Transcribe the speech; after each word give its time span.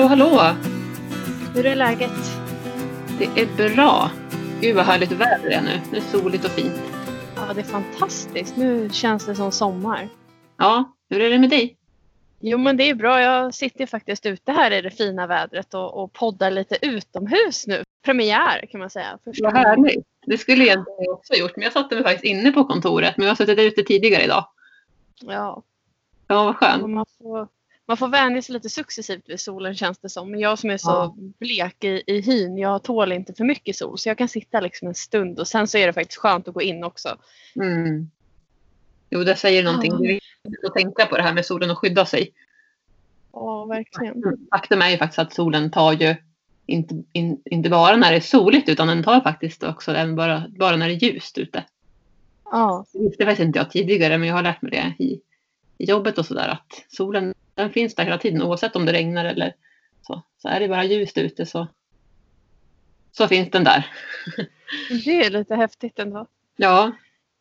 Hallå, 0.00 0.08
hallå! 0.08 0.56
Hur 1.54 1.66
är 1.66 1.76
läget? 1.76 2.10
Det 3.18 3.24
är 3.24 3.74
bra. 3.74 4.10
Gud 4.60 4.76
vad 4.76 4.84
härligt 4.84 5.12
väder 5.12 5.48
det 5.48 5.54
är 5.54 5.62
nu. 5.62 5.80
Det 5.90 5.96
är 5.96 6.00
soligt 6.00 6.44
och 6.44 6.50
fint. 6.50 6.82
Ja, 7.36 7.52
det 7.54 7.60
är 7.60 7.64
fantastiskt. 7.64 8.56
Nu 8.56 8.90
känns 8.92 9.26
det 9.26 9.34
som 9.34 9.52
sommar. 9.52 10.08
Ja, 10.56 10.96
hur 11.10 11.20
är 11.20 11.30
det 11.30 11.38
med 11.38 11.50
dig? 11.50 11.76
Jo, 12.40 12.58
men 12.58 12.76
det 12.76 12.84
är 12.90 12.94
bra. 12.94 13.20
Jag 13.20 13.54
sitter 13.54 13.86
faktiskt 13.86 14.26
ute 14.26 14.52
här 14.52 14.70
i 14.70 14.82
det 14.82 14.90
fina 14.90 15.26
vädret 15.26 15.74
och, 15.74 16.02
och 16.02 16.12
poddar 16.12 16.50
lite 16.50 16.78
utomhus 16.82 17.66
nu. 17.66 17.82
Premiär 18.04 18.66
kan 18.70 18.80
man 18.80 18.90
säga. 18.90 19.18
Första 19.24 19.44
Vad 19.44 19.56
härligt. 19.56 20.06
Det 20.26 20.38
skulle 20.38 20.64
jag 20.64 20.84
också 21.08 21.32
ha 21.32 21.38
gjort, 21.38 21.56
men 21.56 21.62
jag 21.64 21.72
satte 21.72 21.94
mig 21.94 22.04
faktiskt 22.04 22.24
inne 22.24 22.52
på 22.52 22.64
kontoret. 22.64 23.16
Men 23.16 23.26
jag 23.26 23.30
har 23.30 23.36
suttit 23.36 23.58
ute 23.58 23.82
tidigare 23.82 24.24
idag. 24.24 24.46
Ja, 25.20 25.62
Ja, 26.26 26.44
vad 26.44 26.56
skönt. 26.56 26.82
och 26.82 26.90
man 26.90 27.06
får, 27.18 27.48
man 27.90 27.96
får 27.96 28.08
vänja 28.08 28.42
sig 28.42 28.52
lite 28.52 28.68
successivt 28.70 29.22
vid 29.26 29.40
solen 29.40 29.74
känns 29.74 29.98
det 29.98 30.08
som. 30.08 30.30
Men 30.30 30.40
jag 30.40 30.58
som 30.58 30.70
är 30.70 30.76
så 30.76 30.90
Ja. 30.90 31.16
blek 31.38 31.84
i, 31.84 32.02
i 32.06 32.20
hyn, 32.20 32.58
jag 32.58 32.82
tål 32.82 33.12
inte 33.12 33.34
för 33.34 33.44
mycket 33.44 33.76
sol. 33.76 33.98
Så 33.98 34.08
jag 34.08 34.18
kan 34.18 34.28
sitta 34.28 34.60
liksom 34.60 34.88
en 34.88 34.94
stund 34.94 35.38
och 35.40 35.48
sen 35.48 35.68
så 35.68 35.78
är 35.78 35.86
det 35.86 35.92
faktiskt 35.92 36.18
skönt 36.20 36.48
att 36.48 36.54
gå 36.54 36.62
in 36.62 36.84
också. 36.84 37.16
Mm. 37.56 38.10
Jo, 39.10 39.24
det 39.24 39.36
säger 39.36 39.62
någonting. 39.62 39.92
Ja. 39.92 39.98
Det 39.98 40.08
är 40.08 40.12
viktigt 40.12 40.64
att 40.64 40.74
tänka 40.74 41.06
på 41.06 41.16
det 41.16 41.22
här 41.22 41.34
med 41.34 41.46
solen 41.46 41.70
och 41.70 41.78
skydda 41.78 42.06
sig. 42.06 42.32
Ja, 43.32 43.64
verkligen. 43.64 44.22
Faktum 44.50 44.82
är 44.82 44.90
ju 44.90 44.96
faktiskt 44.98 45.18
att 45.18 45.34
solen 45.34 45.70
tar 45.70 45.92
ju 45.92 46.14
inte, 46.66 47.02
in, 47.12 47.42
inte 47.44 47.70
bara 47.70 47.96
när 47.96 48.10
det 48.10 48.16
är 48.16 48.20
soligt 48.20 48.68
utan 48.68 48.88
den 48.88 49.02
tar 49.02 49.20
faktiskt 49.20 49.62
också 49.62 49.92
även 49.92 50.16
bara, 50.16 50.44
bara 50.58 50.76
när 50.76 50.88
det 50.88 50.94
är 50.94 51.12
ljust 51.12 51.38
ute. 51.38 51.64
Ja, 52.44 52.84
Det 52.92 52.98
visste 52.98 53.24
faktiskt 53.24 53.46
inte 53.46 53.58
jag 53.58 53.70
tidigare 53.70 54.18
men 54.18 54.28
jag 54.28 54.34
har 54.34 54.42
lärt 54.42 54.62
mig 54.62 54.70
det 54.70 55.04
i, 55.04 55.20
i 55.80 55.84
jobbet 55.84 56.18
och 56.18 56.26
sådär 56.26 56.48
att 56.48 56.84
solen 56.88 57.34
den 57.54 57.70
finns 57.72 57.94
där 57.94 58.04
hela 58.04 58.18
tiden 58.18 58.42
oavsett 58.42 58.76
om 58.76 58.86
det 58.86 58.92
regnar 58.92 59.24
eller 59.24 59.54
så. 60.02 60.22
Så 60.38 60.48
är 60.48 60.60
det 60.60 60.68
bara 60.68 60.84
ljust 60.84 61.18
ute 61.18 61.46
så, 61.46 61.68
så 63.12 63.28
finns 63.28 63.50
den 63.50 63.64
där. 63.64 63.86
det 65.04 65.24
är 65.24 65.30
lite 65.30 65.54
häftigt 65.54 65.98
ändå. 65.98 66.26
Ja, 66.56 66.92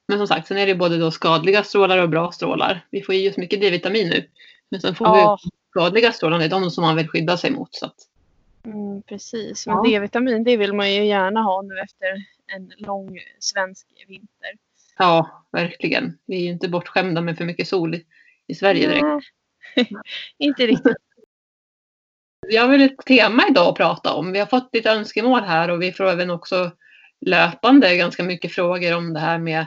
men 0.08 0.18
som 0.18 0.28
sagt 0.28 0.48
sen 0.48 0.58
är 0.58 0.66
det 0.66 0.76
både 0.76 0.98
då 0.98 1.12
skadliga 1.12 1.64
strålar 1.64 1.98
och 1.98 2.10
bra 2.10 2.32
strålar. 2.32 2.86
Vi 2.90 3.02
får 3.02 3.16
i 3.16 3.30
oss 3.30 3.38
mycket 3.38 3.62
D-vitamin 3.62 4.10
nu. 4.10 4.28
Men 4.70 4.82
sen 4.82 4.96
får 4.96 5.08
Ja, 5.08 5.40
vi 5.44 5.50
skadliga 5.70 6.12
strålar, 6.12 6.40
det 6.40 6.46
är 6.46 6.50
de 6.50 6.72
som 6.72 6.82
man 6.82 6.96
vill 6.96 7.08
skydda 7.08 7.38
sig 7.38 7.52
mot. 7.52 7.76
Så 7.76 7.86
att, 7.86 7.96
Mm, 8.64 9.02
precis, 9.02 9.68
men 9.68 9.76
Ja. 9.76 9.84
D-vitamin 9.84 10.44
det 10.44 10.58
vill 10.58 10.74
man 10.74 10.94
ju 10.94 11.06
gärna 11.06 11.42
ha 11.42 11.62
nu 11.62 11.80
efter 11.80 12.08
en 12.56 12.72
lång 12.78 13.20
svensk 13.40 13.88
vinter. 14.08 14.50
ja, 14.98 15.44
verkligen. 15.52 16.18
Vi 16.26 16.36
är 16.38 16.42
ju 16.42 16.50
inte 16.50 16.70
bortskämda 16.70 17.22
med 17.22 17.38
för 17.38 17.46
mycket 17.46 17.68
sol 17.68 18.00
i, 18.50 18.56
Sverige 18.56 18.88
direkt. 18.88 19.26
Inte 20.38 20.68
riktigt. 20.68 20.98
Vi 22.48 22.58
har 22.58 22.68
väl 22.68 22.82
ett 22.82 23.06
tema 23.06 23.44
idag 23.50 23.68
att 23.68 23.76
prata 23.76 24.14
om. 24.14 24.32
Vi 24.32 24.40
har 24.40 24.46
fått 24.46 24.70
lite 24.74 24.92
önskemål 24.92 25.42
här 25.42 25.70
och 25.70 25.82
vi 25.82 25.92
får 25.92 26.10
även 26.10 26.30
också 26.30 26.72
löpande 27.22 27.98
ganska 27.98 28.24
mycket 28.24 28.54
frågor 28.54 28.96
om 28.96 29.14
det 29.14 29.20
här 29.20 29.38
med 29.38 29.66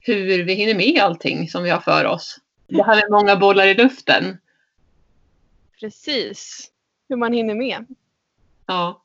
hur 0.00 0.44
vi 0.44 0.54
hinner 0.54 0.74
med 0.74 1.02
allting 1.02 1.48
som 1.48 1.62
vi 1.62 1.70
har 1.70 1.80
för 1.80 2.04
oss. 2.04 2.38
Det 2.66 2.82
här 2.82 2.96
med 2.96 3.10
många 3.10 3.36
bollar 3.36 3.66
i 3.66 3.74
luften. 3.74 4.38
Precis, 5.80 6.70
hur 7.08 7.16
man 7.16 7.32
hinner 7.32 7.54
med. 7.54 7.86
Ja. 8.66 9.02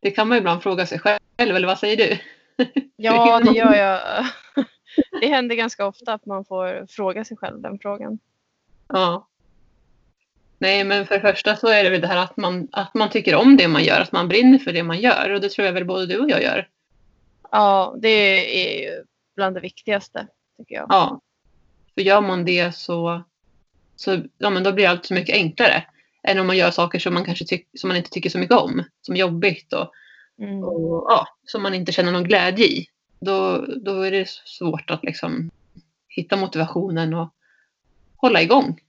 Det 0.00 0.10
kan 0.10 0.28
man 0.28 0.38
ibland 0.38 0.62
fråga 0.62 0.86
sig 0.86 0.98
själv, 0.98 1.20
eller 1.36 1.66
vad 1.66 1.78
säger 1.78 1.96
du? 1.96 2.18
Ja, 2.96 3.40
det 3.44 3.50
gör 3.50 3.74
jag. 3.74 4.26
Det 5.20 5.26
händer 5.26 5.56
ganska 5.56 5.86
ofta 5.86 6.12
att 6.12 6.26
man 6.26 6.44
får 6.44 6.86
fråga 6.88 7.24
sig 7.24 7.36
själv 7.36 7.60
den 7.60 7.78
frågan. 7.78 8.18
Ja. 8.88 9.28
Nej, 10.58 10.84
men 10.84 11.06
för 11.06 11.14
det 11.14 11.20
första 11.20 11.56
så 11.56 11.68
är 11.68 11.84
det 11.84 11.90
väl 11.90 12.00
det 12.00 12.06
här 12.06 12.16
att 12.16 12.36
man, 12.36 12.68
att 12.72 12.94
man 12.94 13.10
tycker 13.10 13.34
om 13.34 13.56
det 13.56 13.68
man 13.68 13.84
gör, 13.84 14.00
att 14.00 14.12
man 14.12 14.28
brinner 14.28 14.58
för 14.58 14.72
det 14.72 14.82
man 14.82 15.00
gör. 15.00 15.30
Och 15.30 15.40
det 15.40 15.48
tror 15.48 15.66
jag 15.66 15.72
väl 15.72 15.84
både 15.84 16.06
du 16.06 16.18
och 16.18 16.30
jag 16.30 16.42
gör. 16.42 16.68
Ja, 17.50 17.94
det 17.98 18.08
är 18.66 18.80
ju 18.82 19.04
bland 19.36 19.56
det 19.56 19.60
viktigaste 19.60 20.26
tycker 20.58 20.74
jag. 20.74 20.86
Ja. 20.88 21.20
För 21.94 22.02
gör 22.02 22.20
man 22.20 22.44
det 22.44 22.74
så, 22.74 23.22
så 23.96 24.22
ja, 24.38 24.50
men 24.50 24.62
då 24.62 24.72
blir 24.72 24.88
allt 24.88 25.06
så 25.06 25.14
mycket 25.14 25.34
enklare. 25.34 25.84
Än 26.22 26.38
om 26.38 26.46
man 26.46 26.56
gör 26.56 26.70
saker 26.70 26.98
som 26.98 27.14
man 27.14 27.24
kanske 27.24 27.44
tyck, 27.44 27.68
som 27.74 27.88
man 27.88 27.96
inte 27.96 28.10
tycker 28.10 28.30
så 28.30 28.38
mycket 28.38 28.56
om. 28.56 28.84
Som 29.02 29.16
jobbigt 29.16 29.72
och, 29.72 29.92
Mm. 30.38 30.64
och 30.64 31.06
ja, 31.08 31.26
som 31.44 31.62
man 31.62 31.74
inte 31.74 31.92
känner 31.92 32.12
någon 32.12 32.24
glädje 32.24 32.66
i. 32.66 32.86
Då, 33.20 33.66
då 33.66 34.00
är 34.02 34.10
det 34.10 34.28
svårt 34.28 34.90
att 34.90 35.04
liksom 35.04 35.50
hitta 36.08 36.36
motivationen 36.36 37.14
och 37.14 37.28
hålla 38.16 38.42
igång. 38.42 38.80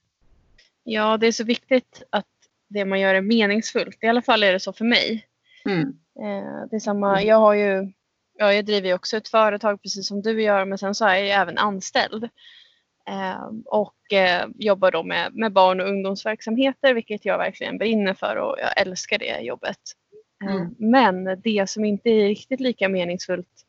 Ja, 0.83 1.17
det 1.17 1.27
är 1.27 1.31
så 1.31 1.43
viktigt 1.43 2.03
att 2.09 2.25
det 2.67 2.85
man 2.85 2.99
gör 2.99 3.15
är 3.15 3.21
meningsfullt. 3.21 3.97
I 4.01 4.07
alla 4.07 4.21
fall 4.21 4.43
är 4.43 4.53
det 4.53 4.59
så 4.59 4.73
för 4.73 4.85
mig. 4.85 5.27
Mm. 5.65 5.81
Eh, 6.19 6.69
det 6.69 6.75
är 6.75 6.79
samma, 6.79 7.23
jag 7.23 7.37
har 7.37 7.53
ju, 7.53 7.91
ja, 8.37 8.53
jag 8.53 8.65
driver 8.65 8.87
ju 8.87 8.93
också 8.93 9.17
ett 9.17 9.27
företag 9.27 9.81
precis 9.81 10.07
som 10.07 10.21
du 10.21 10.41
gör 10.41 10.65
men 10.65 10.77
sen 10.77 10.95
så 10.95 11.05
är 11.05 11.15
jag 11.15 11.25
ju 11.25 11.31
även 11.31 11.57
anställd. 11.57 12.23
Eh, 13.07 13.49
och 13.65 14.13
eh, 14.13 14.47
jobbar 14.55 14.91
då 14.91 15.03
med, 15.03 15.35
med 15.35 15.53
barn 15.53 15.81
och 15.81 15.89
ungdomsverksamheter 15.89 16.93
vilket 16.93 17.25
jag 17.25 17.37
verkligen 17.37 17.77
brinner 17.77 18.13
för 18.13 18.35
och 18.35 18.55
jag 18.59 18.81
älskar 18.81 19.19
det 19.19 19.39
jobbet. 19.39 19.79
Mm. 20.43 20.75
Men 20.77 21.41
det 21.41 21.69
som 21.69 21.85
inte 21.85 22.09
är 22.09 22.27
riktigt 22.27 22.59
lika 22.59 22.89
meningsfullt, 22.89 23.66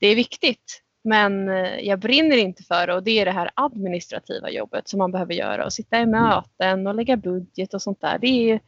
det 0.00 0.06
är 0.06 0.16
viktigt 0.16 0.82
men 1.06 1.48
eh, 1.48 1.78
jag 1.80 1.98
brinner 1.98 2.36
inte 2.36 2.62
för 2.62 2.86
det 2.86 2.94
och 2.94 3.02
det 3.02 3.20
är 3.20 3.24
det 3.24 3.30
här 3.30 3.50
administrativa 3.54 4.50
jobbet 4.50 4.88
som 4.88 4.98
man 4.98 5.12
behöver 5.12 5.34
göra 5.34 5.64
och 5.64 5.72
sitta 5.72 6.00
i 6.00 6.06
möten 6.06 6.86
och 6.86 6.94
lägga 6.94 7.16
budget 7.16 7.74
och 7.74 7.82
sånt 7.82 8.00
där. 8.00 8.18
Det 8.18 8.50
är, 8.50 8.60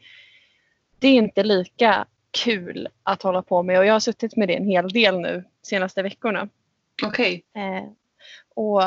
det 0.98 1.08
är 1.08 1.12
inte 1.12 1.42
lika 1.42 2.06
kul 2.30 2.88
att 3.02 3.22
hålla 3.22 3.42
på 3.42 3.62
med 3.62 3.78
och 3.78 3.86
jag 3.86 3.92
har 3.92 4.00
suttit 4.00 4.36
med 4.36 4.48
det 4.48 4.56
en 4.56 4.68
hel 4.68 4.88
del 4.88 5.20
nu 5.20 5.44
senaste 5.62 6.02
veckorna. 6.02 6.48
Okej. 7.04 7.44
Eh, 7.56 7.90
och 8.54 8.82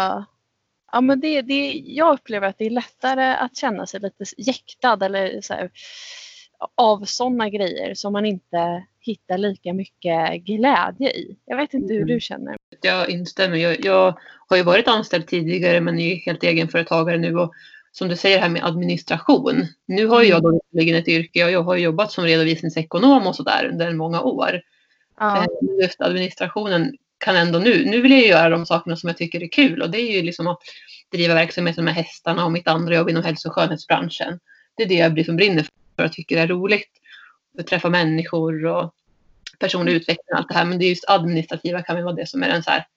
ja, 0.92 1.02
men 1.02 1.20
det, 1.20 1.42
det, 1.42 1.72
jag 1.72 2.14
upplever 2.14 2.48
att 2.48 2.58
det 2.58 2.66
är 2.66 2.70
lättare 2.70 3.36
att 3.36 3.58
känna 3.58 3.86
sig 3.86 4.00
lite 4.00 4.24
jäktad 4.38 5.06
eller 5.06 5.42
så 5.42 5.54
här, 5.54 5.72
av 6.76 7.06
sådana 7.06 7.50
grejer 7.50 7.94
som 7.94 8.14
man 8.14 8.26
inte 8.26 8.84
hittar 9.00 9.38
lika 9.38 9.74
mycket 9.74 10.44
glädje 10.44 11.10
i. 11.12 11.36
Jag 11.46 11.58
vet 11.58 11.74
inte 11.74 11.94
hur 11.94 12.02
Mm. 12.02 12.14
du 12.14 12.20
känner. 12.20 12.56
Jag 12.82 13.10
instämmer. 13.10 13.58
Jag, 13.58 13.86
jag 13.86 14.18
har 14.48 14.58
ju 14.58 14.64
varit 14.64 14.88
anställd 14.88 15.28
tidigare 15.28 15.82
men 15.82 16.00
är 16.00 16.16
helt 16.16 16.44
egenföretagare 16.44 17.18
nu. 17.18 17.38
Och 17.38 17.54
som 17.92 18.08
du 18.08 18.16
säger 18.16 18.40
här 18.40 18.50
med 18.50 18.64
administration. 18.66 19.66
Nu 19.86 20.06
har 20.08 20.24
jag 20.24 20.42
då 20.42 20.52
visserligen 20.52 21.00
ett 21.00 21.08
yrke. 21.08 21.40
Jag, 21.40 21.52
jag 21.52 21.64
har 21.64 21.76
jobbat 21.76 22.12
som 22.12 22.24
redovisningsekonom 22.24 23.28
och 23.28 23.36
sådär 23.36 23.70
under 23.72 23.94
många 23.94 24.22
år. 24.22 24.62
Ja, 25.20 25.38
Eh, 25.38 25.48
Just 25.82 26.02
administrationen 26.02 26.98
kan 27.18 27.36
ändå 27.36 27.60
nu. 27.60 27.86
Nu 27.86 28.02
vill 28.02 28.12
jag 28.12 28.28
göra 28.28 28.50
de 28.50 28.66
sakerna 28.66 28.96
som 28.96 29.08
jag 29.08 29.18
tycker 29.18 29.44
är 29.44 29.48
kul. 29.48 29.82
Och 29.82 29.90
det 29.90 29.98
är 30.02 30.12
ju 30.16 30.22
liksom 30.22 30.48
att 30.48 30.60
driva 31.12 31.34
verksamheten 31.34 31.86
med 31.86 31.94
hästarna 31.96 32.46
och 32.46 32.52
mitt 32.52 32.68
andra 32.68 32.96
jobb 32.96 33.10
inom 33.10 33.24
hälso 33.24 33.48
och 33.50 33.56
skönhetsbranschen. 33.56 34.40
Det 34.78 34.84
är 34.84 34.88
det 34.88 34.96
jag 34.96 35.18
liksom 35.18 35.36
brinner 35.36 35.64
för 35.64 35.72
och 36.06 36.14
tycker 36.14 36.38
är 36.38 36.48
roligt. 36.48 36.90
Att 37.60 37.68
träffa 37.68 37.90
människor 37.90 38.66
och 38.66 38.94
personlig 39.60 39.94
utveckling 39.94 40.34
och 40.34 40.38
allt 40.38 40.48
det 40.48 40.54
här. 40.54 40.66
Men 40.66 40.80
det 40.80 40.86
är 40.86 40.90
just 40.90 41.10
administrativa 41.10 41.82
kan 41.82 41.96
väl 41.96 42.06
vara 42.06 42.16
det 42.16 42.28
som 42.28 42.44
är 42.44 42.50
den, 42.50 42.64
så 42.64 42.72
här, 42.72 42.88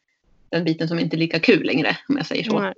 den 0.48 0.64
biten 0.64 0.88
som 0.88 0.98
inte 0.98 1.16
är 1.16 1.18
lika 1.18 1.38
kul 1.38 1.66
längre 1.66 1.96
om 2.08 2.16
jag 2.16 2.26
säger 2.26 2.44
så. 2.44 2.60
Nej. 2.60 2.74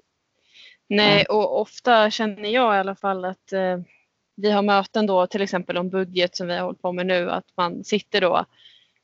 Nej, 0.89 1.25
och 1.25 1.61
ofta 1.61 2.11
känner 2.11 2.49
jag 2.49 2.77
i 2.77 2.79
alla 2.79 2.95
fall 2.95 3.25
att 3.25 3.53
eh, 3.53 3.79
vi 4.37 4.51
har 4.51 4.63
möten 4.63 5.07
då 5.07 5.27
till 5.27 5.43
exempel 5.43 5.77
om 5.77 5.91
budget 5.91 6.37
som 6.37 6.47
vi 6.47 6.55
har 6.55 6.65
hållit 6.65 6.83
på 6.83 6.93
med 6.93 7.07
nu. 7.07 7.31
Att 7.31 7.47
man 7.57 7.85
sitter 7.85 8.21
då 8.21 8.45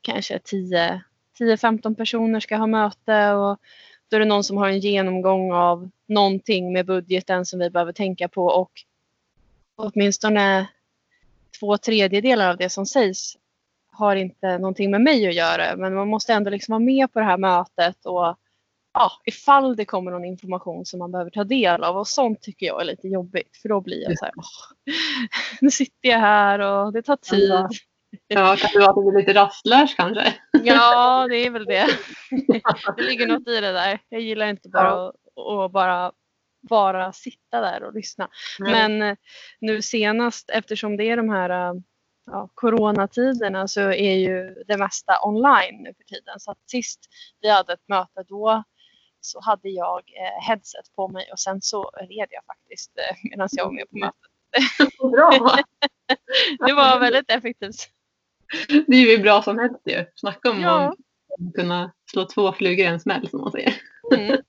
kanske 0.01 0.39
10 0.39 1.03
10-15 1.39 1.95
personer 1.95 2.39
ska 2.39 2.57
ha 2.57 2.67
möte 2.67 3.31
och 3.31 3.59
då 4.09 4.15
är 4.15 4.19
det 4.19 4.25
någon 4.25 4.43
som 4.43 4.57
har 4.57 4.69
en 4.69 4.79
genomgång 4.79 5.51
av 5.51 5.89
någonting 6.05 6.73
med 6.73 6.85
budgeten 6.85 7.45
som 7.45 7.59
vi 7.59 7.69
behöver 7.69 7.93
tänka 7.93 8.27
på 8.27 8.45
och 8.45 8.71
åtminstone 9.75 10.67
två 11.59 11.77
tredjedelar 11.77 12.49
av 12.49 12.57
det 12.57 12.69
som 12.69 12.85
sägs 12.85 13.33
har 13.91 14.15
inte 14.15 14.57
någonting 14.57 14.91
med 14.91 15.01
mig 15.01 15.27
att 15.27 15.35
göra 15.35 15.75
men 15.75 15.95
man 15.95 16.07
måste 16.07 16.33
ändå 16.33 16.49
liksom 16.49 16.71
vara 16.71 16.79
med 16.79 17.13
på 17.13 17.19
det 17.19 17.25
här 17.25 17.37
mötet 17.37 18.05
och 18.05 18.37
ja, 18.93 19.11
ifall 19.25 19.75
det 19.75 19.85
kommer 19.85 20.11
någon 20.11 20.25
information 20.25 20.85
som 20.85 20.99
man 20.99 21.11
behöver 21.11 21.31
ta 21.31 21.43
del 21.43 21.83
av 21.83 21.97
och 21.97 22.07
sånt 22.07 22.41
tycker 22.41 22.65
jag 22.65 22.81
är 22.81 22.85
lite 22.85 23.07
jobbigt 23.07 23.57
för 23.61 23.69
då 23.69 23.81
blir 23.81 24.03
jag 24.03 24.19
så 24.19 24.25
här, 24.25 24.33
"Åh, 24.37 24.43
nu 25.61 25.71
sitter 25.71 26.09
jag 26.09 26.19
här 26.19 26.59
och 26.59 26.93
det 26.93 27.01
tar 27.01 27.15
tid. 27.17 27.49
Ja. 27.49 27.69
Ja, 28.27 28.55
kan 28.59 28.69
det 28.73 28.79
vara 28.79 28.89
att 28.89 28.95
du 28.95 29.11
blir 29.11 29.19
lite 29.19 29.33
rastlös 29.33 29.95
kanske? 29.95 30.33
Ja, 30.63 31.27
det 31.29 31.35
är 31.35 31.49
väl 31.49 31.65
det. 31.65 31.87
Det 32.97 33.03
ligger 33.03 33.27
något 33.27 33.47
i 33.47 33.59
det 33.61 33.71
där. 33.71 33.99
Jag 34.09 34.21
gillar 34.21 34.47
inte 34.47 34.69
bara 34.69 35.07
att, 35.07 35.15
att 35.65 35.71
bara, 35.71 36.11
bara 36.69 37.13
sitta 37.13 37.61
där 37.61 37.83
och 37.83 37.93
lyssna. 37.93 38.29
Men 38.59 39.01
eh, 39.01 39.15
nu 39.59 39.81
senast, 39.81 40.49
eftersom 40.49 40.97
det 40.97 41.09
är 41.09 41.17
de 41.17 41.29
här 41.29 41.49
eh, 41.49 41.73
ja, 42.25 42.49
coronatiderna 42.53 43.67
så 43.67 43.81
är 43.81 44.15
ju 44.15 44.63
det 44.67 44.77
mesta 44.77 45.19
online 45.23 45.83
nu 45.83 45.93
för 45.97 46.03
tiden. 46.03 46.39
Så 46.39 46.51
att 46.51 46.69
sist 46.69 46.99
vi 47.41 47.49
hade 47.49 47.73
ett 47.73 47.87
möte 47.87 48.23
då 48.27 48.63
så 49.21 49.39
hade 49.41 49.69
jag 49.69 49.99
eh, 49.99 50.47
headset 50.47 50.95
på 50.95 51.07
mig 51.07 51.29
och 51.31 51.39
sen 51.39 51.61
så 51.61 51.83
red 51.83 52.27
jag 52.29 52.45
faktiskt 52.45 52.91
eh, 52.97 53.15
medan 53.29 53.49
jag 53.51 53.65
var 53.65 53.71
med 53.71 53.89
på 53.89 53.97
mötet. 53.97 54.29
Bra! 55.11 55.57
det 56.67 56.73
var 56.73 56.99
väldigt 56.99 57.31
effektivt. 57.31 57.89
Det 58.87 58.95
är 58.95 59.17
ju 59.17 59.23
bra 59.23 59.41
som 59.41 59.59
helst 59.59 59.81
ju. 59.85 60.05
Snacka 60.15 60.51
om 60.51 60.61
Ja. 60.61 60.87
att 60.87 61.53
kunna 61.55 61.91
slå 62.11 62.25
två 62.25 62.53
flugor 62.53 62.85
i 62.85 62.89
en 62.89 62.99
smäll 62.99 63.29
som 63.29 63.41
man 63.41 63.51
säger. 63.51 63.73
Mm. 64.15 64.41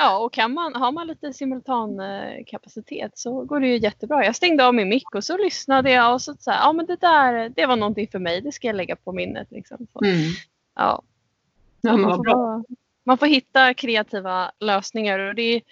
Ja, 0.00 0.18
och 0.18 0.32
kan 0.32 0.54
man, 0.54 0.74
har 0.74 0.92
man 0.92 1.06
lite 1.06 1.32
simultankapacitet 1.32 3.18
så 3.18 3.44
går 3.44 3.60
det 3.60 3.66
ju 3.68 3.76
jättebra. 3.78 4.24
Jag 4.24 4.36
stängde 4.36 4.66
av 4.66 4.74
min 4.74 4.88
mick 4.88 5.14
och 5.14 5.24
så 5.24 5.36
lyssnade 5.38 5.90
jag 5.90 6.14
och 6.14 6.22
så 6.22 6.34
sa 6.34 6.52
ja 6.52 6.72
men 6.72 6.86
det 6.86 6.96
där, 6.96 7.48
det 7.48 7.66
var 7.66 7.76
någonting 7.76 8.08
för 8.08 8.18
mig, 8.18 8.40
det 8.40 8.52
ska 8.52 8.66
jag 8.66 8.76
lägga 8.76 8.96
på 8.96 9.12
minnet. 9.12 9.50
Liksom. 9.50 9.86
Så, 9.92 10.04
Mm. 10.04 10.18
ja, 10.74 11.02
Ja, 11.80 11.96
man, 11.96 12.16
får 12.16 12.22
bra. 12.22 12.64
man 13.04 13.18
får 13.18 13.26
hitta 13.26 13.74
kreativa 13.74 14.52
lösningar 14.60 15.18
och 15.18 15.34
det 15.34 15.42
är 15.42 15.62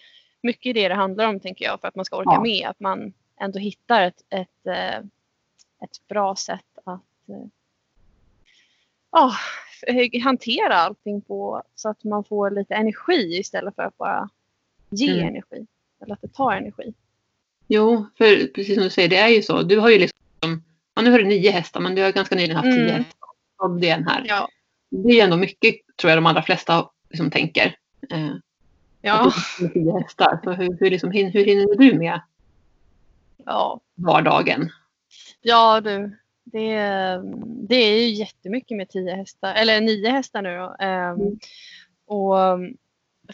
mycket 0.43 0.75
det 0.75 0.89
det 0.89 0.95
handlar 0.95 1.29
om 1.29 1.41
tänker 1.41 1.65
jag 1.65 1.81
för 1.81 1.89
att 1.89 1.95
man 1.97 2.05
ska 2.05 2.17
orka 2.17 2.31
Ja. 2.33 2.43
med. 2.43 2.67
Att 2.69 2.81
man 2.81 3.13
ändå 3.41 3.59
hittar 3.59 4.03
ett, 4.03 4.23
ett, 4.31 4.67
eh, 4.67 4.97
ett 5.85 6.09
bra 6.09 6.37
sätt 6.37 6.79
att 6.85 7.01
eh, 7.29 7.45
f- 9.29 9.66
hantera 10.23 10.75
allting 10.75 11.21
på 11.21 11.63
så 11.75 11.89
att 11.89 12.05
man 12.05 12.25
får 12.25 12.51
lite 12.51 12.75
energi 12.75 13.39
istället 13.39 13.75
för 13.75 13.83
att 13.83 13.97
bara 13.99 14.29
ge 14.91 15.13
Mm. 15.13 15.29
energi. 15.29 15.67
Eller 16.03 16.15
att 16.15 16.21
det 16.23 16.29
tar 16.35 16.53
energi. 16.53 16.95
Jo, 17.69 18.07
för 18.19 18.47
precis 18.53 18.75
som 18.75 18.83
du 18.85 18.91
säger, 18.91 19.09
det 19.09 19.17
är 19.17 19.29
ju 19.29 19.43
så. 19.43 19.63
Du 19.63 19.79
har 19.79 19.91
ju 19.91 19.99
liksom, 19.99 20.63
ja, 20.95 21.03
nu 21.03 21.11
har 21.11 21.19
du 21.19 21.25
nio 21.25 21.51
hästar, 21.51 21.81
men 21.81 21.95
du 21.95 22.03
har 22.03 22.13
ganska 22.13 22.35
nyligen 22.35 22.57
haft 22.57 22.67
tio 22.73 22.83
Mm. 22.91 22.95
hästar. 23.05 23.29
Och 23.59 23.71
det 23.81 23.89
är 23.89 23.95
en 23.97 24.09
här. 24.09 24.25
Ja. 24.29 24.49
Det 24.91 25.21
är 25.21 25.25
ändå 25.25 25.37
mycket, 25.37 25.75
tror 26.01 26.11
jag 26.11 26.19
de 26.19 26.27
allra 26.27 26.43
flesta 26.43 26.91
liksom 27.11 27.31
tänker. 27.31 27.77
Eh, 28.11 28.31
Ja. 29.01 29.33
tio 29.75 29.99
hästar. 29.99 30.41
Så 30.45 30.53
hur, 30.53 30.77
hur, 30.81 30.91
liksom, 30.91 31.11
hur 31.11 31.45
hinner 31.45 31.77
du 31.79 31.99
med 31.99 32.21
ja. 33.45 33.81
vardagen? 33.95 34.71
Ja 35.41 35.81
du, 35.81 36.19
det, 36.53 36.77
det 37.69 37.77
är 37.77 38.01
ju 38.01 38.15
jättemycket 38.15 38.77
med 38.77 38.89
tio 38.89 39.15
hästar, 39.15 39.55
eller 39.55 39.81
nio 39.81 40.11
hästar 40.11 40.43
nu 40.43 40.57
då. 40.57 40.77
Ehm, 40.79 41.17
Mm. 41.17 41.39
Och 42.09 42.37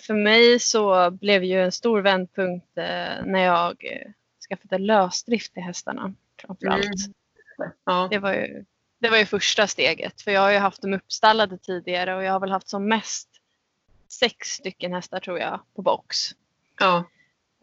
för 0.00 0.14
mig 0.14 0.58
så 0.58 1.10
blev 1.10 1.44
ju 1.44 1.62
en 1.62 1.72
stor 1.72 2.00
vändpunkt 2.00 2.78
eh, 2.78 3.24
när 3.24 3.38
jag 3.44 3.84
skaffade 4.48 4.78
lösdrift 4.78 5.54
till 5.54 5.62
hästarna 5.62 6.14
framförallt. 6.40 6.84
Mm. 6.84 7.72
Ja. 7.84 8.08
Det, 8.10 8.18
var 8.18 8.32
ju, 8.32 8.64
det 8.98 9.08
var 9.08 9.18
ju 9.18 9.26
första 9.26 9.66
steget 9.66 10.22
för 10.22 10.30
jag 10.30 10.40
har 10.40 10.50
ju 10.50 10.58
haft 10.58 10.82
dem 10.82 10.94
uppstallade 10.94 11.58
tidigare 11.58 12.16
och 12.16 12.24
jag 12.24 12.32
har 12.32 12.40
väl 12.40 12.50
haft 12.50 12.68
som 12.68 12.88
mest 12.88 13.28
sex 14.08 14.48
stycken 14.48 14.92
hästar 14.92 15.20
tror 15.20 15.38
jag 15.38 15.60
på 15.76 15.82
box. 15.82 16.16
Ja. 16.80 17.04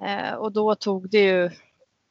Eh, 0.02 0.34
och 0.34 0.52
då 0.52 0.75
tog 0.75 1.10
det 1.10 1.24
ju, 1.24 1.50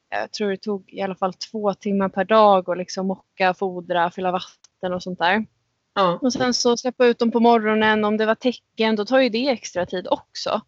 jag 0.09 0.31
tror 0.31 0.51
det 0.51 0.57
tog 0.57 0.93
i 0.93 1.01
alla 1.01 1.15
fall 1.15 1.33
två 1.33 1.73
timmar 1.73 2.09
per 2.09 2.23
dag 2.25 2.69
att 2.69 2.77
liksom 2.77 3.07
mocka, 3.07 3.53
fodra, 3.53 4.11
fylla 4.11 4.31
vatten 4.31 4.93
och 4.93 5.03
sånt 5.03 5.19
där. 5.19 5.45
Ja. 5.93 6.19
Och 6.21 6.33
sen 6.33 6.53
så 6.53 6.77
släppa 6.77 7.05
ut 7.05 7.19
dem 7.19 7.31
på 7.31 7.39
morgonen 7.39 8.05
om 8.05 8.17
det 8.17 8.25
var 8.25 8.35
tecken, 8.35 8.95
då 8.95 9.05
tar 9.05 9.19
ju 9.19 9.29
det 9.29 9.49
extra 9.49 9.85
tid 9.85 10.07
också. 10.07 10.61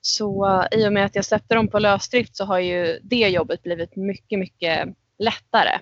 Så 0.00 0.46
eh, 0.46 0.78
i 0.78 0.88
och 0.88 0.92
med 0.92 1.04
att 1.04 1.14
jag 1.14 1.24
släppte 1.24 1.54
dem 1.54 1.68
på 1.68 1.78
lösdrift 1.78 2.36
så 2.36 2.44
har 2.44 2.58
ju 2.58 2.98
det 3.02 3.28
jobbet 3.28 3.62
blivit 3.62 3.96
mycket, 3.96 4.38
mycket 4.38 4.88
lättare. 5.18 5.74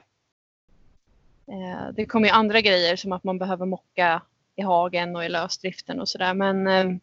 Eh, 1.48 1.92
det 1.96 2.06
kommer 2.06 2.28
ju 2.28 2.34
andra 2.34 2.60
grejer 2.60 2.96
som 2.96 3.12
att 3.12 3.24
man 3.24 3.38
behöver 3.38 3.66
mocka 3.66 4.22
i 4.56 4.62
hagen 4.62 5.16
och 5.16 5.24
i 5.24 5.28
lösdriften 5.28 6.00
och 6.00 6.08
sådär. 6.08 6.34
Men, 6.34 6.66
eh, 6.66 6.96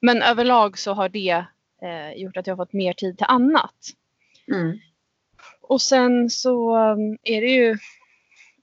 men 0.00 0.22
överlag 0.22 0.78
så 0.78 0.92
har 0.92 1.08
det 1.08 1.44
gjort 2.16 2.36
att 2.36 2.46
jag 2.46 2.56
har 2.56 2.64
fått 2.64 2.72
mer 2.72 2.92
tid 2.92 3.18
till 3.18 3.26
annat. 3.28 3.74
Mm. 4.52 4.78
Och 5.68 5.82
sen 5.82 6.30
så 6.30 6.76
um, 6.76 7.18
är 7.22 7.40
det 7.40 7.50
ju... 7.50 7.70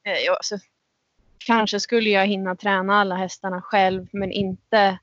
Eh, 0.04 0.20
ja, 0.26 0.34
alltså, 0.34 0.58
kanske 1.46 1.80
skulle 1.80 2.10
jag 2.10 2.28
hinna 2.28 2.56
träna 2.56 2.96
alla 2.96 3.16
hästarna 3.16 3.62
själv 3.62 4.08
men 4.12 4.32
inte 4.32 5.00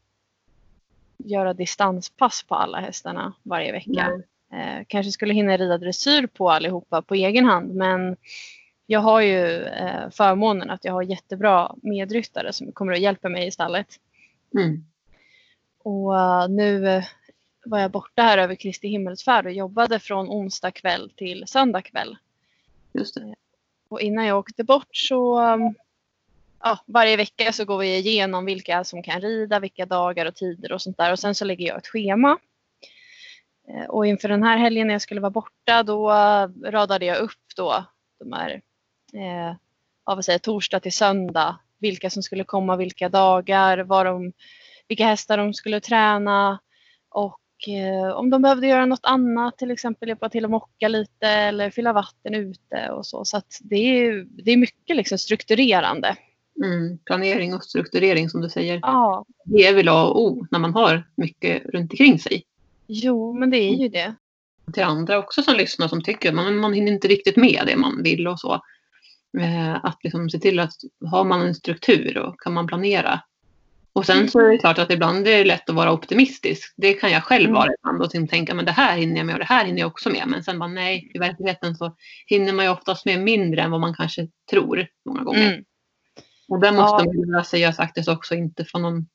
göra 1.18 1.54
distanspass 1.54 2.42
på 2.42 2.54
alla 2.54 2.80
hästarna 2.80 3.32
varje 3.42 3.72
vecka. 3.72 4.10
Nej. 4.10 4.22
Eh, 4.52 4.84
kanske 4.88 5.12
skulle 5.12 5.34
hinna 5.34 5.56
rida 5.56 5.78
dressyr 5.78 6.26
på 6.26 6.50
allihopa 6.50 7.02
på 7.02 7.14
egen 7.14 7.44
hand 7.44 7.74
men 7.74 8.16
jag 8.86 9.00
har 9.00 9.20
ju 9.20 9.62
eh, 9.64 10.10
förmånen 10.10 10.70
att 10.70 10.84
jag 10.84 10.92
har 10.92 11.02
jättebra 11.02 11.74
medryttare 11.82 12.52
som 12.52 12.72
kommer 12.72 12.92
att 12.92 13.00
hjälpa 13.00 13.28
mig 13.28 13.46
i 13.46 13.50
stallet. 13.50 13.86
Mm. 14.54 14.84
Och 15.82 16.18
eh, 16.18 16.48
nu 16.48 16.88
eh, 16.88 17.04
var 17.64 17.78
jag 17.78 17.90
borta 17.90 18.22
här 18.22 18.38
över 18.38 18.54
Kristi 18.54 18.88
himmelsfärd 18.88 19.46
och 19.46 19.52
jobbade 19.52 19.98
från 19.98 20.28
onsdag 20.28 20.70
kväll 20.70 21.12
till 21.16 21.44
söndag 21.46 21.82
kväll. 21.82 22.16
Just 22.92 23.14
det. 23.14 23.34
Och 23.88 24.00
innan 24.00 24.26
jag 24.26 24.38
åkte 24.38 24.64
bort 24.64 24.96
så 24.96 25.40
um, 25.52 25.74
ja, 26.62 26.78
varje 26.86 27.16
vecka 27.16 27.52
så 27.52 27.64
går 27.64 27.78
vi 27.78 27.96
igenom 27.96 28.44
vilka 28.44 28.84
som 28.84 29.02
kan 29.02 29.20
rida, 29.20 29.60
vilka 29.60 29.86
dagar 29.86 30.26
och 30.26 30.34
tider 30.34 30.72
och 30.72 30.82
sånt 30.82 30.96
där. 30.96 31.12
Och 31.12 31.18
sen 31.18 31.34
så 31.34 31.44
lägger 31.44 31.66
jag 31.66 31.78
ett 31.78 31.86
schema. 31.86 32.38
Eh, 33.68 33.84
Och 33.84 34.06
inför 34.06 34.28
den 34.28 34.42
här 34.42 34.56
helgen 34.56 34.86
när 34.86 34.94
jag 34.94 35.02
skulle 35.02 35.20
vara 35.20 35.30
borta 35.30 35.82
då 35.82 36.10
eh, 36.10 36.48
radade 36.64 37.04
jag 37.04 37.18
upp 37.18 37.56
då 37.56 37.84
de 38.18 38.32
här, 38.32 38.50
eh, 39.12 39.56
vad 40.04 40.24
säger, 40.24 40.38
torsdag 40.38 40.80
till 40.80 40.92
söndag. 40.92 41.58
Vilka 41.78 42.10
som 42.10 42.22
skulle 42.22 42.44
komma, 42.44 42.76
vilka 42.76 43.08
dagar, 43.08 43.78
vad 43.78 44.06
de, 44.06 44.32
vilka 44.88 45.06
hästar 45.06 45.36
de 45.36 45.54
skulle 45.54 45.80
träna. 45.80 46.58
Och 47.08 47.39
om 48.14 48.30
de 48.30 48.42
behövde 48.42 48.66
göra 48.66 48.86
något 48.86 49.00
annat, 49.02 49.58
till 49.58 49.70
exempel 49.70 50.08
hjälpa 50.08 50.28
till 50.28 50.44
att 50.44 50.50
mocka 50.50 50.88
lite 50.88 51.26
eller 51.28 51.70
fylla 51.70 51.92
vatten 51.92 52.34
ute 52.34 52.90
och 52.90 53.06
så. 53.06 53.24
Så 53.24 53.42
det 53.60 53.76
är, 53.76 54.26
det 54.44 54.50
är 54.50 54.56
mycket 54.56 54.96
liksom 54.96 55.18
strukturerande. 55.18 56.16
Mm. 56.64 56.98
Planering 56.98 57.54
och 57.54 57.64
strukturering 57.64 58.30
som 58.30 58.40
du 58.40 58.48
säger. 58.48 58.78
Ja, 58.82 59.24
Det 59.44 59.66
är 59.66 59.74
väl 59.74 59.88
A 59.88 60.04
och 60.06 60.22
O 60.22 60.46
när 60.50 60.58
man 60.58 60.74
har 60.74 61.04
mycket 61.16 61.66
runt 61.66 61.92
omkring 61.92 62.18
sig. 62.18 62.44
jo 62.86 63.32
men 63.32 63.50
det 63.50 63.56
är 63.58 63.74
ju 63.74 63.88
det. 63.88 64.14
till 64.72 64.82
andra 64.82 65.18
också 65.18 65.42
som 65.42 65.54
lyssnar 65.54 65.88
som 65.88 66.02
tycker 66.02 66.28
att 66.28 66.34
man, 66.34 66.56
man 66.56 66.72
hinner 66.72 66.92
inte 66.92 67.08
riktigt 67.08 67.36
med 67.36 67.62
det 67.66 67.76
man 67.76 68.02
vill 68.02 68.28
och 68.28 68.40
så. 68.40 68.52
Eh, 69.38 69.84
att 69.84 69.98
liksom 70.04 70.30
se 70.30 70.38
till 70.38 70.60
att 70.60 70.72
har 71.10 71.24
man 71.24 71.40
en 71.42 71.54
struktur 71.54 72.18
och 72.18 72.40
kan 72.40 72.52
man 72.52 72.66
planera. 72.66 73.20
Och 73.92 74.06
sen 74.06 74.30
så 74.30 74.38
är 74.40 74.50
det 74.50 74.58
klart 74.58 74.78
att 74.78 74.90
ibland 74.90 75.28
är 75.28 75.38
det 75.38 75.44
lätt 75.44 75.68
att 75.70 75.74
vara 75.76 75.92
optimistisk. 75.92 76.74
Det 76.76 76.92
kan 76.92 77.10
jag 77.10 77.24
själv 77.24 77.44
Mm. 77.44 77.54
vara 77.54 77.70
ibland 77.78 77.98
och 77.98 78.04
liksom 78.04 78.28
tänka 78.28 78.54
men 78.54 78.64
det 78.64 78.72
här 78.72 78.96
hinner 78.96 79.16
jag 79.16 79.26
med 79.26 79.34
och 79.34 79.38
det 79.38 79.44
här 79.44 79.64
hinner 79.64 79.80
jag 79.80 79.86
också 79.86 80.10
med. 80.10 80.24
Men 80.26 80.44
sen 80.44 80.58
bara 80.58 80.68
nej, 80.68 81.10
i 81.14 81.18
verkligheten 81.18 81.74
så 81.76 81.96
hinner 82.26 82.52
man 82.52 82.64
ju 82.64 82.70
oftast 82.70 83.04
med 83.06 83.20
mindre 83.20 83.62
än 83.62 83.70
vad 83.70 83.80
man 83.80 83.94
kanske 83.94 84.28
tror 84.50 84.86
många 85.06 85.22
gånger. 85.22 85.52
Mm. 85.52 85.64
Och 86.48 86.60
där 86.60 86.72
måste 86.72 87.04
Ja. 87.04 87.12
man 87.14 87.30
lära 87.32 87.44
sig 87.44 87.72
faktiskt 87.72 88.08
också 88.08 88.34
inte 88.34 88.64
från 88.64 88.82
någon, 88.82 89.06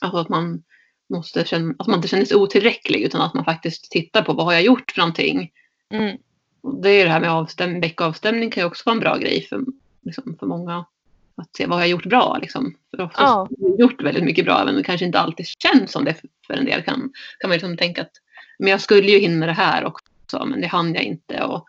alltså 0.00 0.18
att 0.18 0.28
man 0.28 0.62
måste 1.10 1.44
känna, 1.44 1.74
att 1.78 1.86
man 1.86 1.96
inte 1.96 2.08
känner 2.08 2.24
sig 2.24 2.36
otillräcklig 2.36 3.00
utan 3.00 3.20
att 3.20 3.34
man 3.34 3.44
faktiskt 3.44 3.90
tittar 3.90 4.22
på 4.22 4.32
vad 4.32 4.46
har 4.46 4.52
jag 4.52 4.62
gjort 4.62 4.90
för 4.90 5.00
någonting 5.00 5.50
Mm. 5.90 6.16
och 6.60 6.82
det 6.82 6.90
är 6.90 7.04
det 7.04 7.10
här 7.10 7.20
med 7.20 7.30
avstäm 7.30 7.80
veckoavstämning 7.80 8.50
kan 8.50 8.60
ju 8.62 8.66
också 8.66 8.82
vara 8.86 8.94
en 8.94 9.00
bra 9.00 9.16
grej 9.16 9.42
för, 9.48 9.60
liksom, 10.02 10.36
för 10.40 10.46
många. 10.46 10.84
Att 11.36 11.56
se 11.56 11.66
vad 11.66 11.76
har 11.78 11.82
jag 11.82 11.88
gjort 11.90 12.06
bra. 12.06 12.38
Liksom. 12.42 12.76
För 12.90 13.00
oftast 13.02 13.20
Ja. 13.20 13.48
har 13.60 13.68
jag 13.70 13.80
gjort 13.80 14.02
väldigt 14.02 14.24
mycket 14.24 14.44
bra 14.44 14.64
om 14.64 14.74
det 14.76 14.82
kanske 14.82 15.06
inte 15.06 15.18
alltid 15.20 15.46
känns 15.46 15.92
som 15.92 16.04
det 16.04 16.14
för- 16.46 16.54
en 16.54 16.64
del. 16.64 16.82
Kan, 16.82 17.12
kan 17.38 17.48
man 17.48 17.50
liksom 17.50 17.76
tänka 17.76 18.02
att 18.02 18.12
men 18.58 18.70
jag 18.70 18.80
skulle 18.80 19.10
ju 19.10 19.18
hinna 19.18 19.46
det 19.46 19.52
här 19.52 19.84
också 19.84 20.46
men 20.46 20.60
det 20.60 20.66
hann 20.66 20.94
jag 20.94 21.02
inte. 21.02 21.44
Och 21.44 21.66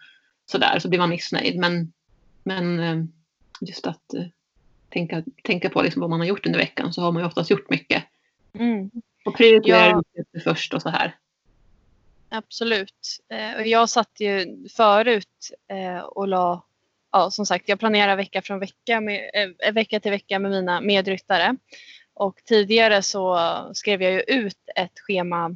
sådär 0.51 0.79
så 0.79 0.89
blir 0.89 0.99
man 0.99 1.09
missnöjd. 1.09 1.57
Men, 1.59 1.93
men 2.43 2.79
eh, 2.79 3.03
just 3.61 3.87
att 3.87 4.13
eh, 4.13 4.23
tänka, 4.89 5.23
tänka 5.43 5.69
på 5.69 5.81
liksom 5.81 5.99
vad 5.99 6.09
man 6.09 6.19
har 6.19 6.27
gjort 6.27 6.45
under 6.45 6.59
veckan 6.59 6.93
så 6.93 7.01
har 7.01 7.11
man 7.11 7.21
ju 7.21 7.27
oftast 7.27 7.49
gjort 7.49 7.69
mycket. 7.69 8.03
Mm. 8.53 8.91
Och 9.25 9.35
prioritera 9.35 9.85
Ja. 9.87 10.03
först 10.43 10.73
och 10.73 10.81
så 10.81 10.89
här. 10.89 11.15
Absolut. 12.29 13.19
Eh, 13.29 13.59
och 13.61 13.67
jag 13.67 13.89
satt 13.89 14.19
ju 14.19 14.45
förut 14.77 15.51
och 16.05 16.27
la, 16.27 16.63
ja 17.17 17.31
som 17.31 17.45
sagt 17.45 17.69
jag 17.69 17.79
planerar 17.79 18.15
vecka 18.15 18.41
från 18.41 18.59
vecka, 18.59 19.01
med, 19.01 19.29
eh, 19.63 19.73
vecka 19.73 19.99
till 19.99 20.11
vecka 20.11 20.39
med 20.39 20.51
mina 20.51 20.81
medryttare. 20.81 21.55
Och 22.13 22.35
tidigare 22.45 23.01
så 23.01 23.39
skrev 23.73 24.01
jag 24.01 24.11
ju 24.11 24.21
ut 24.21 24.57
ett 24.75 24.99
schema 25.07 25.55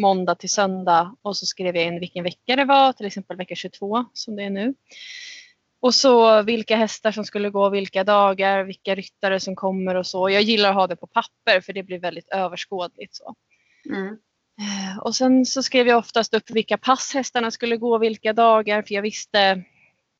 måndag 0.00 0.34
till 0.34 0.50
söndag 0.50 1.16
och 1.22 1.36
så 1.36 1.46
skrev 1.46 1.76
jag 1.76 1.84
in 1.84 2.00
vilken 2.00 2.24
vecka 2.24 2.56
det 2.56 2.64
var, 2.64 2.92
till 2.92 3.06
exempel 3.06 3.36
vecka 3.36 3.54
22 3.54 4.04
som 4.12 4.36
det 4.36 4.42
är 4.42 4.50
nu. 4.50 4.74
Och 5.80 5.94
så 5.94 6.42
vilka 6.42 6.76
hästar 6.76 7.12
som 7.12 7.24
skulle 7.24 7.50
gå 7.50 7.68
vilka 7.68 8.04
dagar, 8.04 8.64
vilka 8.64 8.94
ryttare 8.94 9.40
som 9.40 9.56
kommer 9.56 9.94
och 9.94 10.06
så. 10.06 10.30
Jag 10.30 10.42
gillar 10.42 10.68
att 10.68 10.74
ha 10.74 10.86
det 10.86 10.96
på 10.96 11.06
papper 11.06 11.60
för 11.60 11.72
det 11.72 11.82
blir 11.82 11.98
väldigt 11.98 12.28
överskådligt. 12.28 13.16
Så. 13.16 13.34
Mm. 13.88 14.18
Eh, 14.60 14.98
Och 14.98 15.14
sen 15.14 15.46
så 15.46 15.62
skrev 15.62 15.86
jag 15.86 15.98
oftast 15.98 16.34
upp 16.34 16.50
vilka 16.50 16.78
pass 16.78 17.14
hästarna 17.14 17.50
skulle 17.50 17.76
gå 17.76 17.98
vilka 17.98 18.32
dagar 18.32 18.82
för 18.82 18.94
jag 18.94 19.02
visste 19.02 19.64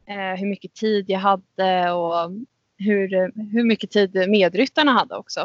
eh, 0.07 0.35
hur 0.41 0.47
mycket 0.47 0.75
tid 0.75 1.05
jag 1.11 1.19
hade 1.19 1.93
och 1.93 2.31
hur, 2.79 3.33
hur 3.53 3.65
mycket 3.65 3.91
tid 3.91 4.29
medryttarna 4.29 4.93
hade 4.93 5.17
också. 5.17 5.41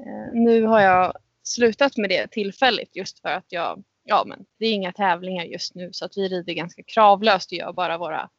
Eh, 0.00 0.32
nu 0.32 0.62
har 0.62 0.80
jag 0.80 1.12
slutat 1.42 1.96
med 1.96 2.10
det 2.10 2.30
tillfälligt 2.30 2.96
just 2.96 3.20
för 3.20 3.28
att 3.28 3.46
jag, 3.48 3.84
ja, 4.04 4.24
men 4.26 4.44
det 4.58 4.66
är 4.66 4.72
inga 4.72 4.92
tävlingar 4.92 5.44
just 5.44 5.74
nu 5.74 5.88
så 5.92 6.04
att 6.04 6.16
vi 6.16 6.28
rider 6.28 6.52
ganska 6.52 6.82
kravlöst 6.82 7.52
och 7.52 7.58
gör 7.58 7.72
bara 7.72 7.98
våra 7.98 8.30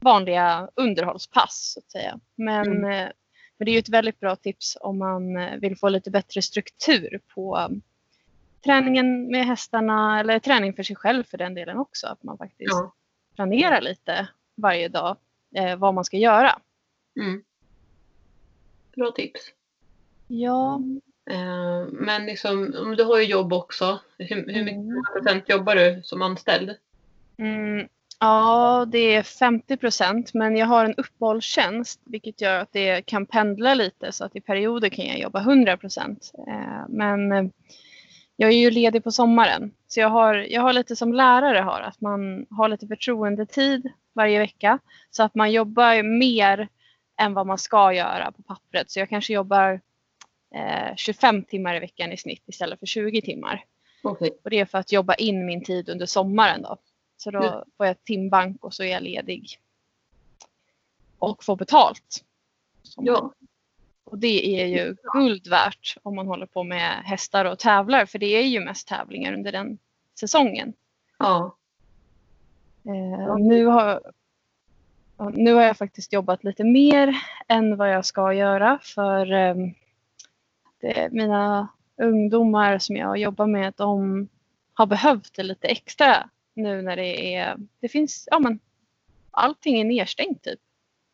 vanliga 0.00 0.68
underhållspass 0.74 1.72
så 1.74 1.80
att 1.80 1.90
säga. 1.90 2.20
Men, 2.36 2.66
mm. 2.66 2.84
Eh, 2.84 3.08
men 3.58 3.64
det 3.64 3.70
är 3.70 3.72
ju 3.72 3.78
ett 3.78 3.88
väldigt 3.88 4.20
bra 4.20 4.36
tips 4.36 4.78
om 4.80 4.98
man 4.98 5.36
eh, 5.36 5.56
vill 5.56 5.76
få 5.76 5.88
lite 5.88 6.10
bättre 6.10 6.42
struktur 6.42 7.20
på 7.34 7.58
um, 7.58 7.82
träningen 8.64 9.26
med 9.26 9.46
hästarna 9.46 10.20
eller 10.20 10.38
träning 10.38 10.74
för 10.74 10.82
sig 10.82 10.96
själv 10.96 11.24
för 11.24 11.38
den 11.38 11.54
delen 11.54 11.78
också. 11.78 12.06
Att 12.06 12.22
man 12.22 12.38
faktiskt 12.38 12.72
ja. 12.72 12.94
planerar 13.34 13.80
lite 13.80 14.28
varje 14.62 14.88
dag 14.88 15.16
eh, 15.54 15.76
vad 15.76 15.94
man 15.94 16.04
ska 16.04 16.16
göra. 16.16 16.58
Mm. 17.20 17.42
Bra 18.96 19.10
tips. 19.10 19.40
Ja. 20.28 20.80
Eh, 21.30 21.86
men 21.92 22.26
liksom, 22.26 22.70
du 22.96 23.04
har 23.04 23.18
ju 23.18 23.24
jobb 23.24 23.52
också. 23.52 24.00
Hur, 24.18 24.52
hur 24.52 24.64
mycket 24.64 24.80
mm. 24.80 25.02
procent 25.12 25.48
jobbar 25.48 25.74
du 25.74 26.00
som 26.04 26.22
anställd? 26.22 26.76
Mm, 27.36 27.88
ja, 28.20 28.86
det 28.88 29.14
är 29.14 29.22
50 29.22 29.76
procent 29.76 30.34
men 30.34 30.56
jag 30.56 30.66
har 30.66 30.84
en 30.84 30.94
uppehållstjänst 30.94 32.00
vilket 32.04 32.40
gör 32.40 32.58
att 32.58 32.72
det 32.72 33.06
kan 33.06 33.26
pendla 33.26 33.74
lite 33.74 34.12
så 34.12 34.24
att 34.24 34.36
i 34.36 34.40
perioder 34.40 34.88
kan 34.88 35.06
jag 35.06 35.18
jobba 35.18 35.40
100 35.40 35.76
procent. 35.76 36.32
Eh, 36.48 36.88
men 36.88 37.32
eh, 37.32 37.44
jag 38.36 38.50
är 38.50 38.56
ju 38.56 38.70
ledig 38.70 39.04
på 39.04 39.10
sommaren 39.10 39.74
så 39.86 40.00
jag 40.00 40.08
har, 40.08 40.34
jag 40.34 40.62
har 40.62 40.72
lite 40.72 40.96
som 40.96 41.12
lärare 41.12 41.58
har 41.58 41.80
att 41.80 42.00
man 42.00 42.46
har 42.50 42.68
lite 42.68 42.86
förtroendetid 42.86 43.92
varje 44.12 44.38
vecka 44.38 44.78
så 45.10 45.22
att 45.22 45.34
man 45.34 45.52
jobbar 45.52 46.02
mer 46.02 46.68
än 47.16 47.34
vad 47.34 47.46
man 47.46 47.58
ska 47.58 47.92
göra 47.92 48.32
på 48.32 48.42
pappret. 48.42 48.90
Så 48.90 48.98
jag 48.98 49.08
kanske 49.08 49.32
jobbar 49.32 49.80
eh, 50.54 50.96
25 50.96 51.44
timmar 51.44 51.74
i 51.74 51.80
veckan 51.80 52.12
i 52.12 52.16
snitt 52.16 52.42
istället 52.46 52.78
för 52.78 52.86
20 52.86 53.22
timmar. 53.22 53.64
Okay. 54.02 54.30
Och 54.44 54.50
det 54.50 54.60
är 54.60 54.64
för 54.64 54.78
att 54.78 54.92
jobba 54.92 55.14
in 55.14 55.46
min 55.46 55.64
tid 55.64 55.88
under 55.88 56.06
sommaren 56.06 56.62
då. 56.62 56.76
Så 57.16 57.30
då 57.30 57.42
mm. 57.42 57.64
får 57.76 57.86
jag 57.86 58.04
timbank 58.04 58.64
och 58.64 58.74
så 58.74 58.82
är 58.82 58.92
jag 58.92 59.02
ledig. 59.02 59.58
Och 61.18 61.44
får 61.44 61.56
betalt. 61.56 62.24
Ja. 62.96 63.32
Och 64.04 64.18
det 64.18 64.60
är 64.60 64.66
ju 64.66 64.96
guld 65.12 65.46
värt 65.46 65.96
om 66.02 66.14
man 66.14 66.26
håller 66.26 66.46
på 66.46 66.64
med 66.64 67.02
hästar 67.04 67.44
och 67.44 67.58
tävlar. 67.58 68.06
För 68.06 68.18
det 68.18 68.26
är 68.26 68.42
ju 68.42 68.60
mest 68.60 68.88
tävlingar 68.88 69.32
under 69.32 69.52
den 69.52 69.78
säsongen. 70.20 70.72
Ja. 71.18 71.56
Eh, 72.84 73.36
nu, 73.36 73.66
har, 73.66 74.00
nu 75.32 75.54
har 75.54 75.62
jag 75.62 75.76
faktiskt 75.76 76.12
jobbat 76.12 76.44
lite 76.44 76.64
mer 76.64 77.16
än 77.48 77.76
vad 77.76 77.90
jag 77.90 78.04
ska 78.04 78.34
göra. 78.34 78.78
För 78.82 79.32
eh, 79.32 79.56
mina 81.10 81.68
ungdomar 81.96 82.78
som 82.78 82.96
jag 82.96 83.18
jobbar 83.18 83.46
med, 83.46 83.74
de 83.76 84.28
har 84.74 84.86
behövt 84.86 85.36
det 85.36 85.42
lite 85.42 85.68
extra 85.68 86.28
nu 86.54 86.82
när 86.82 86.96
det 86.96 87.34
är, 87.34 87.56
det 87.80 87.88
finns, 87.88 88.28
ja 88.30 88.38
men 88.38 88.58
allting 89.30 89.80
är 89.80 89.84
nedstängt 89.84 90.42
typ. 90.42 90.60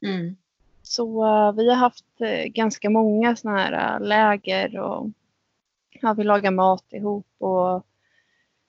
Mm. 0.06 0.36
Så 0.82 1.24
uh, 1.24 1.52
vi 1.52 1.68
har 1.68 1.76
haft 1.76 2.04
uh, 2.20 2.44
ganska 2.44 2.90
många 2.90 3.36
sådana 3.36 3.58
här 3.58 4.00
uh, 4.00 4.06
läger 4.06 4.78
och 4.78 5.10
ja, 5.90 6.12
vi 6.12 6.24
lagar 6.24 6.50
mat 6.50 6.92
ihop 6.92 7.26
och 7.38 7.86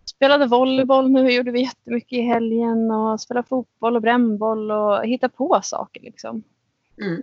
spelade 0.10 0.46
volleyboll 0.46 1.12
nu 1.12 1.32
gjorde 1.32 1.52
vi 1.52 1.62
jättemycket 1.62 2.20
i 2.20 2.22
helgen 2.22 2.92
och 2.92 3.22
spelade 3.22 3.48
fotboll 3.48 3.96
och 3.96 4.02
brännboll 4.02 4.72
och 4.72 5.06
hittade 5.06 5.34
på 5.34 5.60
saker 5.64 6.02
liksom. 6.02 6.44
Mm. 7.02 7.22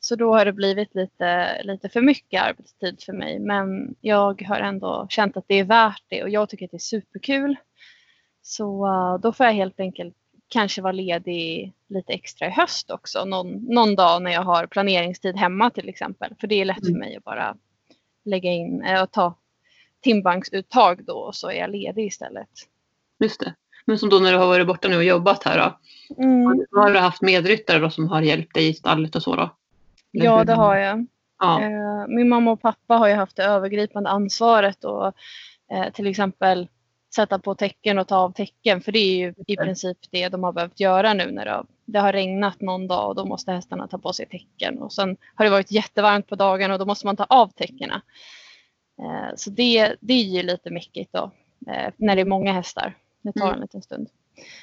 Så 0.00 0.16
då 0.16 0.34
har 0.34 0.44
det 0.44 0.52
blivit 0.52 0.94
lite, 0.94 1.62
lite 1.62 1.88
för 1.88 2.00
mycket 2.00 2.42
arbetstid 2.42 3.02
för 3.02 3.12
mig. 3.12 3.38
Men 3.38 3.94
jag 4.00 4.42
har 4.42 4.60
ändå 4.60 5.06
känt 5.10 5.36
att 5.36 5.44
det 5.48 5.54
är 5.54 5.64
värt 5.64 6.02
det 6.08 6.22
och 6.22 6.30
jag 6.30 6.48
tycker 6.48 6.64
att 6.64 6.70
det 6.70 6.76
är 6.76 6.78
superkul. 6.78 7.56
Så 8.42 8.86
uh, 8.86 9.20
då 9.20 9.32
får 9.32 9.46
jag 9.46 9.52
helt 9.52 9.80
enkelt 9.80 10.14
kanske 10.48 10.82
vara 10.82 10.92
ledig 10.92 11.72
lite 11.88 12.12
extra 12.12 12.46
i 12.46 12.50
höst 12.50 12.90
också. 12.90 13.24
Någon, 13.24 13.52
någon 13.52 13.94
dag 13.94 14.22
när 14.22 14.32
jag 14.32 14.42
har 14.42 14.66
planeringstid 14.66 15.36
hemma 15.36 15.70
till 15.70 15.88
exempel. 15.88 16.34
För 16.40 16.46
det 16.46 16.60
är 16.60 16.64
lätt 16.64 16.82
mm. 16.82 16.92
för 16.92 16.98
mig 16.98 17.16
att 17.16 17.24
bara 17.24 17.56
lägga 18.24 18.50
in 18.50 18.80
och 18.80 18.86
äh, 18.86 19.06
ta 19.06 19.34
timbanksuttag 20.02 21.04
då 21.04 21.14
och 21.14 21.34
så 21.34 21.50
är 21.50 21.60
jag 21.60 21.70
ledig 21.70 22.06
istället. 22.06 22.48
Just 23.20 23.40
det. 23.40 23.54
Men 23.84 23.98
som 23.98 24.08
då 24.08 24.18
när 24.18 24.32
du 24.32 24.38
har 24.38 24.46
varit 24.46 24.66
borta 24.66 24.88
nu 24.88 24.96
och 24.96 25.04
jobbat 25.04 25.44
här 25.44 25.58
då? 25.58 25.78
Mm. 26.22 26.66
Har 26.70 26.92
du 26.92 26.98
haft 26.98 27.22
medryttare 27.22 27.78
då 27.78 27.90
som 27.90 28.08
har 28.08 28.22
hjälpt 28.22 28.54
dig 28.54 28.68
i 28.68 28.74
stallet 28.74 29.16
och 29.16 29.22
så 29.22 29.36
då? 29.36 29.56
Ja, 30.10 30.44
det 30.44 30.54
har 30.54 30.76
jag. 30.76 31.06
Ja. 31.38 31.62
Eh, 31.62 32.06
min 32.08 32.28
mamma 32.28 32.50
och 32.50 32.62
pappa 32.62 32.94
har 32.94 33.08
ju 33.08 33.14
haft 33.14 33.36
det 33.36 33.44
övergripande 33.44 34.10
ansvaret 34.10 34.84
och 34.84 35.06
eh, 35.72 35.92
till 35.92 36.06
exempel 36.06 36.68
sätta 37.14 37.38
på 37.38 37.54
tecken 37.54 37.98
och 37.98 38.08
ta 38.08 38.16
av 38.16 38.32
tecken. 38.32 38.80
För 38.80 38.92
det 38.92 38.98
är 38.98 39.16
ju 39.16 39.34
i 39.46 39.56
princip 39.56 39.98
det 40.10 40.28
de 40.28 40.42
har 40.42 40.52
behövt 40.52 40.80
göra 40.80 41.14
nu 41.14 41.30
när 41.30 41.44
det 41.44 41.50
har, 41.50 41.66
det 41.84 41.98
har 41.98 42.12
regnat 42.12 42.60
någon 42.60 42.88
dag 42.88 43.08
och 43.08 43.14
då 43.14 43.24
måste 43.24 43.52
hästarna 43.52 43.88
ta 43.88 43.98
på 43.98 44.12
sig 44.12 44.26
tecken. 44.26 44.78
Och 44.78 44.92
sen 44.92 45.16
har 45.34 45.44
det 45.44 45.50
varit 45.50 45.72
jättevarmt 45.72 46.26
på 46.28 46.34
dagen 46.34 46.70
och 46.70 46.78
då 46.78 46.84
måste 46.84 47.06
man 47.06 47.16
ta 47.16 47.24
av 47.24 47.48
täckena. 47.48 48.02
Eh, 48.98 49.34
så 49.36 49.50
det, 49.50 49.96
det 50.00 50.14
är 50.14 50.24
ju 50.24 50.42
lite 50.42 50.70
mäckigt 50.70 51.12
då 51.12 51.30
när 51.96 52.16
det 52.16 52.20
är 52.20 52.26
många 52.26 52.52
hästar. 52.52 52.94
Det 53.22 53.32
tar 53.32 53.46
mm. 53.46 53.54
en 53.54 53.60
liten 53.60 53.82
stund. 53.82 54.08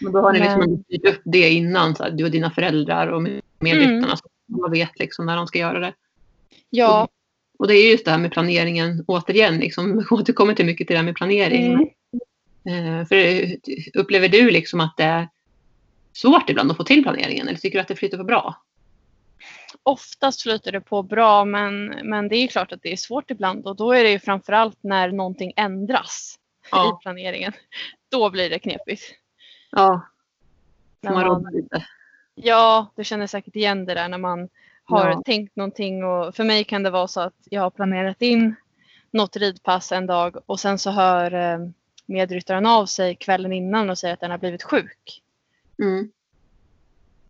Men 0.01 0.11
då 0.11 0.21
har 0.21 0.33
ni 0.33 0.39
liksom 0.39 0.59
Men... 0.59 0.83
liksom 0.87 1.11
upp 1.11 1.21
det 1.23 1.49
innan, 1.49 1.95
så 1.95 2.09
du 2.09 2.23
och 2.23 2.31
dina 2.31 2.51
föräldrar 2.51 3.07
och 3.07 3.21
medryttarna. 3.59 3.97
Mm. 3.97 4.17
Så 4.17 4.27
man 4.47 4.71
vet 4.71 4.99
liksom 4.99 5.25
när 5.25 5.35
de 5.35 5.47
ska 5.47 5.59
göra 5.59 5.79
det. 5.79 5.93
Ja. 6.69 7.03
Och, 7.03 7.09
och 7.59 7.67
det 7.67 7.73
är 7.73 7.91
just 7.91 8.05
det 8.05 8.11
här 8.11 8.17
med 8.17 8.31
planeringen 8.31 9.03
återigen. 9.07 9.57
Liksom, 9.57 10.05
återkommer 10.11 10.53
till 10.53 10.65
mycket 10.65 10.87
till 10.87 10.93
det 10.93 10.97
här 10.97 11.05
med 11.05 11.15
planering. 11.15 11.73
Mm. 11.73 12.99
Eh, 12.99 13.05
för 13.05 13.45
upplever 13.93 14.29
du 14.29 14.51
liksom 14.51 14.79
att 14.79 14.97
det 14.97 15.03
är 15.03 15.29
svårt 16.13 16.49
ibland 16.49 16.71
att 16.71 16.77
få 16.77 16.83
till 16.83 17.03
planeringen 17.03 17.47
eller 17.47 17.59
tycker 17.59 17.77
du 17.77 17.81
att 17.81 17.87
det 17.87 17.95
flyter 17.95 18.17
på 18.17 18.23
bra? 18.23 18.62
Oftast 19.83 20.41
flyter 20.41 20.71
det 20.71 20.81
på 20.81 21.03
bra 21.03 21.45
men, 21.45 21.85
men 22.03 22.27
det 22.27 22.35
är 22.35 22.47
klart 22.47 22.71
att 22.71 22.81
det 22.81 22.91
är 22.91 22.97
svårt 22.97 23.31
ibland 23.31 23.67
och 23.67 23.75
då 23.75 23.91
är 23.91 24.03
det 24.03 24.09
ju 24.09 24.19
framförallt 24.19 24.77
när 24.83 25.11
någonting 25.11 25.53
ändras 25.55 26.39
ja. 26.71 26.99
i 26.99 27.03
planeringen. 27.03 27.53
Då 28.11 28.29
blir 28.29 28.49
det 28.49 28.59
knepigt. 28.59 29.03
Ja. 29.71 30.07
Får 31.05 31.13
man, 31.13 31.43
man 31.43 31.53
lite. 31.53 31.85
Ja, 32.35 32.87
du 32.95 33.03
känner 33.03 33.27
säkert 33.27 33.55
igen 33.55 33.85
det 33.85 33.93
där 33.93 34.09
när 34.09 34.17
man 34.17 34.49
har 34.83 35.09
ja. 35.09 35.21
tänkt 35.25 35.55
någonting 35.55 36.03
och 36.03 36.35
för 36.35 36.43
mig 36.43 36.63
kan 36.63 36.83
det 36.83 36.89
vara 36.89 37.07
så 37.07 37.21
att 37.21 37.33
jag 37.43 37.61
har 37.61 37.69
planerat 37.69 38.21
in 38.21 38.55
något 39.11 39.35
ridpass 39.35 39.91
en 39.91 40.05
dag 40.05 40.37
och 40.45 40.59
sen 40.59 40.79
så 40.79 40.91
hör 40.91 41.33
eh, 41.33 41.59
medryttaren 42.05 42.65
av 42.65 42.85
sig 42.85 43.15
kvällen 43.15 43.53
innan 43.53 43.89
och 43.89 43.97
säger 43.97 44.13
att 44.13 44.19
den 44.19 44.31
har 44.31 44.37
blivit 44.37 44.63
sjuk. 44.63 45.21
Mm. 45.79 46.11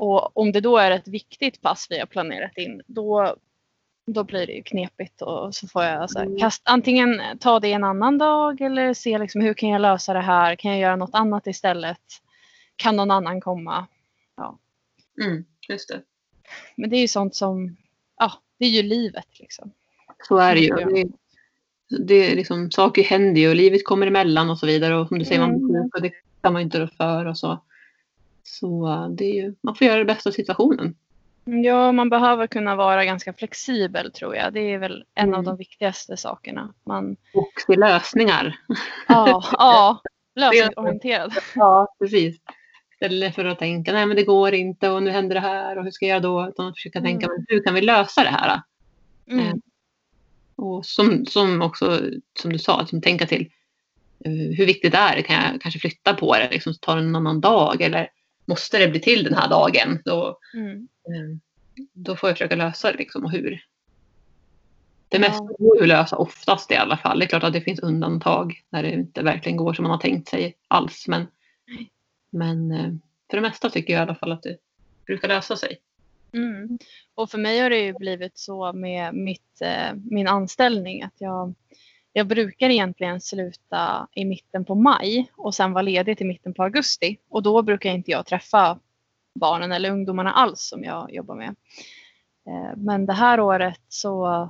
Och 0.04 0.38
om 0.38 0.52
det 0.52 0.62
då 0.62 0.78
är 0.78 0.92
ett 0.92 1.08
viktigt 1.08 1.62
pass 1.62 1.88
vi 1.90 2.00
har 2.00 2.06
planerat 2.06 2.58
in 2.58 2.82
då, 2.88 3.36
då 4.08 4.24
blir 4.24 4.48
det 4.48 4.54
ju 4.54 4.64
knepigt 4.64 5.22
och 5.22 5.56
så 5.56 5.68
får 5.68 5.84
jag 5.84 6.02
alltså 6.02 6.20
mm. 6.20 6.40
kast, 6.40 6.62
antingen 6.66 7.22
ta 7.40 7.60
det 7.60 7.72
en 7.72 7.84
annan 7.84 8.18
dag 8.18 8.62
eller 8.62 8.94
se 8.94 9.18
liksom 9.18 9.42
hur 9.42 9.54
kan 9.54 9.70
jag 9.70 9.82
lösa 9.82 10.14
det 10.14 10.22
här? 10.22 10.56
Kan 10.56 10.72
jag 10.72 10.80
göra 10.80 10.96
något 10.96 11.14
annat 11.16 11.48
istället? 11.48 12.00
Kan 12.76 12.96
någon 12.96 13.12
annan 13.12 13.42
komma? 13.42 13.88
Ja. 14.38 14.60
Mm, 15.24 15.46
just 15.70 15.90
det. 15.90 16.02
Men 16.76 16.90
det 16.90 16.96
är 16.96 17.02
ju 17.02 17.08
sånt 17.08 17.36
som, 17.36 17.78
ja, 18.18 18.32
det 18.60 18.66
är 18.66 18.70
ju 18.70 18.84
livet 18.84 19.40
liksom. 19.40 19.72
Så 20.28 20.38
är 20.38 20.56
det 20.56 20.62
ju. 20.62 21.06
Det, 22.08 22.32
är 22.32 22.36
liksom, 22.36 22.72
saker 22.72 23.04
händer 23.04 23.42
ju 23.42 23.50
och 23.50 23.56
livet 23.56 23.86
kommer 23.86 24.08
emellan 24.08 24.50
och 24.50 24.60
så 24.60 24.66
vidare. 24.66 24.96
Och 24.96 25.08
som 25.08 25.20
du 25.20 25.26
säger, 25.26 25.44
mm. 25.44 25.62
man 25.62 26.02
det 26.02 26.12
kan 26.42 26.54
man 26.54 26.62
inte 26.62 26.80
rå 26.80 26.88
för 26.88 27.26
och 27.26 27.38
så. 27.38 27.60
Så 28.44 28.88
det 29.18 29.26
är 29.26 29.34
ju, 29.34 29.56
man 29.62 29.76
får 29.76 29.88
göra 29.88 30.00
det 30.00 30.06
bästa 30.06 30.30
av 30.30 30.32
situationen. 30.32 30.96
Ja, 31.46 31.92
man 31.92 32.10
behöver 32.10 32.48
kunna 32.48 32.76
vara 32.76 33.06
ganska 33.06 33.34
flexibel 33.34 34.12
tror 34.12 34.36
jag. 34.36 34.54
Det 34.54 34.74
är 34.74 34.78
väl 34.78 35.06
en 35.16 35.28
mm. 35.28 35.40
av 35.40 35.44
de 35.44 35.58
viktigaste 35.58 36.18
sakerna. 36.18 36.74
Man... 36.84 37.16
Och 37.34 37.52
se 37.68 37.76
lösningar. 37.76 38.60
Ja, 39.08 39.44
ja 39.52 40.02
lösningsorienterad. 40.36 41.34
Ja, 41.56 41.96
precis. 42.00 42.38
Istället 42.94 43.36
för 43.36 43.46
att 43.46 43.60
tänka, 43.60 43.94
nej 43.94 44.06
men 44.06 44.16
det 44.16 44.24
går 44.24 44.54
inte 44.54 44.90
och 44.90 45.04
nu 45.04 45.12
händer 45.12 45.36
det 45.36 45.42
här 45.42 45.78
och 45.78 45.84
hur 45.84 45.92
ska 45.92 46.06
jag 46.06 46.22
då? 46.22 46.48
Utan 46.50 46.68
att 46.68 46.76
försöka 46.76 47.00
mm. 47.00 47.12
tänka, 47.12 47.28
men 47.28 47.46
hur 47.48 47.64
kan 47.64 47.74
vi 47.74 47.82
lösa 47.82 48.24
det 48.24 48.30
här? 48.30 48.62
Mm. 49.28 49.48
Eh, 49.48 49.54
och 50.56 50.86
som, 50.86 51.26
som 51.26 51.62
också, 51.62 52.02
som 52.40 52.54
du 52.54 52.60
sa, 52.60 52.80
liksom 52.80 53.02
tänka 53.02 53.26
till 53.26 53.50
eh, 54.26 54.32
hur 54.32 54.66
viktigt 54.66 54.94
är 54.94 55.16
det? 55.16 55.24
Kan 55.24 55.36
jag 55.36 55.62
kanske 55.62 55.80
flytta 55.80 56.14
på 56.14 56.34
det? 56.34 56.50
Liksom, 56.52 56.74
ta 56.82 56.98
en 56.98 57.16
annan 57.16 57.42
dag? 57.42 57.82
Eller 57.82 58.10
måste 58.46 58.80
det 58.80 58.88
bli 58.88 59.00
till 59.00 59.24
den 59.24 59.34
här 59.34 59.50
dagen? 59.50 60.00
Då, 60.06 60.40
mm. 60.54 60.88
Eh, 61.08 61.38
då 61.94 62.16
får 62.16 62.30
jag 62.30 62.38
försöka 62.38 62.56
lösa 62.56 62.92
det. 62.92 62.98
Liksom, 62.98 63.26
och 63.26 63.32
hur. 63.32 63.66
Det 65.10 65.20
mesta 65.20 65.48
går 65.60 65.82
att 65.82 65.88
lösa 65.88 66.18
oftast 66.18 66.72
i 66.72 66.76
alla 66.76 66.98
fall. 66.98 67.20
Det 67.20 67.26
är 67.26 67.28
klart 67.28 67.44
att 67.44 67.54
det 67.54 67.62
finns 67.62 67.80
undantag 67.80 68.64
när 68.70 68.84
det 68.84 68.92
inte 68.92 69.22
verkligen 69.22 69.58
går 69.58 69.74
som 69.74 69.84
man 69.84 69.92
har 69.92 69.98
tänkt 69.98 70.30
sig 70.30 70.56
alls. 70.68 71.08
Men 71.08 71.28
men 72.34 72.72
eh, 72.72 72.92
för 73.30 73.38
det 73.38 73.42
mesta 73.42 73.70
tycker 73.70 73.94
jag 73.94 74.00
i 74.00 74.02
alla 74.02 74.16
fall 74.16 74.32
att 74.32 74.44
det 74.44 74.58
brukar 75.06 75.28
lösa 75.28 75.58
sig. 75.58 75.78
Mm. 76.34 76.78
Och 77.16 77.30
för 77.30 77.38
mig 77.38 77.60
har 77.60 77.70
det 77.70 77.80
ju 77.80 77.94
blivit 77.94 78.38
så 78.38 78.74
med 78.74 79.16
mitt, 79.16 79.62
eh, 79.62 79.94
min 80.12 80.28
anställning 80.28 81.04
att 81.04 81.14
jag, 81.18 81.54
jag 82.14 82.28
brukar 82.28 82.70
egentligen 82.70 83.22
sluta 83.22 84.08
i 84.14 84.26
mitten 84.26 84.66
på 84.66 84.76
maj 84.76 85.32
och 85.36 85.56
sen 85.56 85.74
vara 85.74 85.82
ledig 85.82 86.18
till 86.18 86.28
mitten 86.28 86.54
på 86.54 86.64
augusti. 86.64 87.18
Och 87.30 87.44
då 87.44 87.62
brukar 87.62 87.90
inte 87.90 88.12
jag 88.12 88.26
träffa 88.26 88.80
barnen 89.40 89.72
eller 89.72 89.92
ungdomarna 89.92 90.32
alls 90.32 90.62
som 90.62 90.84
jag 90.84 91.14
jobbar 91.14 91.36
med. 91.36 91.56
Eh, 92.48 92.78
men 92.78 93.06
det 93.06 93.14
här 93.14 93.40
året 93.40 93.82
så 93.88 94.50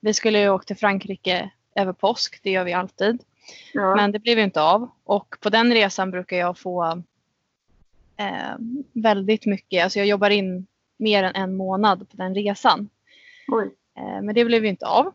vi 0.00 0.14
skulle 0.14 0.40
ju 0.40 0.48
åka 0.48 0.64
till 0.64 0.76
Frankrike 0.76 1.50
över 1.74 1.92
påsk, 1.92 2.40
det 2.42 2.50
gör 2.50 2.64
vi 2.64 2.72
alltid. 2.72 3.22
Ja. 3.72 3.96
Men 3.96 4.12
det 4.12 4.18
blev 4.18 4.38
ju 4.38 4.44
inte 4.44 4.62
av. 4.62 4.90
Och 5.04 5.36
på 5.40 5.50
den 5.50 5.72
resan 5.74 6.10
brukar 6.10 6.36
jag 6.36 6.58
få 6.58 7.02
eh, 8.16 8.56
väldigt 8.92 9.46
mycket, 9.46 9.84
alltså 9.84 9.98
jag 9.98 10.08
jobbar 10.08 10.30
in 10.30 10.66
mer 10.96 11.24
än 11.24 11.34
en 11.34 11.56
månad 11.56 11.98
på 12.10 12.16
den 12.16 12.34
resan. 12.34 12.88
Eh, 13.98 14.22
men 14.22 14.34
det 14.34 14.44
blev 14.44 14.64
ju 14.64 14.68
inte 14.68 14.86
av. 14.86 15.12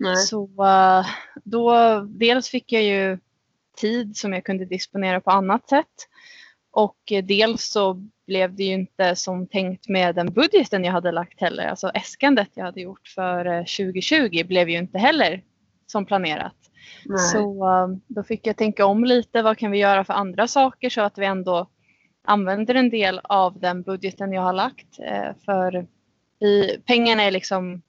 Nej. 0.00 0.16
Så 0.16 0.44
uh, 0.44 1.06
då 1.44 2.00
dels 2.00 2.48
fick 2.48 2.72
jag 2.72 2.82
ju 2.82 3.18
tid 3.76 4.16
som 4.16 4.32
jag 4.32 4.44
kunde 4.44 4.64
disponera 4.64 5.20
på 5.20 5.30
annat 5.30 5.68
sätt. 5.68 5.86
Och 6.72 6.98
dels 7.24 7.64
så 7.64 8.08
blev 8.26 8.54
det 8.54 8.62
ju 8.62 8.72
inte 8.72 9.16
som 9.16 9.46
tänkt 9.46 9.88
med 9.88 10.14
den 10.14 10.32
budgeten 10.32 10.84
jag 10.84 10.92
hade 10.92 11.12
lagt 11.12 11.40
heller. 11.40 11.66
Alltså 11.66 11.88
äskandet 11.88 12.48
jag 12.54 12.64
hade 12.64 12.80
gjort 12.80 13.08
för 13.08 13.44
2020 13.58 14.38
eh, 14.40 14.46
blev 14.46 14.68
ju 14.68 14.78
inte 14.78 14.98
heller 14.98 15.42
som 15.86 16.06
planerat. 16.06 16.56
Nej. 17.04 17.18
Så 17.18 17.98
då 18.06 18.22
fick 18.22 18.46
jag 18.46 18.56
tänka 18.56 18.86
om 18.86 19.04
lite. 19.04 19.42
Vad 19.42 19.58
kan 19.58 19.70
vi 19.70 19.78
göra 19.78 20.04
för 20.04 20.14
andra 20.14 20.48
saker 20.48 20.90
så 20.90 21.00
att 21.00 21.18
vi 21.18 21.26
ändå 21.26 21.70
använder 22.24 22.74
en 22.74 22.90
del 22.90 23.20
av 23.24 23.60
den 23.60 23.82
budgeten 23.82 24.32
jag 24.32 24.42
har 24.42 24.52
lagt. 24.52 24.96
För 25.44 25.86
i, 26.40 26.78
pengarna 26.86 27.22
är 27.22 27.30
liksom 27.30 27.82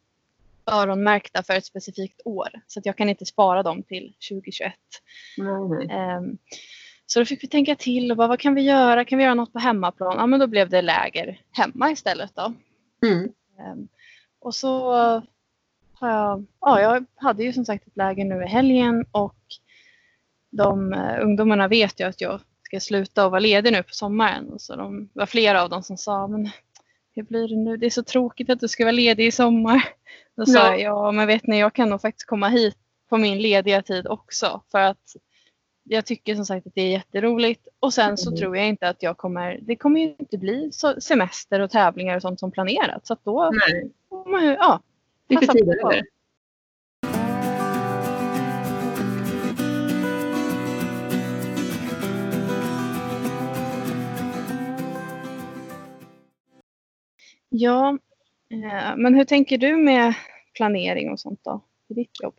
öronmärkta 0.65 1.43
för 1.43 1.53
ett 1.53 1.65
specifikt 1.65 2.21
år. 2.25 2.49
Så 2.67 2.79
att 2.79 2.85
jag 2.85 2.97
kan 2.97 3.09
inte 3.09 3.25
spara 3.25 3.63
dem 3.63 3.83
till 3.83 4.13
2021. 4.31 4.73
Nej. 5.37 6.17
Um, 6.17 6.37
så 7.05 7.19
då 7.19 7.25
fick 7.25 7.43
vi 7.43 7.47
tänka 7.47 7.75
till 7.75 8.11
och 8.11 8.17
bara, 8.17 8.27
vad 8.27 8.39
kan 8.39 8.55
vi 8.55 8.61
göra? 8.61 9.05
Kan 9.05 9.17
vi 9.17 9.23
göra 9.23 9.33
något 9.33 9.53
på 9.53 9.59
hemmaplan? 9.59 10.15
Ja 10.17 10.25
men 10.25 10.39
då 10.39 10.47
blev 10.47 10.69
det 10.69 10.81
läger 10.81 11.41
hemma 11.51 11.91
istället 11.91 12.35
då. 12.35 12.53
Mm. 13.05 13.23
Um, 13.23 13.87
och 14.39 14.55
så 14.55 14.93
har 15.93 16.09
jag, 16.09 16.45
ja 16.61 16.81
jag 16.81 17.05
hade 17.15 17.43
ju 17.43 17.53
som 17.53 17.65
sagt 17.65 17.87
ett 17.87 17.97
läger 17.97 18.25
nu 18.25 18.43
i 18.43 18.47
helgen 18.47 19.05
och 19.11 19.37
de 20.51 20.93
uh, 20.93 21.23
ungdomarna 21.23 21.67
vet 21.67 21.99
ju 21.99 22.07
att 22.07 22.21
jag 22.21 22.41
ska 22.63 22.79
sluta 22.79 23.25
och 23.25 23.31
vara 23.31 23.39
ledig 23.39 23.73
nu 23.73 23.83
på 23.83 23.93
sommaren. 23.93 24.49
Och 24.49 24.61
så 24.61 24.75
de 24.75 25.09
var 25.13 25.25
flera 25.25 25.63
av 25.63 25.69
dem 25.69 25.83
som 25.83 25.97
sa, 25.97 26.27
men 26.27 26.49
hur 27.15 27.23
blir 27.23 27.47
det 27.47 27.55
nu? 27.55 27.77
Det 27.77 27.85
är 27.85 27.89
så 27.89 28.03
tråkigt 28.03 28.49
att 28.49 28.59
du 28.59 28.67
ska 28.67 28.83
vara 28.83 28.91
ledig 28.91 29.27
i 29.27 29.31
sommar. 29.31 29.83
Då 30.37 30.45
sa 30.45 30.59
jag, 30.59 30.81
ja 30.81 31.11
men 31.11 31.27
vet 31.27 31.47
ni 31.47 31.59
jag 31.59 31.73
kan 31.73 31.89
nog 31.89 32.01
faktiskt 32.01 32.27
komma 32.27 32.47
hit 32.47 32.77
på 33.09 33.17
min 33.17 33.41
lediga 33.41 33.81
tid 33.81 34.07
också. 34.07 34.61
För 34.71 34.79
att 34.79 35.15
jag 35.83 36.05
tycker 36.05 36.35
som 36.35 36.45
sagt 36.45 36.67
att 36.67 36.75
det 36.75 36.81
är 36.81 36.91
jätteroligt. 36.91 37.67
Och 37.79 37.93
sen 37.93 38.17
så 38.17 38.29
mm. 38.29 38.39
tror 38.39 38.57
jag 38.57 38.67
inte 38.67 38.89
att 38.89 39.03
jag 39.03 39.17
kommer, 39.17 39.59
det 39.61 39.75
kommer 39.75 39.99
ju 39.99 40.15
inte 40.19 40.37
bli 40.37 40.71
semester 40.99 41.59
och 41.59 41.71
tävlingar 41.71 42.15
och 42.15 42.21
sånt 42.21 42.39
som 42.39 42.51
planerat. 42.51 43.07
Så 43.07 43.13
att 43.13 43.23
då, 43.23 43.51
Nej. 43.53 43.91
ja. 44.59 44.81
Lite 45.29 45.47
tid 45.47 45.69
över. 45.69 46.01
Ja, 57.53 57.97
eh, 58.49 58.95
men 58.97 59.15
hur 59.15 59.25
tänker 59.25 59.57
du 59.57 59.77
med 59.77 60.13
planering 60.55 61.11
och 61.11 61.19
sånt 61.19 61.39
då 61.43 61.63
i 61.89 61.93
ditt 61.93 62.21
jobb? 62.23 62.35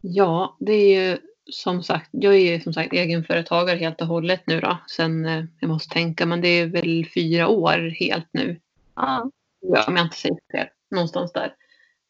Ja, 0.00 0.56
det 0.60 0.72
är 0.72 1.10
ju 1.10 1.18
som 1.50 1.82
sagt, 1.82 2.08
jag 2.10 2.34
är 2.34 2.38
ju 2.38 2.60
som 2.60 2.72
sagt 2.72 2.92
egenföretagare 2.92 3.78
helt 3.78 4.00
och 4.00 4.06
hållet 4.06 4.42
nu 4.46 4.60
då. 4.60 4.78
Sen, 4.96 5.26
eh, 5.26 5.44
jag 5.60 5.68
måste 5.68 5.94
tänka, 5.94 6.26
men 6.26 6.40
det 6.40 6.48
är 6.48 6.66
väl 6.66 7.06
fyra 7.14 7.48
år 7.48 7.94
helt 8.00 8.28
nu. 8.32 8.60
Ja. 8.96 9.30
ja 9.60 9.84
om 9.88 9.96
jag 9.96 10.06
inte 10.06 10.16
säger 10.16 10.38
fel. 10.52 10.66
Någonstans 10.90 11.32
där. 11.32 11.54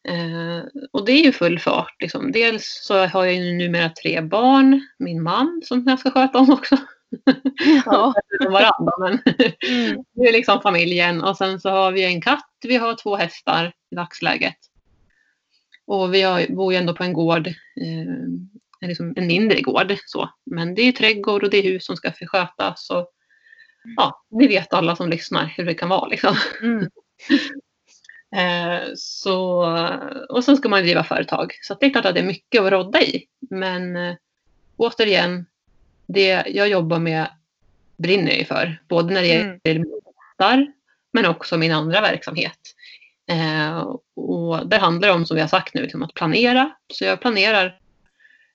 Eh, 0.07 0.63
och 0.91 1.05
det 1.05 1.11
är 1.11 1.23
ju 1.23 1.31
full 1.31 1.59
fart. 1.59 2.01
Liksom. 2.01 2.31
Dels 2.31 2.81
så 2.83 3.05
har 3.05 3.25
jag 3.25 3.33
ju 3.33 3.53
numera 3.53 3.89
tre 3.89 4.21
barn. 4.21 4.87
Min 4.99 5.23
man 5.23 5.61
som 5.65 5.83
jag 5.87 5.99
ska 5.99 6.11
sköta 6.11 6.39
om 6.39 6.49
också. 6.49 6.77
Ja. 7.85 8.13
varandra, 8.49 8.93
men 8.99 9.19
mm. 9.69 10.03
det 10.13 10.27
är 10.27 10.33
liksom 10.33 10.61
familjen. 10.61 11.23
Och 11.23 11.37
sen 11.37 11.59
så 11.59 11.69
har 11.69 11.91
vi 11.91 12.03
en 12.03 12.21
katt. 12.21 12.49
Vi 12.61 12.75
har 12.75 12.95
två 12.95 13.15
hästar 13.15 13.73
i 13.91 13.95
dagsläget. 13.95 14.57
Och 15.87 16.13
vi 16.13 16.21
har, 16.21 16.55
bor 16.55 16.73
ju 16.73 16.79
ändå 16.79 16.93
på 16.93 17.03
en 17.03 17.13
gård. 17.13 17.47
Eh, 17.47 18.87
liksom 18.87 19.13
en 19.15 19.27
mindre 19.27 19.61
gård. 19.61 19.95
Så. 20.05 20.29
Men 20.45 20.75
det 20.75 20.81
är 20.81 20.91
trädgård 20.91 21.43
och 21.43 21.49
det 21.49 21.57
är 21.57 21.63
hus 21.63 21.85
som 21.85 21.95
ska 21.95 22.11
förskötas. 22.11 22.89
Och, 22.89 23.09
ja, 23.97 24.25
det 24.29 24.47
vet 24.47 24.73
alla 24.73 24.95
som 24.95 25.09
lyssnar 25.09 25.53
hur 25.57 25.65
det 25.65 25.73
kan 25.73 25.89
vara. 25.89 26.07
Liksom. 26.07 26.35
Mm. 26.61 26.89
eh, 28.35 28.87
så, 28.95 29.65
och 30.29 30.43
sen 30.43 30.57
ska 30.57 30.69
man 30.69 30.83
driva 30.83 31.03
företag. 31.03 31.53
Så 31.61 31.73
det 31.79 31.85
är 31.85 31.89
klart 31.89 32.05
att 32.05 32.13
det 32.13 32.21
är 32.21 32.25
mycket 32.25 32.61
att 32.61 32.71
rodda 32.71 33.01
i. 33.01 33.25
Men 33.49 33.95
eh, 33.95 34.15
återigen, 34.77 35.45
det 36.07 36.43
jag 36.47 36.69
jobbar 36.69 36.99
med 36.99 37.27
brinner 37.97 38.37
jag 38.37 38.47
för. 38.47 38.81
Både 38.87 39.13
när 39.13 39.21
det 39.21 39.27
gäller 39.27 39.59
mm. 39.65 39.87
Där, 40.37 40.71
men 41.13 41.25
också 41.25 41.57
min 41.57 41.71
andra 41.71 42.01
verksamhet. 42.01 42.59
Eh, 43.31 43.95
och 44.15 44.67
där 44.67 44.79
handlar 44.79 45.07
det 45.07 45.13
om, 45.13 45.25
som 45.25 45.35
vi 45.35 45.41
har 45.41 45.47
sagt 45.47 45.73
nu, 45.73 45.81
liksom 45.81 46.03
att 46.03 46.13
planera. 46.13 46.71
Så 46.93 47.05
jag 47.05 47.21
planerar 47.21 47.79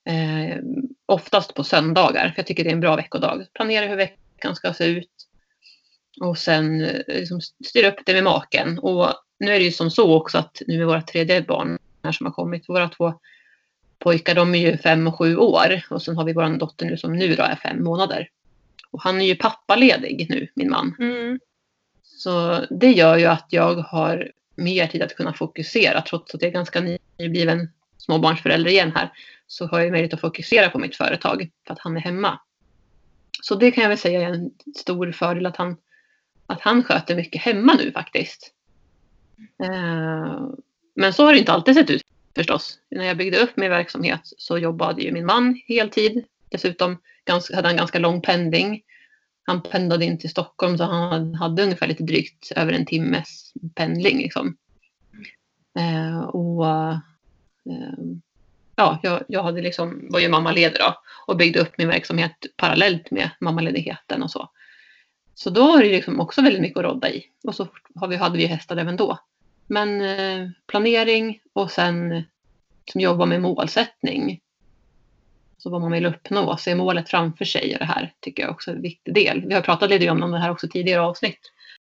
eh, 0.08 0.56
oftast 1.06 1.54
på 1.54 1.64
söndagar, 1.64 2.28
för 2.28 2.34
jag 2.36 2.46
tycker 2.46 2.64
det 2.64 2.70
är 2.70 2.74
en 2.74 2.80
bra 2.80 2.96
veckodag. 2.96 3.46
Planera 3.54 3.86
hur 3.86 3.96
veckan 3.96 4.56
ska 4.56 4.72
se 4.72 4.84
ut. 4.84 5.10
Och 6.20 6.38
sen 6.38 6.84
eh, 6.84 7.00
liksom 7.06 7.40
styra 7.66 7.88
upp 7.88 8.00
det 8.06 8.14
med 8.14 8.24
maken. 8.24 8.78
Och 8.78 9.14
nu 9.38 9.54
är 9.54 9.58
det 9.58 9.64
ju 9.64 9.72
som 9.72 9.90
så 9.90 10.16
också 10.16 10.38
att 10.38 10.62
nu 10.66 10.80
är 10.80 10.86
våra 10.86 11.02
tredje 11.02 11.42
barn 11.42 11.78
här 12.04 12.12
som 12.12 12.26
har 12.26 12.32
kommit, 12.32 12.68
våra 12.68 12.88
två 12.88 13.14
pojkar, 14.00 14.34
de 14.34 14.54
är 14.54 14.58
ju 14.58 14.78
fem 14.78 15.06
och 15.06 15.18
sju 15.18 15.36
år. 15.36 15.82
Och 15.90 16.02
sen 16.02 16.16
har 16.16 16.24
vi 16.24 16.32
vår 16.32 16.58
dotter 16.58 16.86
nu 16.86 16.96
som 16.96 17.16
nu 17.16 17.34
då 17.34 17.42
är 17.42 17.56
fem 17.56 17.84
månader. 17.84 18.28
Och 18.90 19.02
han 19.02 19.20
är 19.20 19.24
ju 19.24 19.36
pappaledig 19.36 20.26
nu, 20.30 20.48
min 20.54 20.70
man. 20.70 20.96
Mm. 20.98 21.40
Så 22.02 22.64
det 22.70 22.92
gör 22.92 23.16
ju 23.16 23.26
att 23.26 23.46
jag 23.48 23.74
har 23.74 24.32
mer 24.54 24.86
tid 24.86 25.02
att 25.02 25.16
kunna 25.16 25.32
fokusera 25.32 26.02
trots 26.02 26.34
att 26.34 26.42
jag 26.42 26.48
är 26.48 26.52
ganska 26.52 26.98
nybliven 27.18 27.68
småbarnsförälder 27.98 28.70
igen 28.70 28.92
här. 28.94 29.12
Så 29.46 29.66
har 29.66 29.80
jag 29.80 29.90
möjlighet 29.90 30.14
att 30.14 30.20
fokusera 30.20 30.70
på 30.70 30.78
mitt 30.78 30.96
företag 30.96 31.50
för 31.66 31.74
att 31.74 31.80
han 31.80 31.96
är 31.96 32.00
hemma. 32.00 32.40
Så 33.42 33.54
det 33.54 33.70
kan 33.70 33.82
jag 33.82 33.88
väl 33.88 33.98
säga 33.98 34.20
är 34.28 34.32
en 34.32 34.50
stor 34.76 35.12
fördel 35.12 35.46
att 35.46 35.56
han, 35.56 35.76
att 36.46 36.60
han 36.60 36.84
sköter 36.84 37.16
mycket 37.16 37.42
hemma 37.42 37.74
nu 37.74 37.92
faktiskt. 37.92 38.52
Eh, 39.62 40.48
men 40.94 41.12
så 41.12 41.24
har 41.24 41.32
det 41.32 41.38
inte 41.38 41.52
alltid 41.52 41.74
sett 41.74 41.90
ut 41.90 42.02
förstås. 42.34 42.78
När 42.90 43.04
jag 43.04 43.16
byggde 43.16 43.38
upp 43.38 43.56
min 43.56 43.70
verksamhet 43.70 44.20
så 44.24 44.58
jobbade 44.58 45.02
ju 45.02 45.12
min 45.12 45.26
man 45.26 45.60
heltid. 45.66 46.24
Dessutom 46.50 46.98
hade 47.54 47.68
han 47.68 47.76
ganska 47.76 47.98
lång 47.98 48.20
pendling. 48.20 48.82
Han 49.46 49.62
pendlade 49.62 50.04
in 50.04 50.18
till 50.18 50.30
Stockholm 50.30 50.78
så 50.78 50.84
han 50.84 51.34
hade 51.34 51.62
ungefär 51.62 51.86
lite 51.86 52.02
drygt 52.02 52.52
över 52.56 52.72
en 52.72 52.86
timmes 52.86 53.52
pendling. 53.74 54.18
Liksom. 54.18 54.56
Eh, 55.78 56.20
och 56.20 56.66
eh, 56.66 56.98
ja, 58.76 59.00
jag, 59.02 59.24
jag 59.28 59.42
hade 59.42 59.62
liksom, 59.62 60.08
var 60.10 60.20
ju 60.20 60.28
mammaledig 60.28 60.78
då 60.80 60.94
och 61.26 61.36
byggde 61.36 61.60
upp 61.60 61.78
min 61.78 61.88
verksamhet 61.88 62.46
parallellt 62.56 63.10
med 63.10 63.30
mammaledigheten 63.40 64.22
och 64.22 64.30
så. 64.30 64.50
Så 65.34 65.50
då 65.50 65.66
var 65.66 65.82
det 65.82 65.88
liksom 65.88 66.20
också 66.20 66.42
väldigt 66.42 66.62
mycket 66.62 66.78
att 66.78 66.84
rodda 66.84 67.10
i. 67.10 67.24
Och 67.44 67.54
så 67.54 67.68
har 67.94 68.08
vi, 68.08 68.16
hade 68.16 68.38
vi 68.38 68.46
hästar 68.46 68.76
även 68.76 68.96
då. 68.96 69.18
Men 69.70 70.00
eh, 70.00 70.48
planering 70.66 71.40
och 71.52 71.70
sen 71.70 72.12
eh, 72.12 72.22
som 72.92 73.00
jobba 73.00 73.26
med 73.26 73.40
målsättning. 73.40 74.40
Så 75.58 75.70
vad 75.70 75.80
man 75.80 75.92
vill 75.92 76.06
uppnå, 76.06 76.56
se 76.56 76.74
målet 76.74 77.08
framför 77.08 77.44
sig 77.44 77.72
och 77.72 77.78
det 77.78 77.84
här 77.84 78.12
tycker 78.20 78.42
jag 78.42 78.50
också 78.50 78.70
är 78.70 78.74
en 78.74 78.82
viktig 78.82 79.14
del. 79.14 79.44
Vi 79.46 79.54
har 79.54 79.60
pratat 79.60 79.90
lite 79.90 80.10
om 80.10 80.30
det 80.30 80.38
här 80.38 80.50
också 80.50 80.68
tidigare 80.68 81.00
avsnitt. 81.00 81.40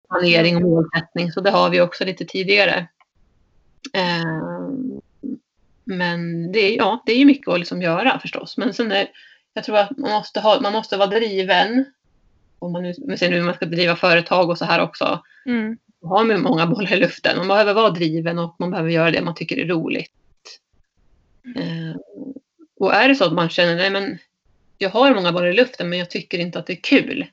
Planering 0.09 0.57
och 0.57 0.63
målsättning, 0.63 1.33
så 1.33 1.41
det 1.41 1.51
har 1.51 1.71
vi 1.71 1.81
också 1.81 2.05
lite 2.05 2.25
tidigare. 2.25 2.89
Eh, 3.95 4.69
men 5.85 6.53
det 6.53 6.59
är, 6.59 6.77
ja, 6.77 7.03
det 7.07 7.13
är 7.13 7.19
ju 7.19 7.25
mycket 7.25 7.49
att 7.49 7.59
liksom 7.59 7.83
göra 7.83 8.19
förstås. 8.19 8.57
Men 8.57 8.75
sen 8.75 8.93
är, 8.93 9.09
jag 9.55 9.65
tror 9.65 9.77
att 9.77 9.99
man 9.99 10.11
måste, 10.11 10.41
ha, 10.41 10.61
man 10.61 10.73
måste 10.73 10.97
vara 10.97 11.11
driven. 11.11 11.85
Om 12.59 12.73
man 12.73 12.83
nu, 12.83 13.17
ser 13.17 13.31
nu 13.31 13.43
man 13.43 13.55
ska 13.55 13.67
driva 13.67 13.97
företag 13.97 14.51
och 14.51 14.59
så 14.59 14.65
här 14.65 14.81
också. 14.81 15.23
Mm. 15.47 15.79
Har 16.03 16.25
man 16.25 16.43
många 16.43 16.67
bollar 16.67 16.93
i 16.93 16.97
luften. 16.97 17.39
Man 17.39 17.49
behöver 17.49 17.75
vara 17.75 17.91
driven 17.91 18.39
och 18.39 18.57
man 18.59 18.71
behöver 18.71 18.91
göra 18.91 19.11
det 19.11 19.23
man 19.23 19.35
tycker 19.35 19.59
är 19.59 19.67
roligt. 19.67 20.13
Eh, 21.57 21.97
och 22.81 22.95
är 22.95 23.09
det 23.09 23.15
så 23.15 23.25
att 23.25 23.33
man 23.33 23.49
känner, 23.49 23.77
nej 23.77 23.91
men 23.91 24.19
jag 24.79 24.91
har 24.91 25.15
många 25.15 25.33
bollar 25.33 25.47
i 25.47 25.53
luften 25.55 25.89
men 25.89 25.99
jag 25.99 26.11
tycker 26.11 26.39
inte 26.39 26.59
att 26.59 26.67
det 26.67 26.73
är 26.73 26.83
kul. 26.83 27.27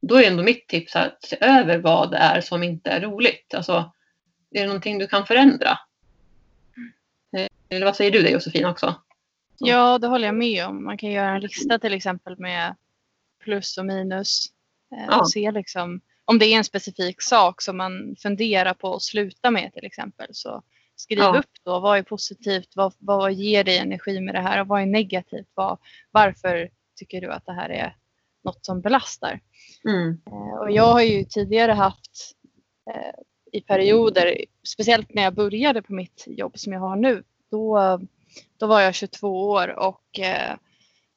Då 0.00 0.16
är 0.16 0.26
ändå 0.26 0.42
mitt 0.42 0.68
tips 0.68 0.96
att 0.96 1.24
se 1.24 1.36
över 1.40 1.78
vad 1.78 2.10
det 2.10 2.16
är 2.16 2.40
som 2.40 2.62
inte 2.62 2.90
är 2.90 3.00
roligt. 3.00 3.54
Alltså, 3.54 3.92
är 4.50 4.60
det 4.60 4.66
någonting 4.66 4.98
du 4.98 5.06
kan 5.06 5.26
förändra? 5.26 5.78
Eller 7.68 7.86
vad 7.86 7.96
säger 7.96 8.10
du 8.10 8.22
det 8.22 8.30
Josefin 8.30 8.64
också? 8.64 8.94
Ja, 9.58 9.98
det 9.98 10.06
håller 10.06 10.26
jag 10.26 10.34
med 10.34 10.66
om. 10.66 10.84
Man 10.84 10.98
kan 10.98 11.10
göra 11.10 11.30
en 11.30 11.40
lista 11.40 11.78
till 11.78 11.94
exempel 11.94 12.38
med 12.38 12.76
plus 13.44 13.78
och 13.78 13.86
minus. 13.86 14.46
Eh, 14.92 15.04
Ja. 15.08 15.20
Och 15.20 15.30
se 15.30 15.50
liksom, 15.50 16.00
om 16.30 16.38
det 16.38 16.46
är 16.46 16.56
en 16.56 16.64
specifik 16.64 17.22
sak 17.22 17.62
som 17.62 17.76
man 17.76 18.16
funderar 18.22 18.74
på 18.74 18.94
att 18.94 19.02
sluta 19.02 19.50
med 19.50 19.72
till 19.72 19.84
exempel. 19.84 20.26
Så 20.32 20.62
skriv 20.96 21.18
Ja. 21.18 21.38
upp 21.38 21.50
då 21.64 21.80
vad 21.80 21.98
är 21.98 22.02
positivt, 22.02 22.68
vad, 22.76 22.94
vad 22.98 23.32
ger 23.32 23.64
dig 23.64 23.78
energi 23.78 24.20
med 24.20 24.34
det 24.34 24.40
här 24.40 24.60
och 24.60 24.66
vad 24.66 24.82
är 24.82 24.86
negativt. 24.86 25.48
Vad, 25.54 25.78
varför 26.10 26.70
tycker 26.96 27.20
du 27.20 27.32
att 27.32 27.46
det 27.46 27.52
här 27.52 27.68
är 27.70 27.96
något 28.44 28.64
som 28.64 28.80
belastar? 28.80 29.40
Mm. 29.88 30.20
Eh, 30.26 30.58
Och 30.58 30.70
jag 30.70 30.92
har 30.92 31.02
ju 31.02 31.24
tidigare 31.24 31.72
haft 31.72 32.32
eh, 32.90 33.14
i 33.52 33.60
perioder, 33.60 34.44
speciellt 34.68 35.14
när 35.14 35.22
jag 35.22 35.34
började 35.34 35.82
på 35.82 35.92
mitt 35.92 36.24
jobb 36.26 36.58
som 36.58 36.72
jag 36.72 36.80
har 36.80 36.96
nu, 36.96 37.22
då, 37.50 38.00
då 38.58 38.66
var 38.66 38.80
jag 38.80 38.94
22 38.94 39.48
år 39.50 39.68
och 39.78 40.18
eh, 40.18 40.56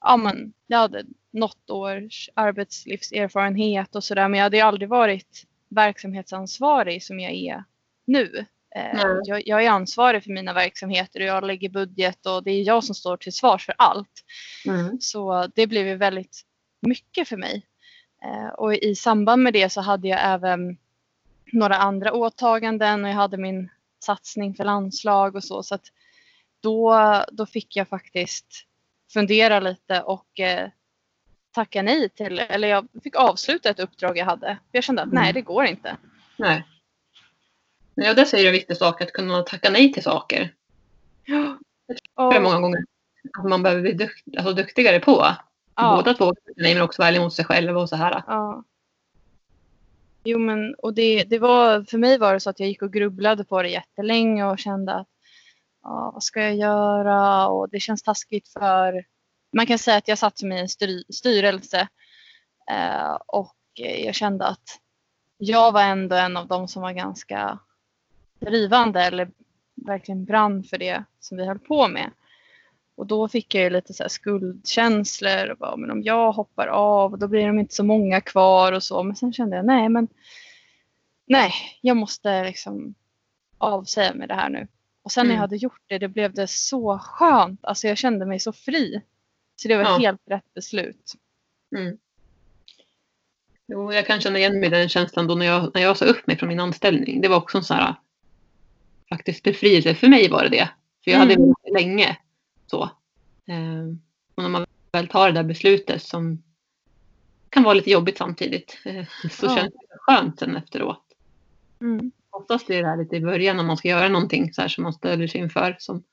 ja, 0.01 0.17
men, 0.17 0.53
jag 0.67 0.77
hade 0.77 1.03
något 1.31 1.69
års 1.69 2.29
arbetslivserfarenhet 2.33 3.95
och 3.95 4.03
sådär 4.03 4.27
men 4.27 4.37
jag 4.37 4.43
hade 4.43 4.57
ju 4.57 4.63
aldrig 4.63 4.89
varit 4.89 5.45
verksamhetsansvarig 5.69 7.03
som 7.03 7.19
jag 7.19 7.31
är 7.31 7.63
nu. 8.05 8.45
Eh, 8.75 9.01
jag, 9.23 9.47
jag 9.47 9.63
är 9.63 9.69
ansvarig 9.69 10.23
för 10.23 10.31
mina 10.31 10.53
verksamheter 10.53 11.19
och 11.19 11.25
jag 11.25 11.47
lägger 11.47 11.69
budget 11.69 12.25
och 12.25 12.43
det 12.43 12.51
är 12.51 12.63
jag 12.63 12.83
som 12.83 12.95
står 12.95 13.17
till 13.17 13.33
svars 13.33 13.65
för 13.65 13.75
allt. 13.77 14.23
Mm. 14.65 15.01
Så 15.01 15.47
det 15.55 15.67
blev 15.67 15.87
ju 15.87 15.95
väldigt 15.95 16.41
mycket 16.81 17.27
för 17.27 17.37
mig. 17.37 17.65
Eh, 18.25 18.47
och 18.47 18.73
i 18.73 18.95
samband 18.95 19.43
med 19.43 19.53
det 19.53 19.69
så 19.69 19.81
hade 19.81 20.07
jag 20.07 20.19
även 20.23 20.77
några 21.53 21.75
andra 21.75 22.13
åtaganden 22.13 23.03
och 23.03 23.09
jag 23.09 23.15
hade 23.15 23.37
min 23.37 23.69
satsning 24.03 24.55
för 24.55 24.63
landslag 24.63 25.35
och 25.35 25.43
så. 25.43 25.63
Så 25.63 25.75
att 25.75 25.85
då, 26.59 26.95
då 27.31 27.45
fick 27.45 27.75
jag 27.75 27.87
faktiskt 27.87 28.65
fundera 29.13 29.59
lite 29.59 30.01
och 30.01 30.39
eh, 30.39 30.69
tacka 31.51 31.81
nej 31.81 32.09
till, 32.09 32.39
eller 32.39 32.67
jag 32.67 32.87
fick 33.03 33.15
avsluta 33.15 33.69
ett 33.69 33.79
uppdrag 33.79 34.17
jag 34.17 34.25
hade. 34.25 34.57
Jag 34.71 34.83
kände 34.83 35.01
att 35.01 35.07
Mm. 35.11 35.23
nej, 35.23 35.33
det 35.33 35.41
går 35.41 35.65
inte. 35.65 35.97
Nej. 36.37 36.63
Ja, 37.95 38.13
det 38.13 38.25
säger 38.25 38.45
en 38.47 38.53
viktig 38.53 38.77
sak, 38.77 39.01
att 39.01 39.13
kunna 39.13 39.41
tacka 39.43 39.69
nej 39.69 39.93
till 39.93 40.03
saker. 40.03 40.53
Det 41.25 41.33
är 41.33 41.57
Och, 42.37 42.41
många 42.43 42.59
gånger 42.59 42.85
att 43.39 43.49
man 43.49 43.63
behöver 43.63 43.81
bli 43.81 43.91
dukt, 43.93 44.23
alltså, 44.37 44.53
duktigare 44.53 44.99
på. 44.99 45.25
ja. 45.75 45.95
Både 45.95 46.11
att 46.11 46.21
våga 46.21 46.41
säga 46.41 46.53
nej 46.57 46.73
men 46.73 46.83
också 46.83 47.01
vara 47.01 47.07
ärlig 47.09 47.21
mot 47.21 47.33
sig 47.33 47.45
själv 47.45 47.77
och 47.77 47.89
så 47.89 47.95
här. 47.95 48.23
Ja. 48.27 48.63
Jo 50.23 50.39
men 50.39 50.75
och 50.75 50.93
det, 50.93 51.23
det 51.23 51.39
var, 51.39 51.83
för 51.83 51.97
mig 51.97 52.17
var 52.17 52.33
det 52.33 52.39
så 52.39 52.49
att 52.49 52.59
jag 52.59 52.69
gick 52.69 52.81
och 52.81 52.93
grubblade 52.93 53.45
på 53.45 53.61
det 53.61 53.69
jättelänge 53.69 54.45
och 54.45 54.59
kände 54.59 54.93
att 54.93 55.07
ja, 55.83 56.11
vad 56.13 56.23
ska 56.23 56.41
jag 56.41 56.55
göra 56.55 57.47
och 57.47 57.69
det 57.69 57.79
känns 57.79 58.03
taskigt 58.03 58.47
för 58.47 59.03
man 59.51 59.65
kan 59.65 59.79
säga 59.79 59.97
att 59.97 60.07
jag 60.07 60.17
satt 60.17 60.37
som 60.39 60.51
i 60.51 60.59
en 60.59 60.69
styr, 60.69 61.03
styrelse 61.09 61.87
eh, 62.71 63.13
och 63.27 63.55
jag 63.75 64.15
kände 64.15 64.45
att 64.47 64.79
jag 65.37 65.71
var 65.71 65.81
ändå 65.83 66.15
en 66.15 66.37
av 66.37 66.47
dem 66.47 66.67
som 66.67 66.81
var 66.81 66.91
ganska 66.91 67.59
drivande 68.39 69.01
eller 69.03 69.31
verkligen 69.75 70.25
brann 70.25 70.63
för 70.63 70.77
det 70.77 71.03
som 71.19 71.37
vi 71.37 71.45
höll 71.45 71.59
på 71.59 71.87
med. 71.87 72.11
Och 72.95 73.07
då 73.07 73.27
fick 73.27 73.55
jag 73.55 73.63
ju 73.63 73.69
lite 73.69 73.93
så 73.93 74.09
skuldkänslor. 74.09 75.49
Och 75.49 75.57
bara, 75.57 75.75
men 75.77 75.91
om 75.91 76.03
jag 76.03 76.31
hoppar 76.31 76.67
av 76.67 77.17
då 77.19 77.27
blir 77.27 77.47
de 77.47 77.59
inte 77.59 77.75
så 77.75 77.83
många 77.83 78.21
kvar 78.21 78.71
och 78.71 78.83
så. 78.83 79.03
Men 79.03 79.15
sen 79.15 79.33
kände 79.33 79.55
jag 79.55 79.65
nej 79.65 79.89
men 79.89 80.07
nej, 81.25 81.51
jag 81.81 81.97
måste 81.97 82.43
liksom 82.43 82.93
avsäga 83.57 84.13
mig 84.13 84.27
det 84.27 84.33
här 84.33 84.49
nu. 84.49 84.67
Och 85.03 85.11
sen 85.11 85.25
när 85.25 85.33
jag 85.33 85.37
Mm. 85.37 85.41
hade 85.41 85.55
gjort 85.57 85.81
det, 85.87 85.97
det 85.97 86.07
blev 86.07 86.33
det 86.33 86.47
så 86.47 86.99
skönt. 86.99 87.65
Alltså 87.65 87.87
jag 87.87 87.97
kände 87.97 88.25
mig 88.25 88.39
så 88.39 88.53
fri. 88.53 89.01
Så 89.61 89.67
det 89.67 89.77
var 89.77 89.83
Ja. 89.83 89.97
helt 89.97 90.21
rätt 90.25 90.53
beslut. 90.53 91.13
Mm. 91.77 91.97
Jo, 93.67 93.93
jag 93.93 94.07
kan 94.07 94.21
känna 94.21 94.37
igen 94.39 94.59
mig 94.59 94.67
i 94.67 94.69
den 94.69 94.89
känslan 94.89 95.27
då 95.27 95.35
när 95.35 95.45
jag, 95.45 95.71
när 95.73 95.81
jag 95.81 95.97
sa 95.97 96.05
upp 96.05 96.27
mig 96.27 96.37
från 96.37 96.49
min 96.49 96.59
anställning. 96.59 97.21
Det 97.21 97.27
var 97.27 97.37
också 97.37 97.57
en 97.57 97.63
sån 97.63 97.77
här 97.77 97.95
faktiskt 99.09 99.43
befrielse. 99.43 99.95
För 99.95 100.07
mig 100.07 100.29
var 100.29 100.43
det 100.43 100.49
det. 100.49 100.69
För 101.03 101.11
jag 101.11 101.17
hade 101.19 101.33
Mm. 101.33 101.45
velat 101.63 101.81
länge 101.81 102.17
så. 102.67 102.83
Eh, 103.45 103.87
och 104.35 104.43
när 104.43 104.49
man 104.49 104.65
väl 104.91 105.07
tar 105.07 105.27
det 105.27 105.33
där 105.33 105.43
beslutet 105.43 106.03
som 106.03 106.43
kan 107.49 107.63
vara 107.63 107.73
lite 107.73 107.89
jobbigt 107.91 108.17
samtidigt 108.17 108.77
eh, 108.85 109.05
så 109.31 109.45
Ja. 109.45 109.55
känns 109.55 109.73
det 109.73 109.97
skönt 109.99 110.39
sen 110.39 110.55
efteråt. 110.55 111.03
Mm. 111.81 112.11
Oftast 112.29 112.69
är 112.69 112.81
det 112.81 112.87
här 112.89 112.97
lite 112.97 113.15
i 113.15 113.21
början 113.21 113.57
när 113.57 113.63
man 113.63 113.77
ska 113.77 113.87
göra 113.87 114.07
någonting 114.09 114.53
så 114.53 114.61
här 114.61 114.67
som 114.69 114.83
man 114.83 114.93
ställer 114.93 115.27
sig 115.27 115.41
inför 115.41 115.75
som 115.79 116.03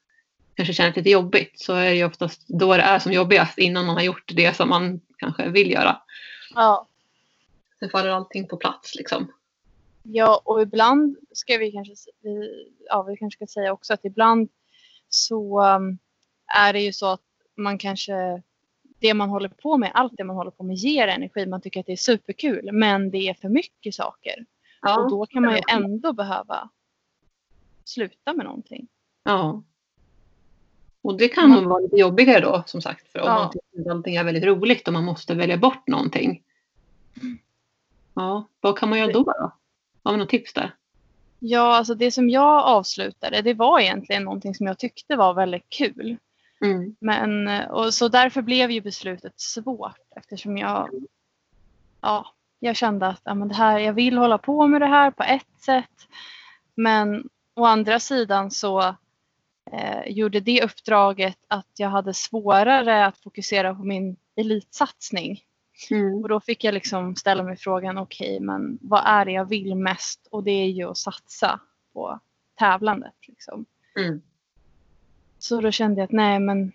kanske 0.59 0.75
känns 0.75 0.97
lite 0.97 1.11
jobbigt 1.11 1.61
så 1.61 1.75
är 1.75 1.85
det 1.85 1.95
ju 1.95 2.05
oftast 2.05 2.49
då 2.49 2.77
det 2.77 2.83
är 2.83 2.99
som 2.99 3.13
jobbigast 3.13 3.59
innan 3.59 3.87
man 3.87 3.97
har 3.97 4.03
gjort 4.03 4.33
det 4.37 4.57
som 4.57 4.69
man 4.69 5.01
kanske 5.19 5.49
vill 5.49 5.71
göra. 5.71 6.03
Ja. 6.55 6.87
Sen 7.79 7.91
faller 7.91 8.11
allting 8.11 8.49
på 8.49 8.57
plats 8.57 8.95
liksom. 8.95 9.33
Ja, 10.03 10.43
och 10.45 10.63
ibland 10.63 11.17
ska 11.33 11.59
vi 11.59 11.73
kanske, 11.73 11.95
ja, 12.89 13.03
vi 13.03 13.17
kanske 13.17 13.37
ska 13.37 13.47
säga 13.47 13.73
också 13.73 13.95
att 13.95 14.05
ibland 14.05 14.49
så 15.09 15.63
um, 15.63 15.99
är 16.57 16.73
det 16.73 16.81
ju 16.81 16.93
så 16.93 17.07
att 17.07 17.23
man 17.57 17.79
kanske, 17.79 18.43
det 18.99 19.15
man 19.15 19.29
håller 19.29 19.49
på 19.49 19.77
med, 19.77 19.91
allt 19.95 20.13
det 20.17 20.25
man 20.25 20.37
håller 20.37 20.51
på 20.51 20.63
med 20.63 20.77
ger 20.77 21.09
energi. 21.09 21.47
Man 21.47 21.61
tycker 21.61 21.81
att 21.81 21.87
det 21.87 21.93
är 21.93 21.97
superkul, 21.97 22.73
men 22.73 23.11
det 23.11 23.29
är 23.29 23.35
för 23.35 23.49
mycket 23.49 23.95
saker. 23.95 24.47
Och 24.97 25.11
då 25.11 25.27
kan 25.27 25.43
man 25.43 25.55
ju 25.55 25.63
ändå 25.71 26.13
behöva 26.13 26.71
sluta 27.85 28.33
med 28.33 28.47
någonting. 28.47 28.89
Ja. 29.23 29.63
Och 31.09 31.17
det 31.17 31.29
kan 31.29 31.51
nog 31.51 31.65
vara 31.65 31.81
lite 31.81 31.97
jobbigare 31.97 32.41
då 32.41 32.63
som 32.67 32.83
sagt. 32.83 33.13
För 33.13 33.21
om 33.21 33.27
Ja. 33.27 33.35
man 33.35 33.51
tycker 33.51 33.81
att 33.81 33.97
allting 33.97 34.17
är 34.17 34.25
väldigt 34.25 34.45
roligt 34.45 34.87
och 34.87 34.93
man 34.95 35.05
måste 35.05 35.35
välja 35.35 35.57
bort 35.57 35.87
någonting. 35.87 36.43
Ja, 38.15 38.47
vad 38.61 38.79
kan 38.79 38.89
man 38.89 38.99
göra 38.99 39.13
då? 39.13 39.23
då? 39.23 39.53
Har 40.03 40.13
vi 40.13 40.19
något 40.19 40.29
tips 40.29 40.53
där? 40.53 40.75
Ja, 41.39 41.77
alltså 41.77 41.95
det 41.95 42.11
som 42.11 42.31
jag 42.31 42.65
avslutade, 42.65 43.43
det 43.43 43.55
var 43.55 43.81
egentligen 43.81 44.25
någonting 44.25 44.55
som 44.55 44.67
jag 44.67 44.79
tyckte 44.79 45.17
var 45.17 45.35
väldigt 45.35 45.69
kul. 45.69 46.17
Mm. 46.61 46.97
Men, 47.01 47.49
och 47.71 47.95
så 47.95 48.09
därför 48.09 48.43
blev 48.43 48.71
ju 48.71 48.81
beslutet 48.81 49.41
svårt 49.41 50.01
eftersom 50.17 50.57
jag, 50.59 50.91
ja, 52.01 52.35
jag 52.59 52.77
kände 52.77 53.07
att 53.07 53.21
ja, 53.25 53.35
men 53.35 53.49
det 53.49 53.55
här, 53.55 53.79
jag 53.79 53.93
vill 53.93 54.19
hålla 54.19 54.39
på 54.39 54.67
med 54.67 54.81
det 54.81 54.87
här 54.87 55.11
på 55.11 55.23
ett 55.23 55.61
sätt. 55.65 56.09
Men 56.75 57.29
å 57.55 57.65
andra 57.65 58.01
sidan 58.01 58.51
så 58.51 58.95
gjorde 60.07 60.41
det 60.41 60.63
uppdraget 60.63 61.39
att 61.49 61.71
jag 61.77 61.89
hade 61.89 62.15
svårare 62.15 63.07
att 63.07 63.19
fokusera 63.19 63.75
på 63.75 63.85
min 63.85 64.17
elitsatsning. 64.37 65.41
Mm. 65.91 66.15
Och 66.15 66.29
då 66.29 66.41
fick 66.41 66.65
jag 66.65 66.75
liksom 66.75 67.17
ställa 67.17 67.43
mig 67.43 67.57
frågan, 67.57 67.99
okej 67.99 68.41
men 68.41 68.79
vad 68.81 69.03
är 69.07 69.25
det 69.25 69.33
jag 69.33 69.45
vill 69.45 69.75
mest? 69.75 70.29
Och 70.31 70.45
det 70.45 70.51
är 70.51 70.69
ju 70.69 70.91
att 70.91 70.99
satsa 70.99 71.61
på 71.93 72.21
tävlandet. 72.59 73.15
Liksom. 73.29 73.67
Mm. 73.97 74.23
Så 75.39 75.61
då 75.61 75.71
kände 75.71 76.01
jag 76.01 76.05
att 76.05 76.13
nej 76.13 76.39
men 76.39 76.73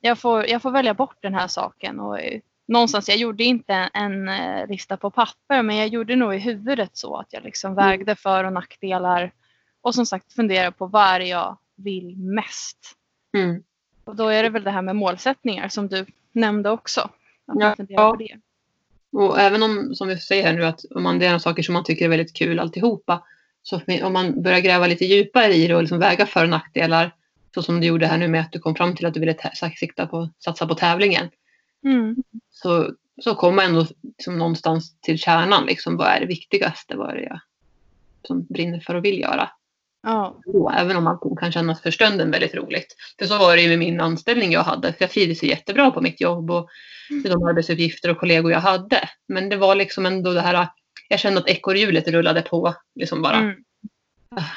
jag 0.00 0.18
får, 0.18 0.46
jag 0.46 0.62
får 0.62 0.70
välja 0.70 0.94
bort 0.94 1.16
den 1.20 1.34
här 1.34 1.48
saken. 1.48 2.00
Och 2.00 2.20
eh, 2.20 2.40
någonstans, 2.66 3.08
jag 3.08 3.18
gjorde 3.18 3.44
inte 3.44 3.74
en, 3.74 3.90
en 3.94 4.28
eh, 4.28 4.68
lista 4.68 4.96
på 4.96 5.10
papper 5.10 5.62
men 5.62 5.76
jag 5.76 5.88
gjorde 5.88 6.16
nog 6.16 6.34
i 6.34 6.38
huvudet 6.38 6.96
så 6.96 7.16
att 7.16 7.32
jag 7.32 7.44
liksom 7.44 7.74
vägde 7.74 8.16
för 8.16 8.44
och 8.44 8.52
nackdelar. 8.52 9.32
Och 9.80 9.94
som 9.94 10.06
sagt 10.06 10.32
fundera 10.32 10.72
på 10.72 10.86
vad 10.86 11.06
är 11.06 11.18
det 11.18 11.26
jag 11.26 11.58
vill 11.76 12.16
mest. 12.16 12.78
Mm. 13.36 13.62
Och 14.04 14.16
då 14.16 14.28
är 14.28 14.42
det 14.42 14.48
väl 14.48 14.64
det 14.64 14.70
här 14.70 14.82
med 14.82 14.96
målsättningar 14.96 15.68
som 15.68 15.88
du 15.88 16.06
nämnde 16.32 16.70
också. 16.70 17.00
Att 17.46 17.54
man 17.54 17.86
Ja. 17.88 18.10
på 18.10 18.16
det. 18.16 18.38
Och 19.12 19.40
även 19.40 19.62
om, 19.62 19.94
som 19.94 20.08
vi 20.08 20.18
säger 20.18 20.46
här 20.46 20.52
nu, 20.52 20.64
att 20.64 20.80
om 20.90 21.02
man, 21.02 21.18
det 21.18 21.26
är 21.26 21.38
saker 21.38 21.62
som 21.62 21.72
man 21.72 21.84
tycker 21.84 22.04
är 22.04 22.08
väldigt 22.08 22.36
kul 22.36 22.58
alltihopa. 22.58 23.22
Så 23.62 23.80
om 24.02 24.12
man 24.12 24.42
börjar 24.42 24.60
gräva 24.60 24.86
lite 24.86 25.04
djupare 25.04 25.54
i 25.54 25.66
det 25.66 25.74
och 25.74 25.82
liksom 25.82 25.98
väga 25.98 26.26
för 26.26 26.42
och 26.42 26.48
nackdelar. 26.48 27.14
Så 27.54 27.62
som 27.62 27.80
du 27.80 27.86
gjorde 27.86 28.06
här 28.06 28.18
nu 28.18 28.28
med 28.28 28.40
att 28.40 28.52
du 28.52 28.58
kom 28.58 28.74
fram 28.74 28.96
till 28.96 29.06
att 29.06 29.14
du 29.14 29.20
ville 29.20 29.36
sikta 29.78 30.06
på, 30.06 30.30
satsa 30.44 30.66
på 30.66 30.74
tävlingen. 30.74 31.30
Mm. 31.84 32.16
Så, 32.50 32.90
så 33.22 33.34
kommer 33.34 33.56
man 33.56 33.64
ändå 33.64 33.86
liksom 34.02 34.38
någonstans 34.38 35.00
till 35.00 35.18
kärnan. 35.18 35.66
Liksom, 35.66 35.96
vad 35.96 36.06
är 36.06 36.20
det 36.20 36.26
viktigaste? 36.26 36.96
Vad 36.96 37.10
är 37.10 37.14
det 37.14 37.22
jag 37.22 37.40
som 38.26 38.44
brinner 38.44 38.80
för 38.80 38.94
och 38.94 39.04
vill 39.04 39.20
göra? 39.20 39.50
Ja. 40.04 40.40
då, 40.46 40.70
även 40.70 40.96
om 40.96 41.06
allting 41.06 41.36
kan 41.36 41.52
kännas 41.52 41.80
för 41.82 41.90
stunden 41.90 42.30
väldigt 42.30 42.54
roligt. 42.54 42.96
För 43.18 43.26
så 43.26 43.38
var 43.38 43.56
det 43.56 43.62
ju 43.62 43.68
med 43.68 43.78
min 43.78 44.00
anställning 44.00 44.52
jag 44.52 44.62
hade, 44.62 44.92
för 44.92 45.02
jag 45.02 45.10
trivdes 45.10 45.42
ju 45.42 45.48
jättebra 45.48 45.90
på 45.90 46.00
mitt 46.00 46.20
jobb 46.20 46.50
och 46.50 46.68
med 47.10 47.32
de 47.32 47.44
arbetsuppgifter 47.44 48.10
och 48.10 48.18
kollegor 48.18 48.52
jag 48.52 48.60
hade. 48.60 49.08
Men 49.28 49.48
det 49.48 49.56
var 49.56 49.74
liksom 49.74 50.06
ändå 50.06 50.32
det 50.32 50.40
här, 50.40 50.68
jag 51.08 51.20
kände 51.20 51.40
att 51.40 51.48
ekorrhjulet 51.48 52.08
rullade 52.08 52.42
på, 52.42 52.74
liksom 52.94 53.22
bara. 53.22 53.36
Mm. 53.36 53.54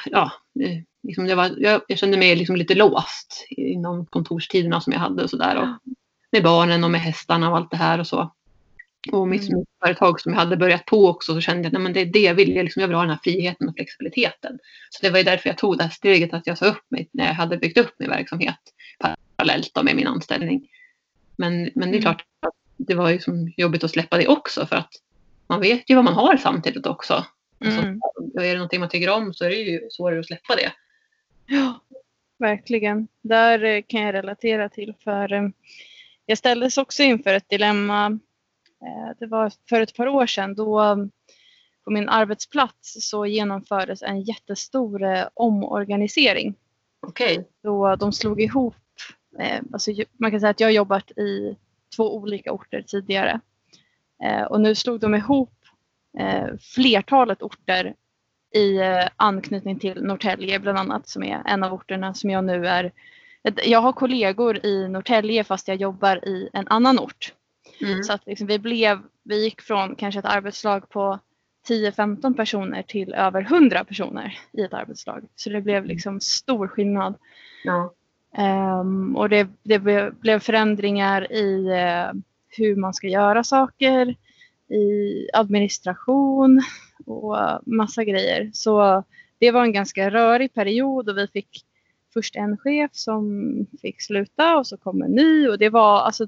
Ja, 0.04 0.32
det, 0.54 0.84
liksom 1.02 1.26
det 1.26 1.34
var, 1.34 1.54
jag, 1.58 1.80
jag 1.88 1.98
kände 1.98 2.16
mig 2.18 2.36
liksom 2.36 2.56
lite 2.56 2.74
låst 2.74 3.46
inom 3.48 4.06
kontorstiderna 4.06 4.80
som 4.80 4.92
jag 4.92 5.00
hade 5.00 5.22
och 5.22 5.30
sådär. 5.30 5.56
Och 5.56 5.92
med 6.32 6.42
barnen 6.42 6.84
och 6.84 6.90
med 6.90 7.00
hästarna 7.00 7.50
och 7.50 7.56
allt 7.56 7.70
det 7.70 7.76
här 7.76 7.98
och 7.98 8.06
så. 8.06 8.32
Och 9.12 9.28
mitt, 9.28 9.48
Mm. 9.48 9.64
företag 9.84 10.20
som 10.20 10.32
jag 10.32 10.38
hade 10.40 10.56
börjat 10.56 10.84
på 10.84 11.08
också 11.08 11.34
så 11.34 11.40
kände 11.40 11.68
jag 11.68 11.86
att 11.86 11.94
det 11.94 12.00
är 12.00 12.06
det 12.06 12.18
jag 12.20 12.34
vill. 12.34 12.56
Jag, 12.56 12.64
liksom, 12.64 12.80
jag 12.80 12.88
vill 12.88 12.94
ha 12.94 13.02
den 13.02 13.10
här 13.10 13.20
friheten 13.24 13.68
och 13.68 13.74
flexibiliteten. 13.76 14.58
Så 14.90 14.98
det 15.06 15.10
var 15.10 15.18
ju 15.18 15.24
därför 15.24 15.48
jag 15.48 15.58
tog 15.58 15.76
det 15.78 15.82
här 15.82 15.90
steget 15.90 16.34
att 16.34 16.46
jag 16.46 16.58
sa 16.58 16.66
upp 16.66 16.84
mig 16.88 17.08
när 17.12 17.26
jag 17.26 17.34
hade 17.34 17.56
byggt 17.58 17.78
upp 17.78 17.94
min 17.98 18.08
verksamhet 18.10 18.56
parallellt 19.36 19.82
med 19.82 19.96
min 19.96 20.06
anställning. 20.06 20.68
Men, 21.36 21.70
men 21.74 21.90
det 21.90 21.96
är 21.96 22.00
Mm. 22.00 22.02
klart 22.02 22.20
att 22.46 22.54
det 22.76 22.94
var 22.94 23.10
ju 23.10 23.18
som 23.20 23.52
jobbigt 23.56 23.84
att 23.84 23.90
släppa 23.90 24.16
det 24.16 24.28
också 24.28 24.66
för 24.66 24.76
att 24.76 24.90
man 25.46 25.60
vet 25.60 25.90
ju 25.90 25.94
vad 25.94 26.04
man 26.04 26.14
har 26.14 26.36
samtidigt 26.36 26.86
också. 26.86 27.26
Alltså, 27.60 27.80
Mm. 27.80 28.00
och 28.34 28.44
är 28.44 28.48
det 28.48 28.54
någonting 28.54 28.80
man 28.80 28.88
tycker 28.88 29.10
om 29.10 29.34
så 29.34 29.44
är 29.44 29.48
det 29.48 29.54
ju 29.56 29.88
svårare 29.90 30.20
att 30.20 30.26
släppa 30.26 30.56
det. 30.56 30.72
Ja, 31.46 31.80
verkligen. 32.38 33.08
Där 33.22 33.64
eh, 33.64 33.82
kan 33.86 34.02
jag 34.02 34.14
relatera 34.14 34.68
till. 34.68 34.94
För 35.04 35.32
eh, 35.32 35.48
jag 36.26 36.38
ställdes 36.38 36.78
också 36.78 37.02
inför 37.02 37.34
ett 37.34 37.48
dilemma. 37.48 38.18
Eh, 38.86 39.10
Det 39.18 39.26
var 39.26 39.52
för 39.68 39.80
ett 39.80 39.96
par 39.96 40.08
år 40.08 40.26
sedan. 40.26 40.54
Då 40.54 40.80
eh, 40.82 40.96
på 41.84 41.90
min 41.90 42.08
arbetsplats 42.08 43.10
så 43.10 43.26
genomfördes 43.26 44.02
en 44.02 44.20
jättestor 44.22 45.02
eh, 45.02 45.24
omorganisering. 45.34 46.54
Okej. 47.06 47.48
Då 47.62 47.96
de 47.96 48.12
slog 48.12 48.40
ihop. 48.40 48.74
eh, 49.38 49.60
Alltså, 49.72 49.90
man 50.18 50.30
kan 50.30 50.40
säga 50.40 50.50
att 50.50 50.60
jag 50.60 50.66
har 50.66 50.72
jobbat 50.72 51.10
i 51.10 51.56
två 51.96 52.16
olika 52.16 52.52
orter 52.52 52.82
tidigare. 52.82 53.40
Och 54.48 54.60
nu 54.60 54.74
slog 54.74 55.00
de 55.00 55.14
ihop 55.14 55.54
flertalet 56.74 57.42
orter 57.42 57.94
i 58.54 58.78
anknytning 59.16 59.78
till 59.78 60.02
Norrtälje 60.04 60.58
bland 60.58 60.78
annat 60.78 61.08
som 61.08 61.22
är 61.22 61.42
en 61.46 61.62
av 61.64 61.72
orterna 61.72 62.14
som 62.14 62.30
jag 62.30 62.44
nu 62.44 62.66
är. 62.66 62.92
Jag 63.64 63.80
har 63.80 63.92
kollegor 63.92 64.66
i 64.66 64.88
Norrtälje 64.88 65.44
fast 65.44 65.68
jag 65.68 65.76
jobbar 65.76 66.28
i 66.28 66.48
en 66.52 66.68
annan 66.68 66.98
ort. 66.98 67.32
Mm. 67.80 68.02
Så 68.02 68.12
att 68.12 68.26
liksom 68.26 68.46
vi, 68.46 68.58
blev, 68.58 68.98
vi 69.22 69.44
gick 69.44 69.60
från 69.60 69.94
kanske 69.94 70.18
ett 70.18 70.26
arbetslag 70.26 70.88
på 70.88 71.18
10-15 71.68 72.36
personer 72.36 72.82
till 72.82 73.14
över 73.14 73.40
100 73.40 73.84
personer 73.84 74.38
i 74.52 74.62
ett 74.62 74.74
arbetslag. 74.74 75.24
Så 75.36 75.50
det 75.50 75.60
blev 75.60 75.84
liksom 75.84 76.20
stor 76.20 76.68
skillnad. 76.68 77.14
Ja. 77.64 77.94
Ehm, 78.36 79.16
och 79.16 79.28
det, 79.28 79.48
det 79.62 79.78
blev, 80.20 80.40
förändringar 80.40 81.32
i 81.32 81.66
eh, 81.66 82.20
hur 82.48 82.76
man 82.76 82.94
ska 82.94 83.06
göra 83.08 83.44
saker, 83.44 84.16
i 84.70 85.28
administration 85.32 86.62
och 87.06 87.36
massa 87.66 88.04
grejer. 88.04 88.50
Så 88.52 89.04
det 89.38 89.50
var 89.50 89.62
en 89.62 89.72
ganska 89.72 90.10
rörig 90.10 90.54
period 90.54 91.08
och 91.08 91.18
vi 91.18 91.26
fick 91.26 91.64
först 92.14 92.36
en 92.36 92.56
chef 92.56 92.90
som 92.94 93.66
fick 93.80 94.02
sluta 94.02 94.56
och 94.56 94.66
så 94.66 94.76
kom 94.76 95.02
en 95.02 95.10
ny 95.10 95.48
och 95.48 95.58
det 95.58 95.68
var, 95.68 96.00
alltså, 96.00 96.26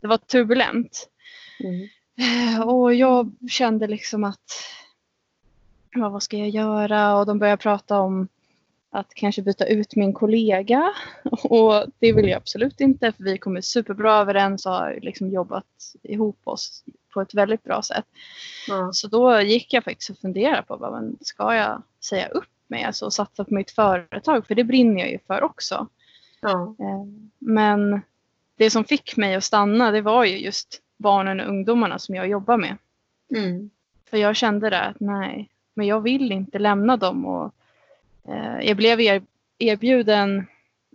det 0.00 0.06
var 0.06 0.16
turbulent. 0.18 1.08
Mm. 1.64 1.88
Eh, 2.18 2.60
Och 2.68 2.94
jag 2.94 3.32
kände 3.50 3.86
liksom 3.86 4.24
att 4.24 4.50
vad 5.94 6.22
ska 6.22 6.36
jag 6.36 6.48
göra? 6.48 7.16
Och 7.16 7.26
de 7.26 7.38
började 7.38 7.62
prata 7.62 8.00
om 8.00 8.28
att 8.90 9.14
kanske 9.14 9.42
byta 9.42 9.66
ut 9.66 9.96
min 9.96 10.12
kollega. 10.12 10.92
Och 11.42 11.84
det 11.98 12.12
vill 12.12 12.28
jag 12.28 12.36
absolut 12.36 12.80
inte 12.80 13.12
för 13.12 13.24
vi 13.24 13.38
kommer 13.38 13.60
superbra 13.60 14.16
överens 14.16 14.66
och 14.66 14.72
har 14.72 14.98
liksom 15.02 15.30
jobbat 15.30 15.94
ihop 16.02 16.40
oss 16.44 16.84
på 17.14 17.20
ett 17.20 17.34
väldigt 17.34 17.62
bra 17.64 17.82
sätt. 17.82 18.04
Ja. 18.68 18.92
Så 18.92 19.08
då 19.08 19.40
gick 19.40 19.72
jag 19.72 19.84
faktiskt 19.84 20.10
och 20.10 20.18
funderade 20.18 20.62
på 20.62 20.76
vad 20.76 20.92
men 20.92 21.16
ska 21.20 21.54
jag 21.54 21.82
säga 22.04 22.28
upp 22.28 22.48
mig 22.66 22.84
alltså, 22.84 23.04
och 23.04 23.12
satsa 23.12 23.44
på 23.44 23.54
mitt 23.54 23.70
företag? 23.70 24.46
För 24.46 24.54
det 24.54 24.64
brinner 24.64 25.00
jag 25.00 25.10
ju 25.10 25.18
för 25.26 25.42
också. 25.42 25.86
Eh, 26.80 27.04
Men 27.38 28.00
det 28.60 28.70
som 28.70 28.84
fick 28.84 29.16
mig 29.16 29.34
att 29.34 29.44
stanna 29.44 29.90
det 29.90 30.00
var 30.00 30.24
ju 30.24 30.38
just 30.38 30.82
barnen 30.96 31.40
och 31.40 31.48
ungdomarna 31.48 31.98
som 31.98 32.14
jag 32.14 32.28
jobbar 32.28 32.56
med. 32.56 32.76
Mm. 33.36 33.70
För 34.10 34.16
jag 34.16 34.36
kände 34.36 34.70
där 34.70 34.82
att 34.82 35.00
nej, 35.00 35.48
men 35.74 35.86
jag 35.86 36.00
vill 36.00 36.32
inte 36.32 36.58
lämna 36.58 36.96
dem. 36.96 37.26
Och, 37.26 37.54
eh, 38.28 38.60
jag 38.62 38.76
blev 38.76 39.00
er, 39.00 39.22
erbjuden 39.58 40.46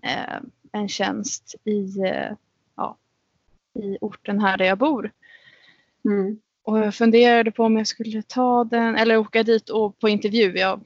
eh, 0.04 0.40
en 0.72 0.90
tjänst 0.90 1.56
i, 1.64 2.00
eh, 2.00 2.32
ja, 2.76 2.98
i 3.74 3.98
orten 4.02 4.40
här 4.40 4.58
där 4.58 4.66
jag 4.66 4.78
bor. 4.78 5.12
Mm. 6.04 6.40
Och 6.64 6.80
jag 6.80 6.96
funderade 6.96 7.52
på 7.52 7.64
om 7.64 7.78
jag 7.78 7.88
skulle 7.88 8.22
ta 8.22 8.64
den 8.64 8.96
eller 8.96 9.18
åka 9.18 9.44
dit 9.44 9.70
och 9.70 10.00
på 10.00 10.10
intervju. 10.10 10.58
Jag, 10.58 10.80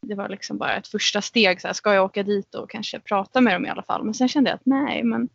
det 0.00 0.14
var 0.14 0.28
liksom 0.28 0.58
bara 0.58 0.76
ett 0.76 0.88
första 0.88 1.22
steg. 1.22 1.60
Så 1.60 1.66
här, 1.66 1.74
ska 1.74 1.94
jag 1.94 2.04
åka 2.04 2.22
dit 2.22 2.54
och 2.54 2.70
kanske 2.70 3.00
prata 3.00 3.40
med 3.40 3.54
dem 3.54 3.66
i 3.66 3.68
alla 3.68 3.82
fall? 3.82 4.04
Men 4.04 4.14
sen 4.14 4.28
kände 4.28 4.50
jag 4.50 4.54
att 4.54 4.66
nej, 4.66 5.02
men 5.02 5.28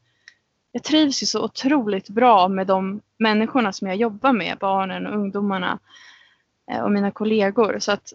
jag 0.75 0.83
trivs 0.83 1.23
ju 1.23 1.27
så 1.27 1.43
otroligt 1.43 2.09
bra 2.09 2.47
med 2.47 2.67
de 2.67 3.01
människorna 3.17 3.73
som 3.73 3.88
jag 3.88 3.97
jobbar 3.97 4.33
med. 4.33 4.57
Barnen 4.57 5.07
och 5.07 5.15
ungdomarna 5.15 5.79
eh, 6.71 6.79
och 6.79 6.91
mina 6.91 7.11
kollegor. 7.11 7.79
Så 7.79 7.91
att 7.91 8.13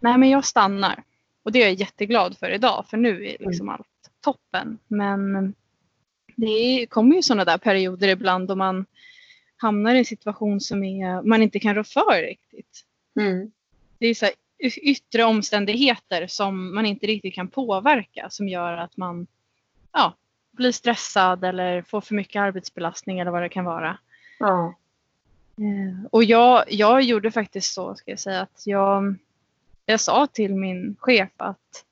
nej, 0.00 0.18
men 0.18 0.30
jag 0.30 0.44
stannar. 0.44 1.02
Och 1.42 1.52
det 1.52 1.62
är 1.62 1.66
jag 1.66 1.74
jätteglad 1.74 2.38
för 2.38 2.50
idag. 2.50 2.84
För 2.90 2.96
nu 2.96 3.26
är 3.26 3.36
liksom 3.40 3.68
allt 3.68 4.10
toppen. 4.20 4.78
Men 4.88 5.54
det 6.36 6.86
kommer 6.90 7.16
ju 7.16 7.22
sådana 7.22 7.44
där 7.44 7.58
perioder 7.58 8.08
ibland 8.08 8.48
då 8.48 8.54
man 8.54 8.86
hamnar 9.56 9.94
i 9.94 9.98
en 9.98 10.04
situation 10.04 10.60
som 10.60 10.84
är, 10.84 11.22
man 11.22 11.42
inte 11.42 11.60
kan 11.60 11.74
rå 11.74 11.84
för 11.84 12.22
riktigt. 12.22 12.84
Mm. 13.20 13.50
Det 13.98 14.06
är 14.06 14.14
så 14.14 14.24
här 14.24 14.34
yttre 14.76 15.24
omständigheter 15.24 16.26
som 16.26 16.74
man 16.74 16.86
inte 16.86 17.06
riktigt 17.06 17.34
kan 17.34 17.48
påverka 17.48 18.30
som 18.30 18.48
gör 18.48 18.72
att 18.72 18.96
man 18.96 19.26
ja, 19.92 20.14
blir 20.58 20.72
stressad 20.72 21.44
eller 21.44 21.82
får 21.82 22.00
för 22.00 22.14
mycket 22.14 22.40
arbetsbelastning 22.40 23.18
eller 23.18 23.30
vad 23.30 23.42
det 23.42 23.48
kan 23.48 23.64
vara. 23.64 23.98
Ja. 24.38 24.74
Eh, 25.58 26.06
Och 26.10 26.24
jag, 26.24 26.64
jag 26.68 27.02
gjorde 27.02 27.30
faktiskt 27.30 27.74
så, 27.74 27.94
ska 27.94 28.10
jag 28.10 28.20
säga, 28.20 28.40
att 28.40 28.62
jag, 28.66 29.14
jag 29.86 30.00
sa 30.00 30.26
till 30.26 30.54
min 30.54 30.96
chef 31.00 31.30
att 31.36 31.84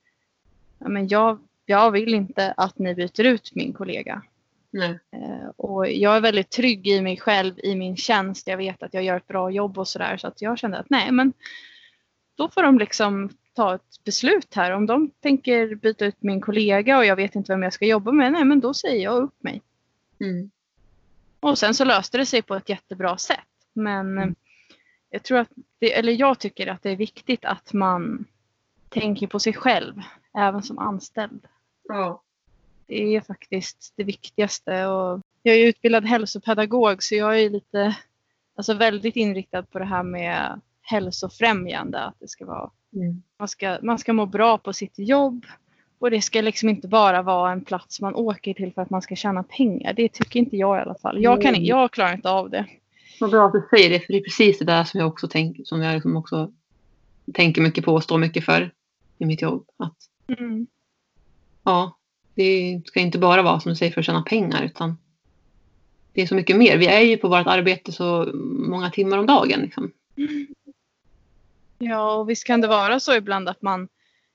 ja, 0.78 0.88
men 0.88 1.08
jag, 1.08 1.38
jag 1.66 1.90
vill 1.90 2.14
inte 2.14 2.54
att 2.56 2.78
ni 2.78 2.94
byter 2.94 3.24
ut 3.24 3.54
min 3.54 3.72
kollega. 3.72 4.22
Nej. 4.70 4.98
Eh, 5.12 5.48
Och 5.56 5.90
jag 5.90 6.16
är 6.16 6.20
väldigt 6.20 6.50
trygg 6.50 6.86
i 6.86 7.00
mig 7.00 7.16
själv, 7.16 7.54
i 7.58 7.74
min 7.74 7.96
tjänst. 7.96 8.46
Jag 8.46 8.56
vet 8.56 8.82
att 8.82 8.94
jag 8.94 9.02
gör 9.02 9.16
ett 9.16 9.26
bra 9.28 9.50
jobb 9.50 9.78
och 9.78 9.88
sådär. 9.88 10.16
Så 10.16 10.26
att 10.26 10.42
jag 10.42 10.58
kände 10.58 10.78
att 10.78 10.90
nej, 10.90 11.12
men 11.12 11.32
då 12.36 12.48
får 12.48 12.62
de 12.62 12.78
liksom 12.78 13.30
ta 13.56 13.74
ett 13.74 14.04
beslut 14.04 14.54
här. 14.54 14.70
Om 14.70 14.86
de 14.86 15.10
tänker 15.20 15.74
byta 15.74 16.06
ut 16.06 16.16
min 16.22 16.40
kollega 16.40 16.98
och 16.98 17.06
jag 17.06 17.16
vet 17.16 17.34
inte 17.34 17.52
vem 17.52 17.62
jag 17.62 17.72
ska 17.72 17.86
jobba 17.86 18.12
med, 18.12 18.32
nej 18.32 18.44
men 18.44 18.60
då 18.60 18.74
säger 18.74 19.04
jag 19.04 19.22
upp 19.22 19.42
mig. 19.42 19.62
Mm. 20.20 20.50
Och 21.40 21.58
sen 21.58 21.74
så 21.74 21.84
löste 21.84 22.18
det 22.18 22.26
sig 22.26 22.42
på 22.42 22.54
ett 22.54 22.68
jättebra 22.68 23.18
sätt. 23.18 23.38
Men 23.72 24.18
eh, 24.18 24.28
jag 25.10 25.22
tror 25.22 25.38
att 25.38 25.50
det, 25.78 25.98
eller 25.98 26.12
jag 26.12 26.38
tycker 26.38 26.66
att 26.66 26.82
det 26.82 26.90
är 26.90 26.96
viktigt 26.96 27.44
att 27.44 27.72
man 27.72 28.24
tänker 28.88 29.26
på 29.26 29.38
sig 29.38 29.52
själv, 29.52 30.02
även 30.38 30.62
som 30.62 30.78
anställd. 30.78 31.46
Ja. 31.88 32.22
Det 32.86 33.16
är 33.16 33.20
faktiskt 33.20 33.92
det 33.96 34.04
viktigaste. 34.04 34.86
Och 34.86 35.20
jag 35.42 35.56
är 35.56 35.66
utbildad 35.66 36.04
hälsopedagog 36.04 37.02
så 37.02 37.14
jag 37.14 37.40
är 37.40 37.50
lite, 37.50 37.96
alltså 38.56 38.74
väldigt 38.74 39.16
inriktad 39.16 39.62
på 39.62 39.78
det 39.78 39.84
här 39.84 40.02
med 40.02 40.60
hälsofrämjande. 40.86 42.00
Att 42.04 42.14
det 42.20 42.28
ska 42.28 42.46
vara, 42.46 42.70
Mm. 42.96 43.22
man, 43.38 43.48
ska, 43.48 43.78
man 43.82 43.98
ska 43.98 44.12
må 44.12 44.26
bra 44.26 44.58
på 44.58 44.72
sitt 44.72 44.94
jobb 44.98 45.46
och 45.98 46.10
det 46.10 46.20
ska 46.22 46.40
liksom 46.40 46.68
inte 46.68 46.88
bara 46.88 47.22
vara 47.22 47.52
en 47.52 47.64
plats 47.64 48.00
man 48.00 48.14
åker 48.14 48.54
till 48.54 48.72
för 48.72 48.82
att 48.82 48.90
man 48.90 49.02
ska 49.02 49.16
tjäna 49.16 49.42
pengar. 49.42 49.92
Det 49.92 50.08
tycker 50.12 50.40
inte 50.40 50.56
jag 50.56 50.78
i 50.78 50.80
alla 50.80 50.94
fall. 50.94 51.22
Jag, 51.22 51.42
kan, 51.42 51.54
Mm. 51.54 51.64
jag 51.64 51.90
klarar 51.90 52.12
inte 52.14 52.30
av 52.30 52.50
det. 52.50 52.66
Vad 53.20 53.30
bra 53.30 53.46
att 53.46 53.52
du 53.52 53.66
säger 53.70 53.90
det, 53.90 54.00
för 54.00 54.12
det 54.12 54.18
är 54.18 54.22
precis 54.24 54.58
det 54.58 54.64
där 54.64 54.84
som 54.84 55.00
jag 55.00 55.08
också 55.08 55.28
tänker, 55.28 55.64
som 55.64 55.82
jag 55.82 55.94
liksom 55.94 56.16
också 56.16 56.52
tänker 57.34 57.62
mycket 57.62 57.84
på 57.84 57.94
och 57.94 58.02
står 58.02 58.18
mycket 58.18 58.44
för 58.44 58.72
i 59.18 59.24
mitt 59.26 59.42
jobb. 59.42 59.66
Att 59.76 59.96
Mm. 60.38 60.66
ja, 61.64 61.96
det 62.34 62.82
ska 62.84 63.00
inte 63.00 63.18
bara 63.18 63.42
vara 63.42 63.60
som 63.60 63.68
du 63.70 63.76
säger 63.76 63.92
för 63.92 64.00
att 64.00 64.06
tjäna 64.06 64.22
pengar 64.22 64.62
utan 64.62 64.98
det 66.12 66.22
är 66.22 66.26
så 66.26 66.34
mycket 66.34 66.56
mer. 66.56 66.76
Vi 66.78 66.86
är 66.86 67.00
ju 67.00 67.16
på 67.16 67.28
vårt 67.28 67.46
arbete 67.46 67.92
så 67.92 68.30
många 68.68 68.90
timmar 68.90 69.18
om 69.18 69.26
dagen. 69.26 69.60
Liksom. 69.60 69.92
Ja, 71.78 72.14
och 72.14 72.30
visst 72.30 72.44
kan 72.46 72.60
det 72.60 72.68
vara 72.68 73.00
så 73.00 73.14
ibland 73.14 73.48
att 73.48 73.62
man 73.62 73.88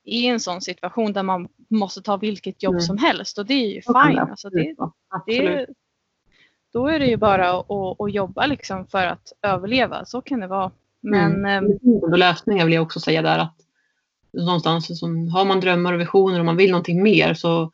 är 0.04 0.18
i 0.18 0.26
en 0.26 0.40
sån 0.40 0.60
situation 0.60 1.12
där 1.12 1.22
man 1.22 1.48
måste 1.68 2.02
ta 2.02 2.16
vilket 2.16 2.62
jobb 2.62 2.74
Mm. 2.74 2.80
som 2.80 2.98
helst 2.98 3.38
och 3.38 3.46
det 3.46 3.54
är 3.54 3.74
ju 3.74 3.82
fine. 3.82 4.18
Alltså 4.18 4.50
det, 4.50 4.74
det, 5.26 5.66
då 6.72 6.88
är 6.88 6.98
det 6.98 7.06
ju 7.06 7.16
bara 7.16 7.50
att, 7.50 7.70
att, 8.00 8.12
jobba 8.14 8.46
liksom 8.46 8.86
för 8.86 9.06
att 9.06 9.32
överleva. 9.42 10.04
Så 10.04 10.20
kan 10.20 10.40
det 10.40 10.46
vara. 10.46 10.70
Men 11.00 11.32
Mm. 11.32 11.46
ehm, 11.46 11.78
finns 11.80 12.02
ändå 12.04 12.16
lösningar 12.16 12.64
vill 12.64 12.74
jag 12.74 12.82
också 12.82 13.00
säga 13.00 13.22
där. 13.22 13.38
att 13.38 13.56
Någonstans 14.32 14.98
som, 15.00 15.28
har 15.28 15.44
man 15.44 15.60
drömmar 15.60 15.92
och 15.92 16.00
visioner 16.00 16.38
och 16.38 16.44
man 16.44 16.56
vill 16.56 16.70
någonting 16.70 17.02
mer 17.02 17.34
så, 17.34 17.72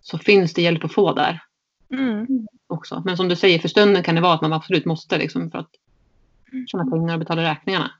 så 0.00 0.18
finns 0.18 0.54
det 0.54 0.62
hjälp 0.62 0.84
att 0.84 0.92
få 0.94 1.12
där 1.12 1.42
mm, 1.92 2.46
också. 2.66 3.02
Men 3.04 3.16
som 3.16 3.28
du 3.28 3.36
säger, 3.36 3.58
för 3.58 3.68
stunden 3.68 4.02
kan 4.02 4.14
det 4.14 4.20
vara 4.20 4.34
att 4.34 4.40
man 4.42 4.52
absolut 4.52 4.84
måste 4.84 5.18
liksom 5.18 5.50
för 5.50 5.58
att 5.58 5.70
tjäna 6.70 6.84
pengar 6.90 7.14
och 7.14 7.18
betala 7.20 7.42
räkningarna. 7.42 7.90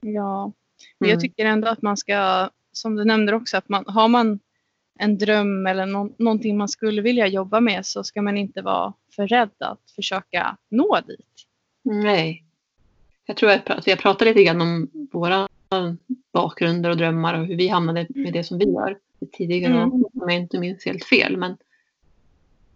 Ja, 0.00 0.52
men 0.98 1.06
Mm. 1.06 1.10
jag 1.14 1.20
tycker 1.20 1.44
ändå 1.46 1.68
att 1.68 1.82
man 1.82 1.96
ska, 1.96 2.50
som 2.72 2.96
du 2.96 3.04
nämnde 3.04 3.34
också, 3.34 3.56
att 3.56 3.68
man, 3.68 3.84
har 3.86 4.08
man 4.08 4.38
en 4.98 5.18
dröm 5.18 5.66
eller 5.66 5.86
nå- 5.86 6.14
någonting 6.18 6.56
man 6.58 6.68
skulle 6.68 7.02
vilja 7.02 7.26
jobba 7.26 7.60
med 7.60 7.86
så 7.86 8.04
ska 8.04 8.22
man 8.22 8.36
inte 8.36 8.62
vara 8.62 8.92
för 9.16 9.26
rädd 9.26 9.50
att 9.58 9.90
försöka 9.96 10.56
nå 10.68 10.98
dit. 11.06 11.26
Nej. 11.82 12.44
Jag 13.26 13.36
tror 13.36 13.50
att 13.50 13.70
alltså 13.70 13.90
jag 13.90 13.98
pratade 13.98 14.30
lite 14.30 14.44
grann 14.44 14.60
om 14.60 14.88
våra 15.12 15.48
bakgrunder 16.32 16.90
och 16.90 16.96
drömmar 16.96 17.40
och 17.40 17.46
hur 17.46 17.56
vi 17.56 17.68
hamnade 17.68 18.06
med 18.08 18.32
det 18.32 18.44
som 18.44 18.58
vi 18.58 18.64
gör 18.64 18.98
tidigare 19.32 19.72
Mm. 19.72 19.92
om 19.92 20.10
jag 20.14 20.34
inte 20.34 20.58
minns 20.58 20.84
helt 20.84 21.04
fel. 21.04 21.36
Men 21.36 21.56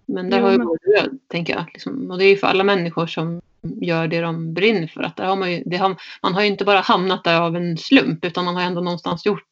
Men 0.07 0.31
där 0.31 0.39
Jo, 0.39 0.45
har 0.45 0.53
ju 0.53 0.59
men- 0.59 0.67
både 0.67 0.79
jag, 0.85 1.19
tänker 1.29 1.53
jag. 1.55 1.65
Liksom, 1.73 2.11
och 2.11 2.19
det 2.19 2.25
är 2.25 2.31
ju 2.31 2.37
för 2.37 2.47
alla 2.47 2.65
människor 2.65 3.07
som 3.07 3.41
gör 3.81 4.09
det 4.09 4.21
de 4.21 4.55
brinner 4.55 4.87
för. 4.87 5.03
Att 5.03 5.17
där 5.17 5.27
har 5.27 5.37
man, 5.37 5.53
ju, 5.53 5.63
det 5.67 5.77
har, 5.77 5.97
man 6.23 6.35
har 6.35 6.41
ju 6.41 6.47
inte 6.47 6.65
bara 6.65 6.81
hamnat 6.81 7.25
där 7.25 7.41
av 7.41 7.57
en 7.57 7.79
slump 7.79 8.25
utan 8.25 8.45
man 8.45 8.55
har 8.57 8.63
ändå 8.63 8.81
någonstans 8.81 9.27
gjort, 9.27 9.45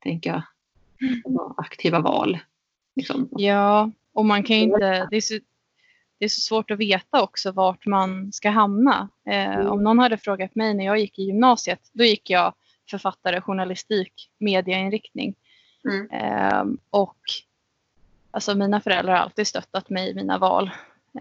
tänker 0.00 0.30
jag, 0.30 0.42
aktiva 1.56 2.00
val. 2.00 2.38
Liksom. 2.96 3.28
Ja, 3.30 3.90
och 4.12 4.24
man 4.24 4.42
kan 4.42 4.56
ju 4.56 4.62
inte... 4.62 5.08
Det 5.10 5.16
är, 5.16 5.20
så, 5.20 5.34
det 6.18 6.24
är 6.24 6.28
så 6.28 6.40
svårt 6.40 6.70
att 6.70 6.78
veta 6.78 7.22
också 7.22 7.52
vart 7.52 7.86
man 7.86 8.32
ska 8.32 8.50
hamna. 8.50 9.08
Eh, 9.28 9.46
Mm. 9.56 9.66
Om 9.66 9.84
någon 9.84 9.98
hade 9.98 10.18
frågat 10.18 10.54
mig 10.54 10.74
när 10.74 10.84
jag 10.84 10.98
gick 10.98 11.18
i 11.18 11.22
gymnasiet, 11.22 11.80
då 11.92 12.04
gick 12.04 12.30
jag 12.30 12.54
författare, 12.90 13.40
journalistik, 13.40 14.12
mediainriktning. 14.38 15.34
Mm. 15.84 16.08
Ehm, 16.10 16.78
och 16.90 17.16
alltså 18.36 18.54
mina 18.54 18.80
föräldrar 18.80 19.12
har 19.14 19.20
alltid 19.22 19.46
stöttat 19.46 19.90
mig 19.90 20.10
i 20.10 20.14
mina 20.14 20.38
val. 20.38 20.70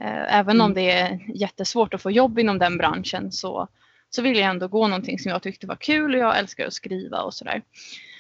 Eh, 0.01 0.38
även 0.38 0.62
om 0.62 0.71
Mm. 0.71 0.75
det 0.75 0.91
är 0.91 1.19
jättesvårt 1.36 1.93
att 1.93 2.01
få 2.01 2.12
jobb 2.12 2.39
inom 2.39 2.60
den 2.60 2.78
branschen 2.78 3.32
så, 3.32 3.67
så 4.10 4.21
vill 4.21 4.38
jag 4.38 4.49
ändå 4.49 4.67
gå 4.67 4.88
någonting 4.88 5.19
som 5.19 5.32
jag 5.32 5.41
tyckte 5.41 5.67
var 5.67 5.75
kul 5.75 6.13
och 6.15 6.19
jag 6.21 6.38
älskar 6.39 6.67
att 6.67 6.73
skriva 6.73 7.21
och 7.21 7.34
sådär. 7.34 7.62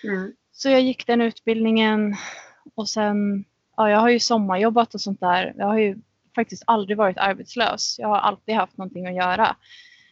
Mm. 0.03 0.33
Så 0.51 0.69
jag 0.69 0.81
gick 0.81 1.07
den 1.07 1.21
utbildningen 1.21 2.15
och 2.75 2.89
sen, 2.89 3.45
ja 3.77 3.89
jag 3.89 3.99
har 3.99 4.09
ju 4.09 4.19
sommarjobbat 4.19 4.93
och 4.93 5.01
sånt 5.01 5.19
där. 5.19 5.53
Jag 5.57 5.65
har 5.65 5.77
ju 5.77 5.95
faktiskt 6.35 6.63
aldrig 6.67 6.97
varit 6.97 7.17
arbetslös. 7.17 7.95
Jag 7.99 8.07
har 8.07 8.17
alltid 8.17 8.55
haft 8.55 8.77
någonting 8.77 9.07
att 9.07 9.15
göra. 9.15 9.55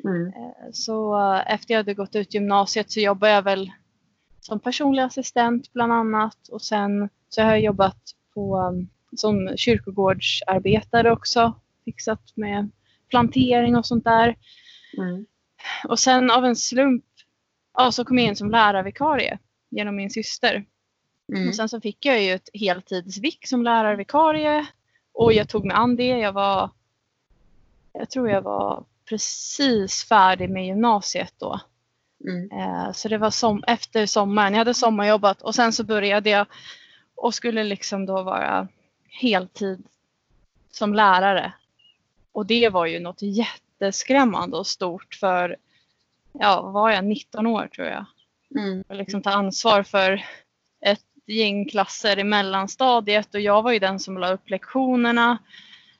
Mm. 0.03 0.27
Eh, 0.27 0.71
Så 0.73 1.19
eh, 1.33 1.53
efter 1.53 1.73
jag 1.73 1.79
hade 1.79 1.93
gått 1.93 2.15
ut 2.15 2.33
gymnasiet 2.33 2.91
så 2.91 2.99
jobbade 2.99 3.33
jag 3.33 3.41
väl 3.41 3.71
som 4.39 4.59
personlig 4.59 5.03
assistent 5.03 5.73
bland 5.73 5.93
annat 5.93 6.47
och 6.51 6.61
sen 6.61 7.09
så 7.29 7.41
har 7.41 7.49
jag 7.49 7.61
jobbat 7.61 7.97
på, 8.33 8.57
um, 8.57 8.89
som 9.15 9.57
kyrkogårdsarbetare 9.57 11.11
också. 11.11 11.53
Fixat 11.85 12.21
med 12.35 12.69
plantering 13.09 13.75
och 13.75 13.85
sånt 13.85 14.03
där. 14.03 14.35
Mm. 14.97 15.25
Och 15.87 15.99
sen 15.99 16.31
av 16.31 16.45
en 16.45 16.55
slump 16.55 17.05
ja, 17.77 17.91
så 17.91 18.05
kom 18.05 18.17
jag 18.17 18.27
in 18.27 18.35
som 18.35 18.51
lärarvikarie 18.51 19.39
genom 19.69 19.95
min 19.95 20.09
syster. 20.09 20.65
Mm. 21.33 21.47
Och 21.47 21.55
sen 21.55 21.69
så 21.69 21.81
fick 21.81 22.05
jag 22.05 22.23
ju 22.23 22.31
ett 22.31 22.49
heltidsvik 22.53 23.47
som 23.47 23.63
lärarvikarie 23.63 24.67
och 25.13 25.33
jag 25.33 25.49
tog 25.49 25.65
mig 25.65 25.75
an 25.75 25.95
det. 25.95 26.07
Jag 26.07 26.33
var, 26.33 26.69
jag 27.93 28.09
tror 28.09 28.29
jag 28.29 28.41
var 28.41 28.85
precis 29.09 30.03
färdig 30.03 30.49
med 30.49 30.65
gymnasiet 30.65 31.33
då. 31.37 31.59
Mm. 32.29 32.51
Eh, 32.51 32.91
så 32.91 33.07
det 33.07 33.17
var 33.17 33.31
som, 33.31 33.63
efter 33.67 34.05
sommaren. 34.05 34.53
Jag 34.53 34.59
hade 34.59 34.73
sommarjobbat 34.73 35.41
och 35.41 35.55
sen 35.55 35.73
så 35.73 35.83
började 35.83 36.29
jag 36.29 36.47
och 37.23 37.33
skulle 37.33 37.63
liksom 37.63 38.05
då 38.05 38.23
vara 38.23 38.67
heltid 39.09 39.83
som 40.71 40.93
lärare. 40.93 41.53
Och 42.31 42.45
det 42.45 42.69
var 42.69 42.85
ju 42.85 42.99
något 42.99 43.21
jätteskrämmande 43.21 44.57
och 44.57 44.67
stort 44.67 45.13
för, 45.19 45.57
ja 46.33 46.61
var 46.61 46.91
jag, 46.91 47.05
19 47.05 47.47
år 47.47 47.67
tror 47.67 47.87
jag. 47.87 48.05
Mm. 48.55 48.83
Och 48.87 48.95
liksom 48.95 49.21
ta 49.21 49.29
ansvar 49.29 49.83
för 49.83 50.25
ett 50.85 51.05
gäng 51.27 51.69
klasser 51.69 52.19
i 52.19 52.23
mellanstadiet 52.23 53.33
och 53.33 53.41
jag 53.41 53.61
var 53.61 53.71
ju 53.71 53.79
den 53.79 53.99
som 53.99 54.17
la 54.17 54.33
upp 54.33 54.49
lektionerna, 54.49 55.37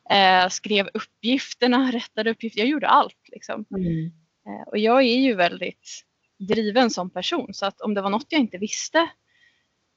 eh, 0.09 0.49
skrev 0.49 0.89
uppgifterna, 0.93 1.91
rättade 1.91 2.31
uppgifter. 2.31 2.59
Jag 2.59 2.69
gjorde 2.69 2.87
allt 2.87 3.29
liksom. 3.31 3.65
Mm. 3.75 4.05
Eh, 4.47 4.67
Och 4.67 4.77
jag 4.77 5.01
är 5.01 5.17
ju 5.19 5.35
väldigt 5.35 6.03
driven 6.39 6.89
som 6.89 7.09
person 7.09 7.53
så 7.53 7.65
att 7.65 7.81
om 7.81 7.93
det 7.93 8.01
var 8.01 8.09
något 8.09 8.27
jag 8.29 8.41
inte 8.41 8.57
visste 8.57 9.09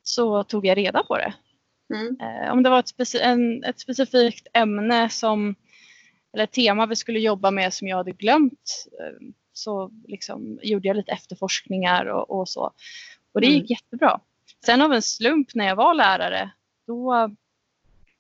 så 0.08 0.44
tog 0.44 0.66
jag 0.66 0.76
reda 0.78 1.02
på 1.02 1.16
det. 1.16 1.34
Mm. 1.94 2.16
Eh, 2.20 2.52
Om 2.52 2.62
det 2.62 2.70
var 2.70 2.78
ett, 2.78 2.94
speci- 2.94 3.20
en, 3.22 3.64
ett 3.64 3.80
specifikt 3.80 4.46
ämne 4.54 5.08
som, 5.08 5.54
eller 6.34 6.46
tema 6.46 6.86
vi 6.86 6.96
skulle 6.96 7.18
jobba 7.20 7.50
med 7.50 7.72
som 7.74 7.88
jag 7.88 7.96
hade 7.96 8.12
glömt 8.12 8.86
eh, 9.00 9.26
så 9.52 9.90
liksom 10.08 10.58
gjorde 10.62 10.88
jag 10.88 10.96
lite 10.96 11.12
efterforskningar 11.12 12.06
och, 12.06 12.30
och 12.30 12.48
så. 12.48 12.72
Och 13.32 13.40
det 13.40 13.46
Mm. 13.46 13.58
gick 13.60 13.70
jättebra. 13.70 14.20
Sen 14.66 14.82
av 14.82 14.92
en 14.92 15.02
slump 15.02 15.54
när 15.54 15.66
jag 15.66 15.76
var 15.76 15.94
lärare 15.94 16.50
då 16.86 17.30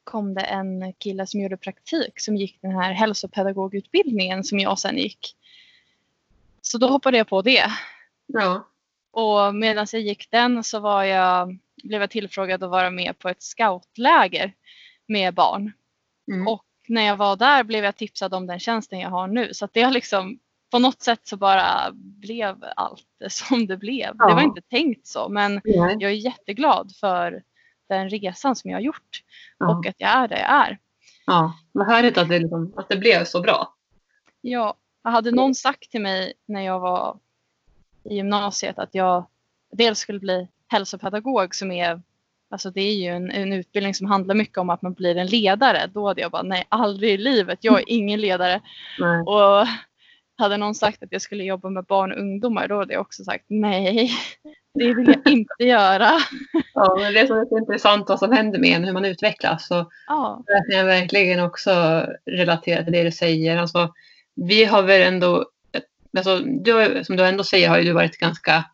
kom 0.04 0.34
det 0.34 0.40
en 0.40 0.92
kille 0.92 1.26
som 1.26 1.40
gjorde 1.40 1.56
praktik 1.56 2.20
som 2.20 2.36
gick 2.36 2.58
den 2.62 2.70
här 2.70 2.92
hälsopedagogutbildningen 2.92 4.44
som 4.44 4.58
jag 4.58 4.78
sen 4.78 4.98
gick. 4.98 5.36
Så 6.60 6.78
då 6.78 6.88
hoppade 6.88 7.18
jag 7.18 7.28
på 7.28 7.42
det. 7.42 7.66
Ja. 8.26 8.68
Och 9.10 9.54
medan 9.54 9.86
jag 9.92 10.02
gick 10.02 10.30
den 10.30 10.64
så 10.64 10.80
var 10.80 11.04
jag, 11.04 11.58
blev 11.82 12.00
jag 12.00 12.10
tillfrågad 12.10 12.62
att 12.64 12.70
vara 12.70 12.90
med 12.90 13.18
på 13.18 13.28
ett 13.28 13.42
scoutläger 13.42 14.54
med 15.06 15.34
barn. 15.34 15.72
Mm. 16.32 16.48
Och 16.48 16.64
när 16.88 17.02
jag 17.02 17.16
var 17.16 17.36
där 17.36 17.64
blev 17.64 17.84
jag 17.84 17.96
tipsad 17.96 18.34
om 18.34 18.46
den 18.46 18.58
tjänsten 18.58 18.98
jag 18.98 19.10
har 19.10 19.28
nu. 19.28 19.54
Så 19.54 19.64
att 19.64 19.74
det 19.74 19.82
har 19.82 19.92
liksom 19.92 20.38
på 20.70 20.78
något 20.78 21.02
sätt 21.02 21.20
så 21.24 21.36
bara 21.36 21.90
blev 21.92 22.64
allt 22.76 23.06
som 23.28 23.66
det 23.66 23.76
blev. 23.76 24.14
Ja. 24.18 24.28
Det 24.28 24.34
var 24.34 24.42
inte 24.42 24.60
tänkt 24.60 25.06
så 25.06 25.28
men 25.28 25.60
Nej. 25.64 25.96
jag 25.98 26.10
är 26.10 26.16
jätteglad 26.16 26.92
för 27.00 27.42
den 27.88 28.10
resan 28.10 28.56
som 28.56 28.70
jag 28.70 28.76
har 28.78 28.82
gjort 28.82 29.22
Ja. 29.58 29.76
och 29.78 29.86
att 29.86 29.94
jag 29.98 30.10
är 30.10 30.28
där 30.28 30.36
jag 30.36 30.50
är. 30.50 30.78
ja. 31.26 31.52
Vad 31.72 31.86
härligt 31.86 32.18
att 32.18 32.28
det, 32.28 32.38
liksom, 32.38 32.74
att 32.76 32.88
det 32.88 32.96
blev 32.96 33.24
så 33.24 33.40
bra. 33.40 33.74
Ja, 34.40 34.74
hade 35.02 35.30
någon 35.30 35.54
sagt 35.54 35.90
till 35.90 36.00
mig 36.00 36.32
när 36.46 36.60
jag 36.60 36.80
var 36.80 37.18
i 38.04 38.14
gymnasiet 38.14 38.78
att 38.78 38.94
jag 38.94 39.26
dels 39.72 39.98
skulle 39.98 40.18
bli 40.18 40.48
hälsopedagog 40.68 41.54
som 41.54 41.70
är 41.70 42.00
Alltså 42.50 42.70
det 42.70 42.80
är 42.80 42.94
ju 42.94 43.06
en, 43.06 43.30
en 43.30 43.52
utbildning 43.52 43.94
som 43.94 44.06
handlar 44.06 44.34
mycket 44.34 44.58
om 44.58 44.70
att 44.70 44.82
man 44.82 44.92
blir 44.92 45.16
en 45.16 45.26
ledare. 45.26 45.90
Då 45.94 46.06
hade 46.08 46.20
jag 46.20 46.30
bara 46.30 46.42
nej, 46.42 46.66
aldrig 46.68 47.10
i 47.10 47.16
livet. 47.16 47.58
Jag 47.62 47.78
är 47.78 47.84
ingen 47.86 48.20
ledare. 48.20 48.60
Nej. 48.98 49.22
Och 49.22 49.66
hade 50.38 50.56
någon 50.56 50.74
sagt 50.74 51.02
att 51.02 51.12
jag 51.12 51.22
skulle 51.22 51.44
jobba 51.44 51.70
med 51.70 51.84
barn 51.84 52.12
och 52.12 52.18
ungdomar 52.18 52.68
då 52.68 52.78
hade 52.78 52.92
jag 52.92 53.00
också 53.00 53.24
sagt 53.24 53.44
nej, 53.48 54.10
det 54.74 54.94
vill 54.94 55.08
jag 55.08 55.32
inte 55.32 55.64
göra. 55.64 56.10
Ja, 56.74 56.96
men 57.00 57.14
det 57.14 57.20
är 57.20 57.26
så 57.26 57.58
intressant 57.58 58.08
vad 58.08 58.18
som 58.18 58.32
händer 58.32 58.58
med 58.58 58.76
en, 58.76 58.84
hur 58.84 58.92
man 58.92 59.04
utvecklas. 59.04 59.66
Så 59.68 59.90
Ja, 60.06 60.42
där 60.46 60.70
kan 60.70 60.78
jag 60.78 60.84
verkligen 60.84 61.40
också 61.40 61.70
relatera 62.26 62.84
till 62.84 62.92
det 62.92 63.02
du 63.02 63.12
säger. 63.12 63.56
Alltså, 63.56 63.94
vi 64.34 64.64
har 64.64 64.82
väl 64.82 65.02
ändå, 65.02 65.44
alltså, 66.16 66.38
du, 66.38 67.04
som 67.04 67.16
du 67.16 67.24
ändå 67.24 67.44
säger 67.44 67.68
har 67.68 67.78
ju 67.78 67.84
du 67.84 67.92
varit 67.92 68.18
ganska 68.18 68.64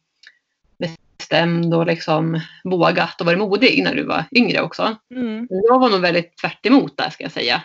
bestämd 1.22 1.74
och 1.74 1.86
liksom 1.86 2.40
vågat 2.64 3.20
och 3.20 3.26
varit 3.26 3.38
modig 3.38 3.82
när 3.84 3.94
du 3.94 4.02
var 4.04 4.24
yngre 4.32 4.60
också. 4.60 4.96
mm, 5.14 5.48
Jag 5.50 5.78
var 5.78 5.90
nog 5.90 6.00
väldigt 6.00 6.36
tvärt 6.36 6.66
emot 6.66 6.96
där 6.96 7.10
ska 7.10 7.24
jag 7.24 7.32
säga. 7.32 7.62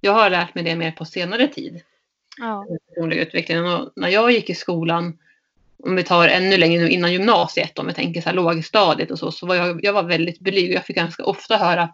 Jag 0.00 0.12
har 0.12 0.30
lärt 0.30 0.54
mig 0.54 0.64
det 0.64 0.76
mer 0.76 0.90
på 0.92 1.04
senare 1.04 1.48
tid. 1.48 1.80
ja, 2.38 2.66
utvecklingen. 3.12 3.66
Och 3.66 3.92
när 3.96 4.08
jag 4.08 4.32
gick 4.32 4.50
i 4.50 4.54
skolan, 4.54 5.18
om 5.84 5.96
vi 5.96 6.02
tar 6.02 6.28
ännu 6.28 6.56
längre 6.56 6.82
nu 6.82 6.88
innan 6.90 7.12
gymnasiet, 7.12 7.78
om 7.78 7.86
vi 7.86 7.92
tänker 7.94 8.20
så 8.20 8.28
här 8.28 8.36
lågstadiet 8.36 9.10
och 9.10 9.18
så, 9.18 9.30
så 9.32 9.46
var 9.46 9.54
jag, 9.54 9.84
jag 9.84 9.92
var 9.92 10.02
väldigt 10.02 10.38
blyg. 10.40 10.72
Jag 10.72 10.84
fick 10.84 10.96
ganska 10.96 11.24
ofta 11.24 11.56
höra 11.56 11.88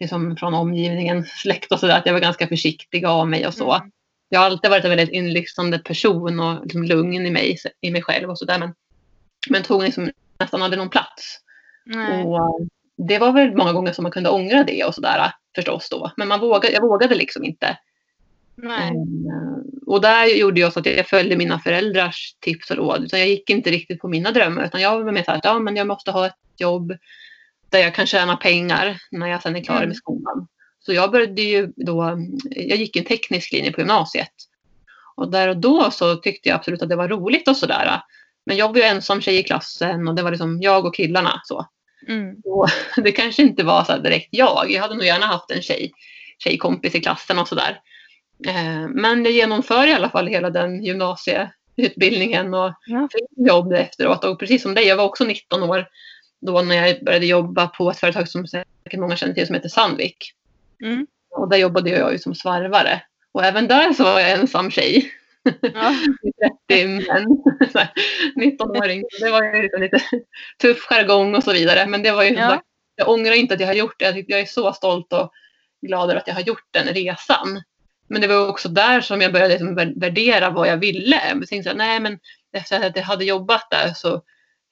liksom, 0.00 0.36
från 0.36 0.54
omgivningen, 0.54 1.24
släkt 1.26 1.72
och 1.72 1.80
sådär, 1.80 1.98
att 1.98 2.06
jag 2.06 2.12
var 2.12 2.20
ganska 2.20 2.48
försiktig 2.48 3.04
av 3.04 3.28
mig 3.28 3.46
och 3.46 3.54
så. 3.54 3.72
Mm. 3.74 3.90
Jag 4.28 4.40
har 4.40 4.46
alltid 4.46 4.70
varit 4.70 4.84
en 4.84 4.90
väldigt 4.90 5.14
inlyssnande 5.14 5.78
person 5.78 6.40
och 6.40 6.62
liksom 6.62 6.82
lugn 6.82 7.26
i 7.26 7.30
mig, 7.30 7.56
i 7.80 7.90
mig 7.90 8.02
själv 8.02 8.30
och 8.30 8.38
sådär. 8.38 8.58
Men, 8.58 8.74
men 9.48 9.62
tog 9.62 9.82
liksom 9.82 10.10
nästan 10.38 10.62
aldrig 10.62 10.78
någon 10.78 10.90
plats. 10.90 11.38
nej, 11.84 12.24
Och 12.24 12.36
eh, 12.36 12.66
det 12.96 13.18
var 13.18 13.32
väl 13.32 13.56
många 13.56 13.72
gånger 13.72 13.92
som 13.92 14.02
man 14.02 14.12
kunde 14.12 14.30
ångra 14.30 14.64
det 14.64 14.84
och 14.84 14.94
sådär 14.94 15.32
förstås 15.54 15.88
då. 15.90 16.10
Men 16.16 16.28
man 16.28 16.40
vågade, 16.40 16.74
jag 16.74 16.82
vågade 16.82 17.14
liksom 17.14 17.44
inte. 17.44 17.78
nej, 18.56 18.90
Eh, 18.90 19.86
Och 19.86 20.00
där 20.00 20.24
gjorde 20.26 20.60
jag 20.60 20.72
så 20.72 20.80
att 20.80 20.86
jag 20.86 21.06
följde 21.06 21.36
mina 21.36 21.58
föräldrars 21.58 22.34
tips 22.40 22.70
och 22.70 22.76
råd. 22.76 23.04
Utan 23.04 23.18
jag 23.18 23.28
gick 23.28 23.50
inte 23.50 23.70
riktigt 23.70 24.00
på 24.00 24.08
mina 24.08 24.30
drömmar. 24.30 24.64
Utan 24.64 24.80
jag 24.80 25.04
var 25.04 25.12
med 25.12 25.24
så 25.24 25.30
här 25.30 25.38
att 25.38 25.44
ja, 25.44 25.58
men 25.58 25.76
jag 25.76 25.86
måste 25.86 26.10
ha 26.10 26.26
ett 26.26 26.34
jobb 26.58 26.92
där 27.70 27.78
jag 27.78 27.94
kan 27.94 28.06
tjäna 28.06 28.36
pengar 28.36 28.98
när 29.10 29.26
jag 29.26 29.42
sen 29.42 29.56
är 29.56 29.60
klar 29.64 29.76
Mm. 29.76 29.88
med 29.88 29.96
skolan. 29.96 30.46
Så 30.80 30.92
jag 30.92 31.10
började 31.10 31.42
ju 31.42 31.72
då, 31.76 32.18
jag 32.50 32.78
gick 32.78 32.96
en 32.96 33.04
teknisk 33.04 33.52
linje 33.52 33.72
på 33.72 33.80
gymnasiet. 33.80 34.32
Och 35.16 35.30
där 35.30 35.48
och 35.48 35.56
då 35.56 35.90
så 35.90 36.16
tyckte 36.16 36.48
jag 36.48 36.56
absolut 36.56 36.82
att 36.82 36.88
det 36.88 36.96
var 36.96 37.08
roligt 37.08 37.48
och 37.48 37.56
sådär. 37.56 38.00
Men 38.50 38.56
jag 38.56 38.68
var 38.68 38.76
ju 38.76 38.82
ensam 38.82 39.20
tjej 39.20 39.38
i 39.38 39.42
klassen 39.42 40.08
och 40.08 40.14
det 40.14 40.22
var 40.22 40.30
liksom 40.30 40.58
jag 40.62 40.86
och 40.86 40.94
killarna. 40.94 41.40
Så. 41.44 41.66
mm, 42.08 42.36
Och 42.44 42.68
det 43.04 43.12
kanske 43.12 43.42
inte 43.42 43.62
var 43.64 43.84
så 43.84 43.96
direkt 43.96 44.28
jag. 44.30 44.70
Jag 44.70 44.82
hade 44.82 44.94
nog 44.94 45.04
gärna 45.04 45.26
haft 45.26 45.50
en 45.50 45.62
tjej, 45.62 45.92
tjejkompis 46.38 46.94
i 46.94 47.00
klassen 47.00 47.38
och 47.38 47.48
sådär. 47.48 47.80
Eh, 48.46 48.88
Men 48.88 49.24
jag 49.24 49.32
genomför 49.32 49.86
i 49.86 49.92
alla 49.92 50.10
fall 50.10 50.26
hela 50.26 50.50
den 50.50 50.84
gymnasieutbildningen 50.84 52.54
och 52.54 52.72
ja, 52.86 53.08
fick 53.12 53.46
jobb 53.48 53.72
efteråt. 53.72 54.24
Och 54.24 54.38
precis 54.40 54.62
som 54.62 54.74
dig, 54.74 54.86
jag 54.86 54.96
var 54.96 55.04
också 55.04 55.24
19 55.24 55.62
år 55.62 55.86
då 56.40 56.62
när 56.62 56.86
jag 56.86 57.04
började 57.04 57.26
jobba 57.26 57.66
på 57.66 57.90
ett 57.90 57.98
företag 57.98 58.28
som 58.28 58.46
säkert 58.46 58.98
många 59.00 59.16
känner 59.16 59.34
till 59.34 59.46
som 59.46 59.54
heter 59.54 59.68
Sandvik. 59.68 60.32
mm, 60.84 61.06
Och 61.30 61.48
där 61.48 61.56
jobbade 61.56 61.90
jag 61.90 62.12
ju 62.12 62.18
som 62.18 62.34
svarvare. 62.34 63.02
Och 63.32 63.44
även 63.44 63.68
där 63.68 63.92
så 63.92 64.04
var 64.04 64.20
jag 64.20 64.30
ensam 64.30 64.70
tjej. 64.70 65.12
Ja, 65.74 65.94
30 66.68 66.86
män. 66.86 67.26
Så 67.72 67.78
här, 67.78 67.92
19-åring. 68.36 69.04
Det 69.20 69.30
var 69.30 69.44
ju 69.44 69.62
liksom 69.62 69.82
lite 69.82 70.00
tuff 70.60 70.86
jargong 70.86 71.34
och 71.34 71.44
så 71.44 71.52
vidare. 71.52 71.86
Men 71.86 72.02
det 72.02 72.12
var 72.12 72.22
ju 72.22 72.34
Ja. 72.34 72.62
jag 72.96 73.08
ångrar 73.08 73.32
inte 73.32 73.54
att 73.54 73.60
jag 73.60 73.66
har 73.66 73.74
gjort 73.74 73.98
det. 73.98 74.24
Jag, 74.28 74.40
är 74.40 74.44
så 74.44 74.72
stolt 74.72 75.12
och 75.12 75.32
glad 75.86 76.10
över 76.10 76.20
att 76.20 76.28
jag 76.28 76.34
har 76.34 76.42
gjort 76.42 76.68
den 76.70 76.86
resan. 76.86 77.62
Men 78.08 78.20
det 78.20 78.26
var 78.28 78.48
också 78.48 78.68
där 78.68 79.00
som 79.00 79.20
jag 79.20 79.32
började 79.32 79.54
liksom 79.54 79.74
värdera 80.00 80.50
vad 80.50 80.68
jag 80.68 80.76
ville. 80.76 81.16
Jag 81.28 81.48
tänkte 81.48 81.70
så 81.70 81.76
nej 81.76 82.00
men 82.00 82.18
efter 82.52 82.86
att 82.86 82.96
jag 82.96 83.02
hade 83.02 83.24
jobbat 83.24 83.70
där 83.70 83.92
så 83.94 84.22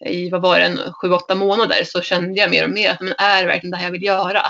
i 0.04 0.30
vad 0.30 0.42
var 0.42 0.58
det, 0.58 0.64
en 0.64 0.78
sju, 0.92 1.10
åtta 1.10 1.34
månader 1.34 1.84
så 1.84 2.00
kände 2.00 2.40
jag 2.40 2.50
mer 2.50 2.64
och 2.64 2.70
mer 2.70 2.90
att 2.90 3.00
men 3.00 3.14
är 3.18 3.42
det 3.42 3.48
verkligen 3.48 3.70
det 3.70 3.76
här 3.76 3.84
jag 3.84 3.92
vill 3.92 4.02
göra? 4.02 4.42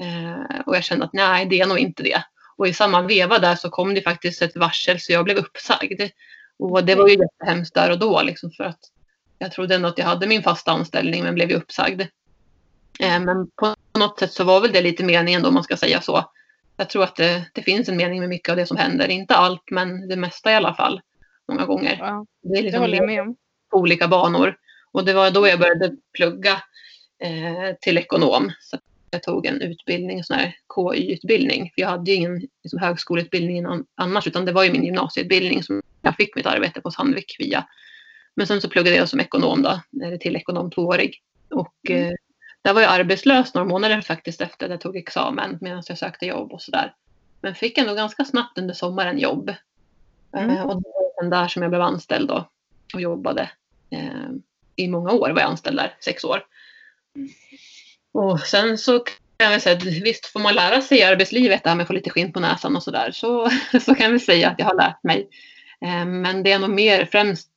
Eh, 0.00 0.60
och 0.66 0.76
jag 0.76 0.84
kände 0.84 1.04
att 1.04 1.12
nej, 1.12 1.46
det 1.46 1.60
är 1.60 1.66
nog 1.66 1.78
inte 1.78 2.02
det. 2.02 2.22
Och 2.56 2.68
i 2.68 2.72
samma 2.72 3.02
veva 3.02 3.38
där 3.38 3.54
så 3.54 3.70
kom 3.70 3.94
det 3.94 4.02
faktiskt 4.02 4.42
ett 4.42 4.56
varsel 4.56 5.00
så 5.00 5.12
jag 5.12 5.24
blev 5.24 5.36
uppsagd. 5.36 6.02
Och 6.58 6.84
det 6.84 6.94
var 6.94 7.08
ju 7.08 7.16
jättehemskt 7.16 7.74
där 7.74 7.90
och 7.90 7.98
då 7.98 8.22
liksom 8.22 8.50
för 8.50 8.64
att 8.64 8.80
jag 9.38 9.52
trodde 9.52 9.74
ändå 9.74 9.88
att 9.88 9.98
jag 9.98 10.06
hade 10.06 10.26
min 10.26 10.42
fasta 10.42 10.72
anställning 10.72 11.22
men 11.22 11.34
blev 11.34 11.50
ju 11.50 11.56
uppsagd. 11.56 12.00
Eh, 13.00 13.20
men 13.20 13.50
på 13.56 13.74
något 13.98 14.18
sätt 14.18 14.32
så 14.32 14.44
var 14.44 14.60
väl 14.60 14.72
det 14.72 14.80
lite 14.80 15.04
meningen 15.04 15.42
då 15.42 15.48
om 15.48 15.54
man 15.54 15.64
ska 15.64 15.76
säga 15.76 16.00
så. 16.00 16.30
Jag 16.76 16.90
tror 16.90 17.04
att 17.04 17.16
det, 17.16 17.44
det, 17.52 17.62
finns 17.62 17.88
en 17.88 17.96
mening 17.96 18.20
med 18.20 18.28
mycket 18.28 18.48
av 18.48 18.56
det 18.56 18.66
som 18.66 18.76
händer. 18.76 19.08
Inte 19.08 19.34
allt 19.34 19.70
men 19.70 20.08
det 20.08 20.16
mesta 20.16 20.52
i 20.52 20.54
alla 20.54 20.74
fall. 20.74 21.00
Många 21.48 21.66
gånger. 21.66 21.96
Ja, 22.00 22.26
det, 22.42 22.58
är 22.58 22.62
liksom 22.62 22.80
det 22.80 22.86
håller 22.86 22.96
jag 22.96 23.06
med 23.06 23.22
om. 23.22 23.36
På 23.70 23.78
olika 23.78 24.08
banor. 24.08 24.56
Och 24.92 25.04
det 25.04 25.12
var 25.12 25.30
då 25.30 25.48
jag 25.48 25.58
började 25.58 25.96
plugga 26.12 26.52
eh, 27.18 27.76
till 27.80 27.98
ekonom. 27.98 28.52
Så 28.60 28.78
jag 29.14 29.22
tog 29.22 29.46
en 29.46 29.60
utbildning, 29.60 30.18
en 30.18 30.24
sån 30.24 30.36
här 30.36 30.56
KY-utbildning. 30.74 31.70
För 31.74 31.82
jag 31.82 31.88
hade 31.88 32.10
ju 32.10 32.16
ingen 32.16 32.48
liksom, 32.62 32.78
högskoleutbildning 32.80 33.66
annars 33.94 34.26
utan 34.26 34.44
det 34.44 34.52
var 34.52 34.64
ju 34.64 34.72
min 34.72 34.84
gymnasieutbildning 34.84 35.62
som 35.62 35.82
jag 36.02 36.16
fick 36.16 36.36
mitt 36.36 36.46
arbete 36.46 36.80
på 36.80 36.90
Sandvik 36.90 37.36
via. 37.38 37.66
Men 38.34 38.46
sen 38.46 38.60
så 38.60 38.68
pluggade 38.68 38.96
jag 38.96 39.08
som 39.08 39.20
ekonom 39.20 39.62
då, 39.62 39.80
eller 40.06 40.16
till 40.16 40.36
ekonom 40.36 40.70
tvåårig. 40.70 41.22
Och 41.50 41.74
mm. 41.88 42.08
eh, 42.08 42.14
där 42.62 42.74
var 42.74 42.80
jag 42.80 42.92
arbetslös 42.92 43.54
några 43.54 43.68
månader 43.68 44.00
faktiskt 44.00 44.40
efter 44.40 44.66
att 44.66 44.70
jag 44.70 44.80
tog 44.80 44.96
examen 44.96 45.58
medan 45.60 45.82
jag 45.88 45.98
sökte 45.98 46.26
jobb 46.26 46.52
och 46.52 46.62
sådär. 46.62 46.94
Men 47.40 47.54
fick 47.54 47.78
ändå 47.78 47.94
ganska 47.94 48.24
snabbt 48.24 48.58
under 48.58 48.74
sommaren 48.74 49.18
jobb. 49.18 49.54
Mm. 50.32 50.50
Eh, 50.50 50.62
och 50.62 50.82
det 50.82 50.88
var 50.88 51.22
den 51.22 51.30
där 51.30 51.48
som 51.48 51.62
jag 51.62 51.70
blev 51.70 51.82
anställd 51.82 52.28
då 52.28 52.48
och 52.94 53.00
jobbade. 53.00 53.50
Eh, 53.90 54.30
I 54.76 54.88
många 54.88 55.12
år 55.12 55.30
var 55.30 55.40
jag 55.40 55.50
anställd 55.50 55.76
där, 55.76 55.96
sex 56.00 56.24
år. 56.24 56.46
Och 58.14 58.40
sen 58.40 58.78
så 58.78 58.98
kan 59.36 59.52
jag 59.52 59.62
säga 59.62 59.76
att 59.76 59.84
visst 59.84 60.26
får 60.26 60.40
man 60.40 60.54
lära 60.54 60.80
sig 60.80 60.98
i 60.98 61.02
arbetslivet 61.02 61.64
det 61.64 61.68
här 61.68 61.76
med 61.76 61.82
att 61.82 61.86
få 61.86 61.92
lite 61.92 62.10
skinn 62.10 62.32
på 62.32 62.40
näsan 62.40 62.76
och 62.76 62.82
sådär. 62.82 63.10
Så, 63.12 63.50
så 63.80 63.94
kan 63.94 64.12
vi 64.12 64.18
säga 64.18 64.50
att 64.50 64.58
jag 64.58 64.66
har 64.66 64.74
lärt 64.74 65.02
mig. 65.02 65.28
Eh, 65.80 66.06
men 66.06 66.42
det 66.42 66.52
är 66.52 66.58
nog 66.58 66.70
mer 66.70 67.06
främst 67.06 67.48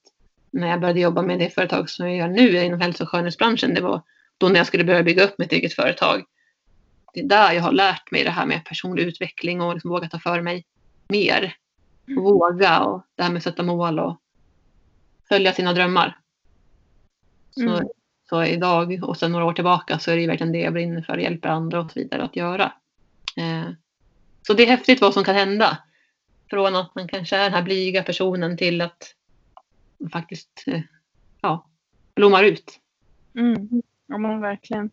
när 0.51 0.67
jag 0.67 0.81
började 0.81 0.99
jobba 0.99 1.21
med 1.21 1.39
det 1.39 1.49
företag 1.49 1.89
som 1.89 2.07
jag 2.07 2.17
gör 2.17 2.27
nu 2.27 2.63
inom 2.63 2.81
hälso 2.81 3.03
och 3.03 3.09
skönhetsbranschen. 3.09 3.73
Det 3.73 3.81
var 3.81 4.01
då 4.37 4.49
när 4.49 4.57
jag 4.57 4.67
skulle 4.67 4.83
börja 4.83 5.03
bygga 5.03 5.23
upp 5.23 5.37
mitt 5.37 5.51
eget 5.51 5.73
företag. 5.73 6.23
Det 7.13 7.19
är 7.19 7.25
där 7.25 7.51
jag 7.51 7.61
har 7.61 7.71
lärt 7.71 8.11
mig 8.11 8.23
det 8.23 8.29
här 8.29 8.45
med 8.45 8.65
personlig 8.65 9.03
utveckling 9.03 9.61
och 9.61 9.73
liksom 9.73 9.91
våga 9.91 10.09
ta 10.09 10.19
för 10.19 10.41
mig 10.41 10.65
mer. 11.09 11.55
Våga 12.17 12.79
och 12.79 13.01
det 13.15 13.23
här 13.23 13.29
med 13.29 13.37
att 13.37 13.43
sätta 13.43 13.63
mål 13.63 13.99
och 13.99 14.17
följa 15.29 15.53
sina 15.53 15.73
drömmar. 15.73 16.17
Så, 17.51 17.61
mm 17.61 17.87
så 18.29 18.43
idag 18.43 19.03
och 19.03 19.17
sen 19.17 19.31
några 19.31 19.45
år 19.45 19.53
tillbaka 19.53 19.99
så 19.99 20.11
är 20.11 20.17
det 20.17 20.27
verkligen 20.27 20.53
det 20.53 20.59
jag 20.59 20.73
brinner 20.73 21.01
för, 21.01 21.17
hjälper 21.17 21.49
andra 21.49 21.79
och 21.79 21.91
så 21.91 21.99
vidare 21.99 22.23
att 22.23 22.35
göra. 22.35 22.73
Eh, 23.37 23.69
så 24.41 24.53
det 24.53 24.63
är 24.63 24.67
häftigt 24.67 25.01
vad 25.01 25.13
som 25.13 25.23
kan 25.23 25.35
hända. 25.35 25.77
Från 26.49 26.75
att 26.75 26.95
man 26.95 27.07
kanske 27.07 27.35
är 27.35 27.43
den 27.43 27.53
här 27.53 27.61
blyga 27.61 28.03
personen 28.03 28.57
till 28.57 28.81
att 28.81 29.13
man 29.97 30.09
faktiskt 30.09 30.63
eh, 30.67 30.81
ja, 31.41 31.67
blommar 32.15 32.43
ut. 32.43 32.79
Mm. 33.35 33.69
Ja 34.07 34.17
men 34.17 34.41
verkligen. 34.41 34.89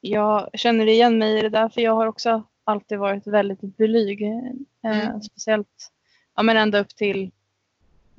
Jag 0.00 0.50
känner 0.54 0.86
igen 0.86 1.18
mig 1.18 1.38
i 1.38 1.42
det 1.42 1.48
där 1.48 1.68
för 1.68 1.80
jag 1.80 1.94
har 1.94 2.06
också 2.06 2.42
alltid 2.64 2.98
varit 2.98 3.26
väldigt 3.26 3.60
blyg. 3.60 4.22
Eh, 4.22 5.00
mm. 5.00 5.22
speciellt 5.22 5.92
ja, 6.36 6.42
men 6.42 6.56
ända 6.56 6.78
upp 6.78 6.96
till 6.96 7.30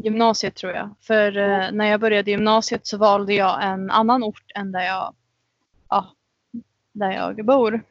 gymnasiet 0.04 0.56
tror 0.56 0.74
jag. 0.74 0.96
För 1.02 1.38
mm. 1.38 1.76
när 1.76 1.86
jag 1.86 2.00
började 2.00 2.32
gymnasiet 2.32 2.88
så 2.88 2.98
valde 2.98 3.34
jag 3.34 3.64
en 3.64 3.92
annan 3.92 4.24
ort 4.24 4.52
än 4.56 4.72
där 4.72 4.82
jag, 4.82 5.16
ja, 5.90 6.08
där 6.92 7.12
jag 7.12 7.46
bor. 7.46 7.82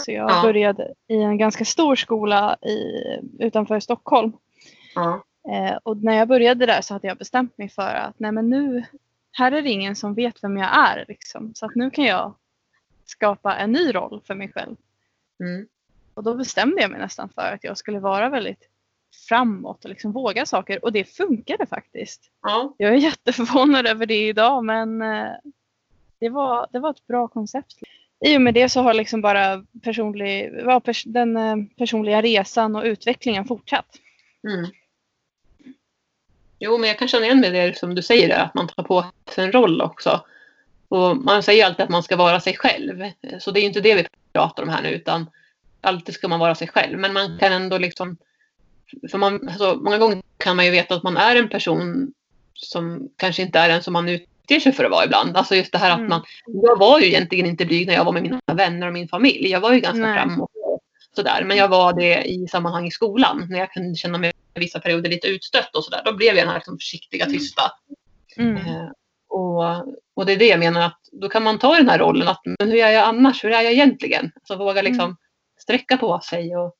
Så 0.00 0.12
jag 0.12 0.30
ja. 0.30 0.42
började 0.42 0.94
i 1.08 1.16
en 1.16 1.38
ganska 1.38 1.64
stor 1.64 1.96
skola 1.96 2.56
i, 2.62 3.04
utanför 3.38 3.80
Stockholm. 3.80 4.32
Ja. 4.94 5.24
Eh, 5.48 5.76
och 5.82 5.96
när 5.96 6.16
jag 6.16 6.28
började 6.28 6.66
där 6.66 6.80
så 6.80 6.94
hade 6.94 7.08
jag 7.08 7.16
bestämt 7.16 7.58
mig 7.58 7.68
för 7.68 7.94
att 7.94 8.18
nej 8.18 8.32
men 8.32 8.50
nu, 8.50 8.84
här 9.32 9.52
är 9.52 9.62
det 9.62 9.70
ingen 9.70 9.96
som 9.96 10.14
vet 10.14 10.44
vem 10.44 10.56
jag 10.56 10.78
är. 10.78 11.04
Liksom. 11.08 11.54
Så 11.54 11.66
att 11.66 11.74
nu 11.74 11.90
kan 11.90 12.04
jag 12.04 12.34
skapa 13.04 13.56
en 13.56 13.72
ny 13.72 13.94
roll 13.94 14.20
för 14.24 14.34
mig 14.34 14.52
själv. 14.52 14.76
Mm. 15.40 15.68
Och 16.14 16.22
då 16.22 16.34
bestämde 16.34 16.82
jag 16.82 16.90
mig 16.90 17.00
nästan 17.00 17.28
för 17.28 17.52
att 17.54 17.64
jag 17.64 17.78
skulle 17.78 18.00
vara 18.00 18.28
väldigt 18.28 18.68
framåt 19.28 19.84
och 19.84 19.90
liksom 19.90 20.12
våga 20.12 20.46
saker. 20.46 20.84
Och 20.84 20.92
det 20.92 21.04
funkade 21.04 21.66
faktiskt. 21.66 22.30
Ja. 22.42 22.74
Jag 22.78 22.90
är 22.90 22.96
jätteförvånad 22.98 23.86
över 23.86 24.06
det 24.06 24.28
idag 24.28 24.64
men 24.64 25.02
eh, 25.02 25.32
det, 26.20 26.28
var, 26.28 26.66
det 26.72 26.78
var 26.78 26.90
ett 26.90 27.06
bra 27.06 27.28
koncept. 27.28 27.74
I 28.24 28.36
och 28.36 28.42
med 28.42 28.54
det 28.54 28.68
så 28.68 28.80
har 28.80 28.94
liksom 28.94 29.20
bara 29.20 29.64
personlig, 29.82 30.50
den 31.04 31.36
eh, 31.36 31.56
personliga 31.78 32.22
resan 32.22 32.76
och 32.76 32.84
utvecklingen 32.84 33.44
fortsatt. 33.44 33.96
Mm. 34.48 34.70
Jo, 36.58 36.78
men 36.78 36.88
jag 36.88 36.98
kan 36.98 37.08
känna 37.08 37.24
igen 37.24 37.40
mig 37.40 37.50
det 37.50 37.78
som 37.78 37.94
du 37.94 38.02
säger, 38.02 38.38
att 38.38 38.54
man 38.54 38.68
tar 38.68 38.82
på 38.82 39.04
sig 39.34 39.44
en 39.44 39.52
roll 39.52 39.80
också. 39.82 40.24
Och 40.88 41.16
man 41.16 41.42
säger 41.42 41.66
alltid 41.66 41.84
att 41.84 41.90
man 41.90 42.02
ska 42.02 42.16
vara 42.16 42.40
sig 42.40 42.56
själv. 42.56 43.10
Så 43.40 43.50
det 43.50 43.60
är 43.60 43.64
inte 43.64 43.80
det 43.80 43.94
vi 43.94 44.06
pratar 44.32 44.62
om 44.62 44.68
här 44.68 44.82
nu, 44.82 44.88
utan 44.88 45.30
alltid 45.80 46.14
ska 46.14 46.28
man 46.28 46.40
vara 46.40 46.54
sig 46.54 46.68
själv. 46.68 46.98
Men 46.98 47.12
man 47.12 47.38
kan 47.38 47.52
ändå 47.52 47.78
liksom... 47.78 48.16
För 49.10 49.18
man, 49.18 49.48
alltså, 49.48 49.74
många 49.74 49.98
gånger 49.98 50.22
kan 50.36 50.56
man 50.56 50.64
ju 50.64 50.70
veta 50.70 50.94
att 50.94 51.02
man 51.02 51.16
är 51.16 51.36
en 51.36 51.48
person 51.48 52.12
som 52.54 53.08
kanske 53.16 53.42
inte 53.42 53.58
är 53.58 53.68
den 53.68 53.82
som 53.82 53.92
man 53.92 54.08
utger 54.08 54.60
sig 54.60 54.72
för 54.72 54.84
att 54.84 54.90
vara 54.90 55.04
ibland. 55.04 55.36
Alltså 55.36 55.54
just 55.54 55.72
det 55.72 55.78
här 55.78 55.90
att 55.90 55.98
mm. 55.98 56.08
man... 56.08 56.22
Jag 56.46 56.78
var 56.78 57.00
ju 57.00 57.06
egentligen 57.06 57.46
inte 57.46 57.66
blyg 57.66 57.86
när 57.86 57.94
jag 57.94 58.04
var 58.04 58.12
med 58.12 58.22
mina 58.22 58.40
vänner 58.52 58.86
och 58.86 58.92
min 58.92 59.08
familj. 59.08 59.48
Jag 59.48 59.60
var 59.60 59.72
ju 59.72 59.80
ganska 59.80 60.02
Nej. 60.02 60.14
framåt 60.14 60.50
sådär. 61.16 61.44
Men 61.44 61.56
jag 61.56 61.68
var 61.68 61.92
det 61.92 62.22
i 62.24 62.48
sammanhang 62.48 62.86
i 62.86 62.90
skolan 62.90 63.46
när 63.50 63.58
jag 63.58 63.72
kunde 63.72 63.96
känna 63.96 64.18
mig 64.18 64.32
vissa 64.54 64.80
perioder 64.80 65.10
lite 65.10 65.28
utstött 65.28 65.76
och 65.76 65.84
sådär. 65.84 66.02
Då 66.04 66.12
blev 66.12 66.34
jag 66.34 66.44
den 66.44 66.48
här 66.48 66.54
liksom, 66.54 66.78
försiktiga, 66.78 67.24
mm. 67.24 67.38
tysta. 67.38 67.62
Mm. 68.36 68.56
Eh, 68.56 68.88
och, 69.28 69.64
och 70.14 70.26
det 70.26 70.32
är 70.32 70.36
det 70.36 70.46
jag 70.46 70.58
menar 70.58 70.80
att 70.80 71.00
då 71.12 71.28
kan 71.28 71.42
man 71.42 71.58
ta 71.58 71.74
den 71.74 71.88
här 71.88 71.98
rollen 71.98 72.28
att 72.28 72.40
men 72.58 72.70
hur 72.70 72.78
är 72.78 72.90
jag 72.90 73.04
annars? 73.04 73.44
Hur 73.44 73.50
är 73.50 73.62
jag 73.62 73.72
egentligen? 73.72 74.32
Alltså 74.34 74.56
våga 74.56 74.82
liksom 74.82 75.04
mm. 75.04 75.16
sträcka 75.58 75.96
på 75.96 76.20
sig 76.20 76.56
och 76.56 76.74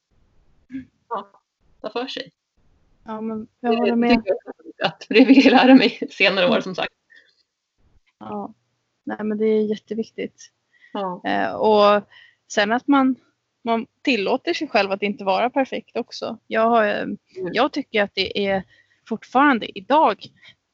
ta 1.81 1.91
för 1.91 2.07
sig. 2.07 2.31
Ja, 3.05 3.21
men 3.21 3.47
jag 3.61 3.77
håller 3.77 3.97
med. 3.97 4.23
Att 4.83 5.07
det 5.09 5.27
fick 5.27 5.45
jag 5.45 5.53
lära 5.53 5.75
mig 5.75 6.09
senare 6.11 6.49
år 6.49 6.61
som 6.61 6.75
sagt. 6.75 6.95
Ja, 8.19 8.55
nej 9.05 9.25
men 9.25 9.39
det 9.39 9.47
är 9.47 9.67
jätteviktigt. 9.71 10.51
Ja. 10.93 11.23
Eh, 11.25 11.53
och 11.53 12.03
sen 12.49 12.73
att 12.73 12.89
man 12.89 13.17
man 13.63 13.87
tillåter 14.03 14.55
sig 14.55 14.69
själv 14.69 14.93
att 14.93 15.03
inte 15.03 15.25
vara 15.25 15.51
perfekt 15.51 15.97
också. 15.97 16.39
Jag, 16.47 16.71
har, 16.71 16.85
eh, 16.85 17.01
mm. 17.01 17.19
jag 17.53 17.73
tycker 17.73 18.03
att 18.03 18.15
det 18.15 18.47
är 18.47 18.63
fortfarande 19.09 19.79
idag 19.79 20.27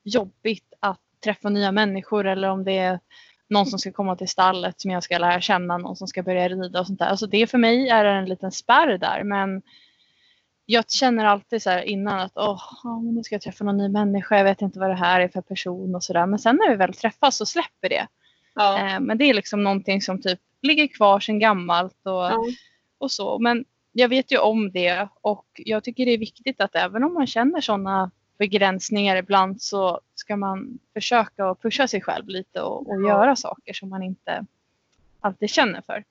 jobbigt 0.05 0.73
att 0.81 1.01
träffa 1.25 1.49
nya 1.49 1.73
människor 1.73 2.27
eller 2.27 2.49
om 2.51 2.65
det 2.65 2.79
är 2.79 3.01
någon 3.49 3.67
som 3.67 3.79
ska 3.79 3.93
komma 3.93 4.17
till 4.17 4.29
stallet 4.29 4.81
som 4.81 4.91
jag 4.91 5.03
ska 5.03 5.19
lära 5.19 5.41
känna, 5.41 5.79
någon 5.79 5.97
som 5.97 6.09
ska 6.09 6.23
börja 6.23 6.49
rida 6.49 6.81
och 6.81 6.87
sånt 6.87 6.99
där. 6.99 7.07
Alltså 7.07 7.27
det 7.27 7.47
för 7.47 7.59
mig 7.59 7.89
är 7.89 8.05
en 8.05 8.25
liten 8.25 8.53
spärr 8.53 8.99
där 8.99 9.25
men 9.25 9.63
jag 10.67 10.91
känner 10.91 11.25
alltid 11.25 11.63
så 11.63 11.79
innan 11.79 12.21
att 12.21 12.33
åh, 12.35 12.63
nu 13.03 13.23
ska 13.23 13.35
jag 13.35 13.43
träffa 13.43 13.65
någon 13.65 13.77
ny 13.77 13.89
människa, 13.89 14.37
jag 14.37 14.45
vet 14.45 14.63
inte 14.63 14.79
vad 14.79 14.91
det 14.91 14.95
här 14.95 15.21
är 15.21 15.29
för 15.29 15.41
person 15.41 15.95
och 15.95 16.05
sådär. 16.05 16.27
Men 16.27 16.39
sen 16.39 16.57
när 16.57 16.71
vi 16.71 16.77
väl 16.77 16.95
träffas 16.95 17.37
så 17.37 17.47
släpper 17.47 17.89
det. 17.89 18.07
Ja. 18.55 18.79
Eh, 18.79 19.01
men 19.01 19.19
det 19.19 19.25
är 19.25 19.35
liksom 19.35 19.65
någonting 19.65 20.03
som 20.03 20.23
typ 20.23 20.41
ligger 20.63 20.87
kvar 20.87 21.21
sedan 21.21 21.39
gammalt 21.39 22.01
och 22.03 22.13
ja 22.13 22.45
och 22.99 23.11
så. 23.11 23.39
Men 23.39 23.65
jag 23.93 24.09
vet 24.09 24.33
ju 24.33 24.39
om 24.39 24.73
det 24.73 25.09
och 25.21 25.47
jag 25.55 25.85
tycker 25.85 26.07
det 26.07 26.13
är 26.13 26.19
viktigt 26.19 26.61
att 26.61 26.75
även 26.75 27.05
om 27.05 27.15
man 27.15 27.27
känner 27.27 27.61
sådana 27.61 28.11
begränsningar 28.39 29.17
ibland 29.17 29.63
så 29.63 30.01
ska 30.15 30.37
man 30.37 30.79
försöka 30.95 31.47
att 31.47 31.63
pusha 31.63 31.89
sig 31.89 32.01
själv 32.01 32.29
lite 32.29 32.63
och, 32.63 32.89
och 32.89 33.03
göra 33.07 33.37
saker 33.37 33.73
som 33.73 33.89
man 33.89 34.03
inte 34.03 34.47
alltid 35.21 35.51
känner 35.51 35.81
för. 35.81 36.05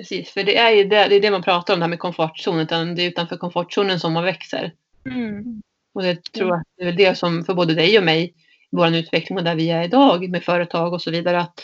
Precis, 0.00 0.30
för 0.30 0.42
det 0.42 0.56
är 0.56 0.70
ju 0.70 0.84
det, 0.84 1.08
det, 1.08 1.16
är 1.16 1.20
det 1.20 1.30
man 1.30 1.42
pratar 1.42 1.74
om 1.74 1.80
det 1.80 1.84
här 1.84 1.90
med 1.90 1.98
komfortzonen. 1.98 2.60
Utan 2.60 2.94
det 2.94 3.02
är 3.02 3.08
utanför 3.08 3.36
komfortzonen 3.36 4.00
som 4.00 4.12
man 4.12 4.24
växer. 4.24 4.74
Mm. 5.06 5.62
Och 5.92 6.02
det 6.02 6.32
tror 6.32 6.48
jag 6.48 6.62
det 6.76 6.84
är 6.84 7.08
det 7.08 7.18
som 7.18 7.44
för 7.44 7.54
både 7.54 7.74
dig 7.74 7.98
och 7.98 8.04
mig, 8.04 8.34
vår 8.70 8.94
utveckling 8.94 9.38
och 9.38 9.44
där 9.44 9.54
vi 9.54 9.70
är 9.70 9.84
idag 9.84 10.30
med 10.30 10.44
företag 10.44 10.92
och 10.92 11.02
så 11.02 11.10
vidare, 11.10 11.40
att 11.40 11.60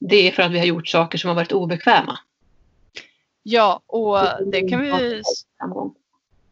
det 0.00 0.28
är 0.28 0.32
för 0.32 0.42
att 0.42 0.52
vi 0.52 0.58
har 0.58 0.66
gjort 0.66 0.88
saker 0.88 1.18
som 1.18 1.28
har 1.28 1.34
varit 1.34 1.52
obekväma. 1.52 2.18
Ja, 3.42 3.80
och 3.86 4.18
det 4.52 4.68
kan 4.68 4.82
vi... 4.82 5.22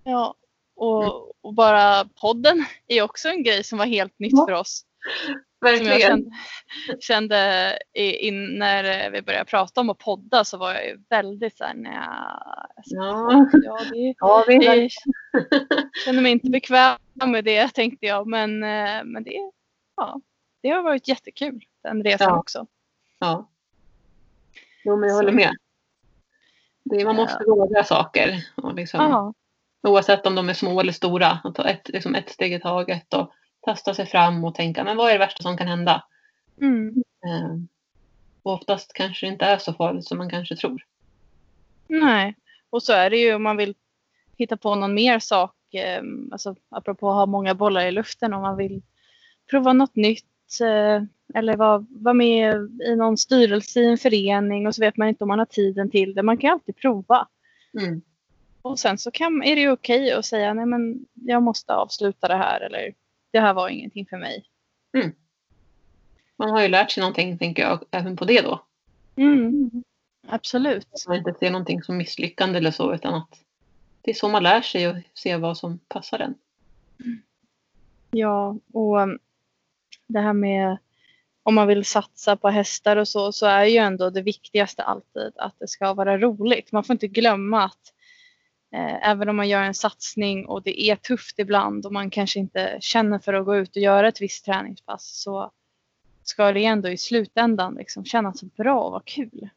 Ja, 0.05 0.35
och, 0.77 1.33
och, 1.41 1.55
bara 1.55 2.05
podden 2.05 2.65
är 2.89 3.03
också 3.03 3.29
en 3.29 3.43
grej 3.43 3.65
som 3.65 3.79
var 3.79 3.87
helt 3.87 4.19
nytt 4.19 4.39
för 4.49 4.53
oss. 4.53 4.85
Som 5.79 5.87
jag 5.87 6.01
kände, 6.01 6.31
kände 7.01 7.79
in, 7.95 8.59
när 8.59 9.11
vi 9.11 9.23
började 9.23 9.45
prata 9.45 9.81
om 9.81 9.91
att 9.91 9.99
podda 9.99 10.45
så 10.45 10.59
var 10.59 10.75
jag 10.75 10.87
ju 10.87 10.99
väldigt 11.11 11.57
såhär, 11.57 11.77
ja, 12.85 13.43
ja, 13.63 13.79
det, 13.93 14.15
ja, 14.19 14.45
det, 14.47 14.59
det 14.59 14.89
känner 16.05 16.23
mig 16.23 16.33
inte 16.33 16.51
bekväm 16.51 16.99
med 17.27 17.45
det 17.45 17.69
tänkte 17.69 18.07
jag. 18.07 18.27
Men, 18.27 18.63
eh, 18.63 19.05
men 19.05 19.25
det, 19.25 19.51
ja, 19.97 20.21
det 20.63 20.69
har 20.69 20.83
varit 20.83 21.09
jättekul 21.09 21.65
den 21.83 22.03
resan 22.03 22.29
ja. 22.29 22.39
också. 22.39 22.67
Ja. 23.19 23.51
Jo, 24.85 24.97
men 24.97 25.09
jag 25.09 25.17
håller 25.17 25.33
med. 25.33 25.51
Det, 26.85 27.05
man 27.05 27.17
måste 27.17 27.45
ja. 27.47 27.55
våga 27.55 27.85
saker. 27.85 28.47
Och 28.57 28.75
liksom. 28.75 29.35
Oavsett 29.83 30.27
om 30.27 30.35
de 30.35 30.49
är 30.49 30.55
små 30.55 30.81
eller 30.81 30.93
stora. 30.93 31.39
Att 31.45 31.55
ta 31.55 31.69
ett, 31.69 31.89
liksom 31.89 32.15
ett 32.15 32.31
steg 32.31 32.53
i 32.53 32.61
taget 32.61 33.15
och 33.15 33.33
testa 33.65 33.95
sig 33.95 34.07
fram 34.07 34.45
och 34.45 34.55
tänka 34.55 34.85
men 34.85 34.97
vad 34.97 35.09
är 35.09 35.13
det 35.13 35.19
värsta 35.19 35.43
som 35.43 35.57
kan 35.57 35.69
hända? 35.69 36.05
Mm. 36.61 37.03
Eh, 37.25 37.57
och 38.43 38.53
oftast 38.53 38.93
kanske 38.93 39.27
det 39.27 39.33
inte 39.33 39.45
är 39.45 39.59
så 39.59 39.73
farligt 39.73 40.05
som 40.05 40.19
man 40.19 40.31
kanske 40.31 40.57
tror. 40.57 40.85
Nej, 41.89 42.35
och 42.71 42.83
så 42.83 42.93
är 42.93 43.11
det 43.11 43.17
ju 43.17 43.35
om 43.35 43.43
man 43.43 43.57
vill 43.57 43.75
hitta 44.37 44.57
på 44.57 44.75
någon 44.75 44.95
mer 44.95 45.19
sak. 45.19 45.75
Eh, 45.75 46.03
alltså 46.33 46.57
apropå 46.69 47.11
att 47.11 47.17
ha 47.17 47.27
många 47.27 47.55
bollar 47.55 47.87
i 47.87 47.93
luften 47.93 48.35
om 48.35 48.43
man 48.43 48.57
vill 48.57 48.83
prova 49.51 49.73
något 49.73 49.97
nytt. 49.97 50.61
Eh, 50.61 51.03
eller 51.35 51.57
vara 51.57 51.87
var 51.89 52.15
med 52.15 52.71
i 52.87 52.97
någon 52.97 53.17
styrelse 53.17 53.81
i 53.81 53.87
en 53.87 53.99
förening 53.99 54.67
och 54.67 54.75
så 54.75 54.81
vet 54.81 54.97
man 54.97 55.09
inte 55.09 55.25
om 55.25 55.29
man 55.29 55.39
har 55.39 55.47
tiden 55.47 55.91
till 55.91 56.15
det. 56.15 56.23
Man 56.23 56.39
kan 56.39 56.51
alltid 56.51 56.77
prova. 56.77 57.29
Mm. 57.81 58.03
Och 58.63 58.79
sen 58.79 58.99
så 58.99 59.11
kan, 59.11 59.43
är 59.43 59.57
det 59.57 59.71
okej 59.71 60.03
okay 60.03 60.11
att 60.11 60.25
säga 60.25 60.55
nej 60.55 60.67
men 60.67 61.07
jag 61.15 61.43
måste 61.43 61.75
avsluta 61.75 62.29
det 62.29 62.37
här 62.37 62.61
eller 62.61 62.95
det 63.33 63.41
här 63.41 63.55
var 63.55 63.69
ingenting 63.69 64.07
för 64.07 64.17
mig. 64.17 64.45
Mm. 64.97 65.13
Man 66.37 66.51
har 66.51 66.63
ju 66.63 66.69
lärt 66.69 66.91
sig 66.91 67.01
någonting 67.01 67.39
tänker 67.39 67.63
jag 67.63 67.85
även 67.91 68.17
på 68.17 68.25
det 68.25 68.41
då. 68.41 68.65
Mm. 69.17 69.71
Absolut. 70.27 71.05
Man 71.09 71.17
inte 71.17 71.35
ser 71.35 71.51
någonting 71.51 71.83
som 71.83 71.97
misslyckande 71.97 72.59
eller 72.59 72.71
så 72.71 72.95
utan 72.95 73.15
att 73.15 73.45
det 74.01 74.11
är 74.11 74.15
så 74.15 74.29
man 74.29 74.43
lär 74.43 74.61
sig 74.61 74.89
och 74.89 74.97
ser 75.15 75.39
vad 75.39 75.59
som 75.59 75.79
passar 75.79 76.19
en. 76.19 76.35
Ja, 78.11 78.57
och 78.73 78.99
um, 78.99 79.19
det 80.07 80.21
här 80.21 80.33
med 80.33 80.79
om 81.43 81.55
man 81.55 81.69
vill 81.69 81.85
satsa 81.85 82.37
på 82.37 82.49
hästar 82.49 82.97
och 82.97 83.09
så, 83.09 83.33
så 83.33 83.47
är 83.47 83.65
ju 83.65 83.77
ändå 83.77 84.11
det 84.11 84.23
viktigaste 84.23 84.83
alltid 84.83 85.33
att 85.37 85.55
det 85.59 85.69
ska 85.69 85.95
vara 85.95 86.19
roligt. 86.19 86.73
Man 86.73 86.85
får 86.85 86.95
inte 86.95 87.09
glömma 87.09 87.65
att 87.65 87.93
även 89.03 89.29
om 89.29 89.37
man 89.37 89.49
gör 89.49 89.63
en 89.63 89.75
satsning 89.75 90.47
och 90.47 90.63
det 90.63 90.83
är 90.83 90.97
tufft 90.97 91.39
ibland 91.39 91.87
och 91.87 91.93
man 91.93 92.11
kanske 92.11 92.39
inte 92.39 92.79
känner 92.81 93.19
för 93.19 93.35
att 93.35 93.45
gå 93.45 93.57
ut 93.57 93.77
och 93.77 93.83
göra 93.83 94.09
ett 94.09 94.21
visst 94.21 94.45
träningspass 94.45 95.23
så 95.23 95.51
ska 96.23 96.53
det 96.53 96.65
ändå 96.65 96.89
i 96.89 96.97
slutändan 96.97 97.75
liksom 97.75 98.05
kännas 98.05 98.43
bra 98.43 98.81
och 98.81 98.93
vara 98.93 99.03
kul. 99.07 99.49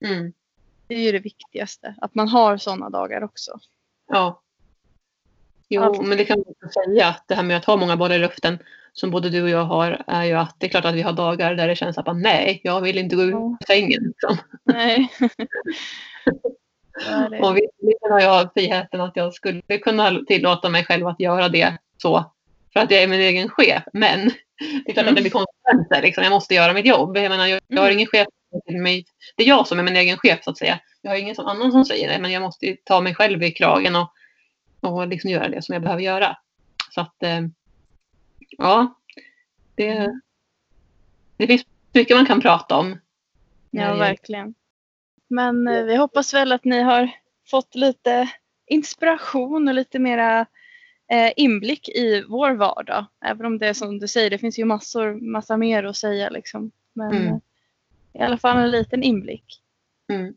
Mm. 0.00 0.32
Det 0.86 0.94
är 0.94 1.00
ju 1.00 1.12
det 1.12 1.18
viktigaste, 1.18 1.94
att 2.00 2.14
man 2.14 2.28
har 2.28 2.56
sådana 2.56 2.90
dagar 2.90 3.24
också. 3.24 3.60
Ja. 4.08 4.42
Jo, 5.68 5.82
Allt. 5.82 6.06
men 6.06 6.18
det 6.18 6.24
kan 6.24 6.38
man 6.38 6.46
också 6.48 6.80
säga 6.80 7.06
att 7.06 7.24
det 7.26 7.34
här 7.34 7.42
med 7.42 7.56
att 7.56 7.64
ha 7.64 7.76
många 7.76 7.96
bollar 7.96 8.14
i 8.14 8.18
luften 8.18 8.58
som 8.92 9.10
både 9.10 9.30
du 9.30 9.42
och 9.42 9.50
jag 9.50 9.64
har 9.64 10.04
är 10.06 10.24
ju 10.24 10.34
att 10.34 10.54
det 10.58 10.66
är 10.66 10.70
klart 10.70 10.84
att 10.84 10.94
vi 10.94 11.02
har 11.02 11.12
dagar 11.12 11.54
där 11.54 11.68
det 11.68 11.76
känns 11.76 11.98
att 11.98 12.06
man, 12.06 12.22
nej, 12.22 12.60
jag 12.64 12.80
vill 12.80 12.98
inte 12.98 13.16
gå 13.16 13.22
ut 13.22 13.34
ur 13.34 13.66
sängen. 13.66 14.02
Liksom. 14.02 14.36
Nej. 14.64 15.12
och 17.42 17.56
visserligen 17.56 18.10
har 18.10 18.20
jag 18.20 18.52
friheten 18.54 19.00
att 19.00 19.16
jag 19.16 19.34
skulle 19.34 19.78
kunna 19.82 20.24
tillåta 20.26 20.68
mig 20.68 20.84
själv 20.84 21.06
att 21.06 21.20
göra 21.20 21.48
det 21.48 21.78
så 21.96 22.32
för 22.72 22.80
att 22.80 22.90
jag 22.90 23.02
är 23.02 23.08
min 23.08 23.20
egen 23.20 23.48
chef. 23.48 23.82
Men 23.92 24.24
det 24.84 24.90
är 24.90 24.92
klart 24.92 24.98
mm. 24.98 25.08
att 25.08 25.16
det 25.16 25.22
blir 25.22 25.30
konsekvenser. 25.30 26.02
Liksom. 26.02 26.24
Jag 26.24 26.30
måste 26.30 26.54
göra 26.54 26.72
mitt 26.72 26.86
jobb. 26.86 27.16
Jag, 27.16 27.30
menar, 27.30 27.46
jag, 27.46 27.60
jag 27.66 27.80
har 27.80 27.86
mm. 27.86 27.98
ingen 27.98 28.06
chef 28.06 28.26
till 28.66 28.78
mig. 28.78 29.04
Det 29.36 29.42
är 29.42 29.48
jag 29.48 29.66
som 29.66 29.78
är 29.78 29.82
min 29.82 29.96
egen 29.96 30.18
chef 30.18 30.44
så 30.44 30.50
att 30.50 30.58
säga. 30.58 30.80
Jag 31.02 31.10
har 31.10 31.18
ingen 31.18 31.34
som 31.34 31.46
annan 31.46 31.72
som 31.72 31.84
säger 31.84 32.08
det. 32.12 32.18
Men 32.18 32.32
jag 32.32 32.42
måste 32.42 32.76
ta 32.84 33.00
mig 33.00 33.14
själv 33.14 33.42
i 33.42 33.50
kragen 33.50 33.96
och, 33.96 34.12
och 34.80 35.08
liksom 35.08 35.30
göra 35.30 35.48
det 35.48 35.62
som 35.62 35.72
jag 35.72 35.82
behöver 35.82 36.02
göra. 36.02 36.36
Så 36.90 37.00
att 37.00 37.22
eh, 37.22 37.40
ja, 38.58 38.94
det, 39.74 40.08
det 41.36 41.46
finns 41.46 41.62
mycket 41.92 42.16
man 42.16 42.26
kan 42.26 42.40
prata 42.40 42.76
om. 42.76 42.98
Ja, 43.70 43.94
verkligen. 43.94 44.54
Men 45.28 45.68
eh, 45.68 45.84
vi 45.84 45.96
hoppas 45.96 46.34
väl 46.34 46.52
att 46.52 46.64
ni 46.64 46.80
har 46.80 47.10
fått 47.50 47.74
lite 47.74 48.30
inspiration 48.66 49.68
och 49.68 49.74
lite 49.74 49.98
mera 49.98 50.46
eh, 51.10 51.32
inblick 51.36 51.88
i 51.88 52.24
vår 52.28 52.50
vardag. 52.50 53.06
Även 53.24 53.46
om 53.46 53.58
det 53.58 53.68
är 53.68 53.74
som 53.74 53.98
du 53.98 54.08
säger, 54.08 54.30
det 54.30 54.38
finns 54.38 54.58
ju 54.58 54.64
massor, 54.64 55.32
massa 55.32 55.56
mer 55.56 55.84
att 55.84 55.96
säga 55.96 56.30
liksom. 56.30 56.70
Men 56.92 57.12
mm. 57.12 57.26
Eh, 57.26 57.38
i 58.12 58.18
alla 58.22 58.38
fall 58.38 58.56
en 58.58 58.70
liten 58.70 59.02
inblick. 59.02 59.62
Mm. 60.12 60.34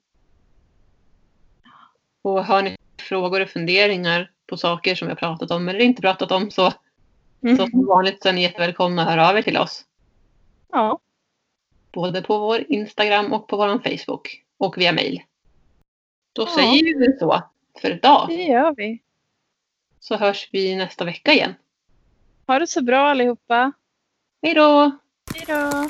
Och 2.21 2.45
har 2.45 2.61
ni 2.61 2.75
frågor 3.01 3.41
och 3.41 3.49
funderingar 3.49 4.31
på 4.47 4.57
saker 4.57 4.95
som 4.95 5.07
vi 5.07 5.11
har 5.11 5.15
pratat 5.15 5.51
om 5.51 5.69
eller 5.69 5.79
inte 5.79 6.01
pratat 6.01 6.31
om 6.31 6.51
så, 6.51 6.73
mm. 7.43 7.57
så 7.57 7.67
som 7.67 7.85
vanligt 7.85 8.23
så 8.23 8.29
är 8.29 8.33
ni 8.33 8.41
jättevälkomna 8.41 9.01
att 9.01 9.09
höra 9.09 9.29
av 9.29 9.37
er 9.37 9.41
till 9.41 9.57
oss. 9.57 9.85
Ja. 10.71 10.99
Både 11.91 12.21
på 12.21 12.37
vår 12.37 12.65
Instagram 12.71 13.33
och 13.33 13.47
på 13.47 13.57
vår 13.57 13.79
Facebook 13.79 14.40
och 14.61 14.77
via 14.77 14.91
mail. 14.91 15.21
Då 16.33 16.41
ja. 16.41 16.55
säger 16.55 16.99
vi 16.99 17.17
så 17.19 17.43
för 17.81 17.91
idag. 17.91 18.27
Det 18.27 18.43
gör 18.43 18.75
vi. 18.75 19.01
Så 19.99 20.15
hörs 20.15 20.49
vi 20.51 20.75
nästa 20.75 21.05
vecka 21.05 21.33
igen. 21.33 21.53
Ha 22.47 22.59
det 22.59 22.67
så 22.67 22.83
bra 22.83 23.09
allihopa. 23.09 23.71
Hej 24.41 24.53
då! 24.53 24.91
Hej 25.35 25.43
då! 25.47 25.89